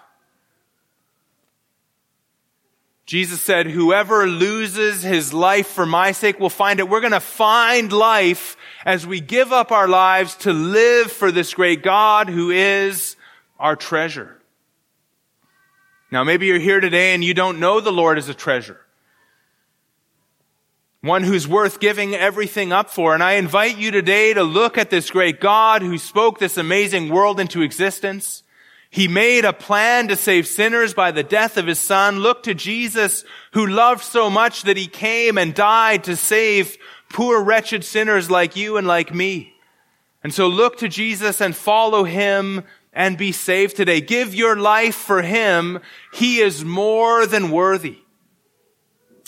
Jesus 3.10 3.42
said, 3.42 3.66
whoever 3.66 4.28
loses 4.28 5.02
his 5.02 5.34
life 5.34 5.66
for 5.66 5.88
my 5.88 6.12
sake 6.12 6.40
will 6.40 6.52
find 6.52 6.80
it. 6.80 6.88
We're 6.88 7.00
going 7.00 7.14
to 7.14 7.20
find 7.20 7.92
life 7.92 8.56
as 8.86 9.08
we 9.08 9.20
give 9.20 9.52
up 9.52 9.72
our 9.72 9.88
lives 9.88 10.36
to 10.36 10.54
live 10.54 11.12
for 11.12 11.32
this 11.32 11.56
great 11.56 11.82
God 11.82 12.30
who 12.30 12.52
is 12.52 13.16
our 13.58 13.76
treasure. 13.76 14.40
Now, 16.12 16.24
maybe 16.24 16.46
you're 16.46 16.60
here 16.60 16.82
today 16.82 17.16
and 17.16 17.24
you 17.24 17.34
don't 17.34 17.60
know 17.60 17.80
the 17.80 17.92
Lord 17.92 18.20
as 18.20 18.30
a 18.30 18.36
treasure. 18.36 18.80
One 21.02 21.24
who's 21.24 21.48
worth 21.48 21.80
giving 21.80 22.14
everything 22.14 22.72
up 22.72 22.92
for. 22.92 23.16
And 23.16 23.24
I 23.24 23.34
invite 23.34 23.80
you 23.80 23.90
today 23.90 24.36
to 24.36 24.44
look 24.44 24.78
at 24.78 24.92
this 24.92 25.10
great 25.10 25.42
God 25.42 25.82
who 25.82 25.98
spoke 25.98 26.38
this 26.38 26.58
amazing 26.58 27.10
world 27.10 27.40
into 27.40 27.64
existence. 27.64 28.44
He 28.90 29.08
made 29.08 29.46
a 29.46 29.54
plan 29.54 30.08
to 30.08 30.16
save 30.16 30.48
sinners 30.48 30.94
by 30.94 31.12
the 31.12 31.24
death 31.24 31.58
of 31.58 31.68
his 31.68 31.80
son. 31.80 32.20
Look 32.20 32.44
to 32.44 32.54
Jesus 32.54 33.24
who 33.54 33.68
loved 33.68 34.04
so 34.04 34.30
much 34.30 34.64
that 34.64 34.78
he 34.78 34.88
came 34.88 35.38
and 35.38 35.54
died 35.54 36.06
to 36.06 36.16
save 36.16 36.78
poor 37.10 37.42
wretched 37.42 37.84
sinners 37.84 38.32
like 38.32 38.56
you 38.56 38.78
and 38.78 38.88
like 38.88 39.14
me. 39.14 39.54
And 40.24 40.34
so 40.34 40.48
look 40.48 40.80
to 40.80 40.90
Jesus 40.90 41.40
and 41.40 41.56
follow 41.56 42.04
him 42.04 42.64
and 42.94 43.18
be 43.18 43.32
saved 43.32 43.76
today. 43.76 44.02
Give 44.02 44.34
your 44.34 44.56
life 44.56 44.96
for 44.96 45.22
Him. 45.22 45.80
He 46.14 46.40
is 46.40 46.66
more 46.66 47.26
than 47.26 47.52
worthy. 47.52 48.00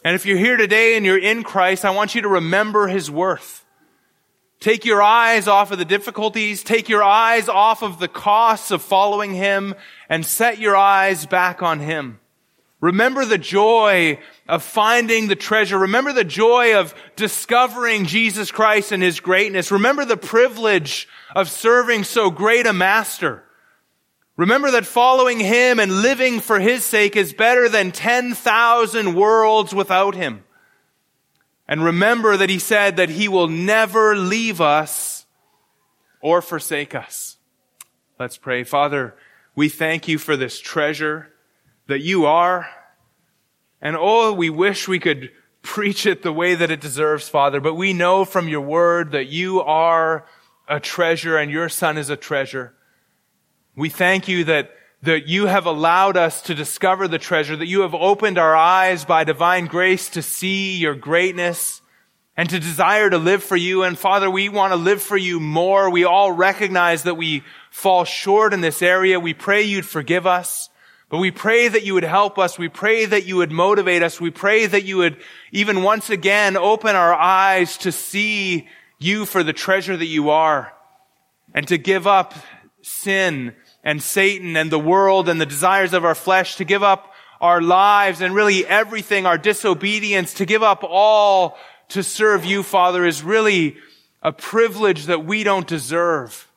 And 0.04 0.16
if 0.16 0.26
you're 0.26 0.38
here 0.38 0.58
today 0.58 0.98
and 0.98 1.06
you're 1.06 1.18
in 1.18 1.44
Christ, 1.44 1.86
I 1.86 1.92
want 1.92 2.16
you 2.16 2.22
to 2.24 2.28
remember 2.28 2.88
His 2.88 3.12
worth. 3.12 3.66
Take 4.62 4.86
your 4.86 5.02
eyes 5.02 5.48
off 5.48 5.72
of 5.72 5.80
the 5.80 5.86
difficulties. 5.86 6.64
Take 6.64 6.88
your 6.88 7.04
eyes 7.04 7.50
off 7.50 7.82
of 7.82 7.98
the 7.98 8.08
costs 8.08 8.70
of 8.70 8.84
following 8.84 9.34
Him 9.34 9.74
and 10.08 10.24
set 10.24 10.60
your 10.60 10.76
eyes 10.78 11.26
back 11.26 11.64
on 11.64 11.80
Him. 11.80 12.20
Remember 12.80 13.26
the 13.26 13.40
joy 13.40 14.20
of 14.48 14.62
finding 14.62 15.28
the 15.28 15.36
treasure. 15.36 15.80
Remember 15.80 16.14
the 16.14 16.24
joy 16.24 16.80
of 16.80 16.94
discovering 17.16 18.06
Jesus 18.06 18.52
Christ 18.52 18.92
and 18.92 19.02
His 19.02 19.20
greatness. 19.20 19.72
Remember 19.72 20.06
the 20.06 20.16
privilege 20.16 21.08
of 21.36 21.50
serving 21.50 22.04
so 22.04 22.30
great 22.30 22.68
a 22.68 22.74
master. 22.74 23.44
Remember 24.38 24.70
that 24.72 24.86
following 24.86 25.40
Him 25.40 25.80
and 25.80 26.04
living 26.04 26.40
for 26.40 26.60
His 26.60 26.86
sake 26.86 27.16
is 27.16 27.34
better 27.34 27.68
than 27.68 27.92
10,000 27.92 29.16
worlds 29.16 29.74
without 29.74 30.14
Him. 30.14 30.44
And 31.72 31.86
remember 31.86 32.36
that 32.36 32.50
He 32.50 32.60
said 32.60 32.98
that 32.98 33.08
He 33.08 33.30
will 33.30 33.48
never 33.48 34.14
leave 34.14 34.60
us 34.60 35.26
or 36.20 36.42
forsake 36.42 36.94
us. 36.94 37.38
Let's 38.20 38.36
pray. 38.36 38.66
Father, 38.66 39.16
we 39.56 39.70
thank 39.70 40.06
you 40.10 40.18
for 40.18 40.36
this 40.36 40.60
treasure 40.60 41.32
that 41.88 42.02
you 42.02 42.26
are. 42.26 42.70
And 43.82 43.96
oh, 43.98 44.34
we 44.34 44.50
wish 44.50 44.90
we 44.90 45.00
could 45.00 45.32
preach 45.62 46.06
it 46.06 46.24
the 46.24 46.34
way 46.34 46.56
that 46.56 46.72
it 46.72 46.82
deserves, 46.82 47.30
Father, 47.30 47.62
but 47.62 47.76
we 47.76 47.94
know 47.94 48.26
from 48.26 48.50
your 48.50 48.60
word 48.60 49.14
that 49.14 49.28
you 49.28 49.62
are 49.62 50.26
a 50.68 50.82
treasure 50.82 51.38
and 51.38 51.50
your 51.50 51.70
son 51.70 51.98
is 51.98 52.10
a 52.10 52.18
treasure. 52.18 52.74
We 53.78 53.88
thank 53.88 54.28
you 54.28 54.44
that, 54.44 54.72
that 55.04 55.28
you 55.28 55.48
have 55.48 55.66
allowed 55.66 56.16
us 56.16 56.42
to 56.44 56.54
discover 56.54 57.08
the 57.08 57.18
treasure, 57.18 57.56
that 57.56 57.68
you 57.68 57.82
have 57.82 57.96
opened 57.96 58.38
our 58.38 58.56
eyes 58.56 59.04
by 59.04 59.24
divine 59.24 59.66
grace 59.66 60.10
to 60.10 60.22
see 60.22 60.78
your 60.78 60.94
greatness 60.94 61.82
and 62.38 62.50
to 62.50 62.60
desire 62.60 63.10
to 63.10 63.18
live 63.18 63.44
for 63.44 63.56
you. 63.56 63.84
And 63.84 63.98
Father, 63.98 64.30
we 64.30 64.48
want 64.48 64.74
to 64.74 64.78
live 64.78 65.02
for 65.02 65.18
you 65.18 65.40
more. 65.40 65.90
We 65.90 66.06
all 66.06 66.32
recognize 66.32 67.04
that 67.04 67.18
we 67.18 67.44
fall 67.72 68.04
short 68.04 68.54
in 68.54 68.62
this 68.62 68.82
area. 68.82 69.20
We 69.20 69.34
pray 69.34 69.64
you'd 69.64 69.86
forgive 69.86 70.28
us. 70.28 70.70
But 71.10 71.18
we 71.18 71.32
pray 71.32 71.68
that 71.68 71.84
you 71.84 71.94
would 71.96 72.06
help 72.06 72.40
us. 72.40 72.58
We 72.58 72.70
pray 72.70 73.06
that 73.06 73.26
you 73.26 73.38
would 73.38 73.52
motivate 73.52 74.02
us. 74.02 74.22
We 74.22 74.32
pray 74.32 74.66
that 74.66 74.86
you 74.86 74.98
would 74.98 75.18
even 75.52 75.84
once 75.84 76.10
again 76.10 76.56
open 76.56 76.96
our 76.96 77.14
eyes 77.14 77.78
to 77.80 77.92
see 77.92 78.70
you 78.98 79.26
for 79.26 79.44
the 79.44 79.52
treasure 79.52 79.98
that 79.98 80.06
you 80.06 80.30
are 80.30 80.72
and 81.54 81.68
to 81.68 81.78
give 81.78 82.08
up 82.08 82.34
sin 82.82 83.54
and 83.84 84.02
Satan 84.02 84.56
and 84.56 84.72
the 84.72 84.80
world 84.80 85.28
and 85.28 85.40
the 85.40 85.46
desires 85.46 85.94
of 85.94 86.06
our 86.06 86.16
flesh, 86.16 86.56
to 86.58 86.66
give 86.66 86.84
up 86.84 87.14
our 87.40 87.62
lives 87.62 88.22
and 88.22 88.36
really 88.36 88.66
everything, 88.66 89.26
our 89.26 89.38
disobedience, 89.38 90.36
to 90.36 90.46
give 90.46 90.62
up 90.62 90.84
all 90.84 91.58
to 91.90 92.04
serve 92.04 92.46
you, 92.46 92.64
Father, 92.64 93.06
is 93.06 93.24
really 93.24 93.78
a 94.22 94.32
privilege 94.32 95.06
that 95.08 95.26
we 95.26 95.44
don't 95.44 95.68
deserve. 95.68 96.48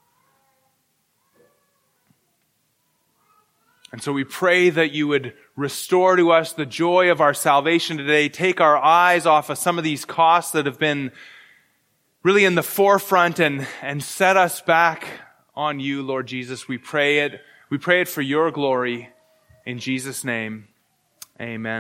And 3.91 4.03
so 4.03 4.13
we 4.13 4.25
pray 4.25 4.71
that 4.71 4.93
you 4.93 5.07
would 5.09 5.35
restore 5.57 6.17
to 6.17 6.33
us 6.33 6.53
the 6.53 6.67
joy 6.67 7.11
of 7.11 7.21
our 7.21 7.33
salvation 7.33 7.97
today. 7.97 8.29
Take 8.29 8.61
our 8.61 8.77
eyes 8.77 9.25
off 9.25 9.51
of 9.51 9.59
some 9.59 9.79
of 9.79 9.85
these 9.85 10.05
costs 10.05 10.53
that 10.53 10.67
have 10.67 10.79
been 10.79 11.13
really 12.23 12.45
in 12.45 12.57
the 12.57 12.63
forefront 12.63 13.39
and, 13.39 13.67
and 13.83 14.03
set 14.03 14.37
us 14.37 14.61
back 14.61 15.07
on 15.57 15.81
you, 15.81 16.03
Lord 16.03 16.27
Jesus. 16.27 16.69
We 16.69 16.79
pray 16.79 17.21
it. 17.21 17.41
We 17.71 17.79
pray 17.79 18.01
it 18.01 18.09
for 18.09 18.23
your 18.23 18.51
glory. 18.51 19.11
In 19.67 19.79
Jesus' 19.79 20.25
name, 20.25 20.69
amen. 21.41 21.73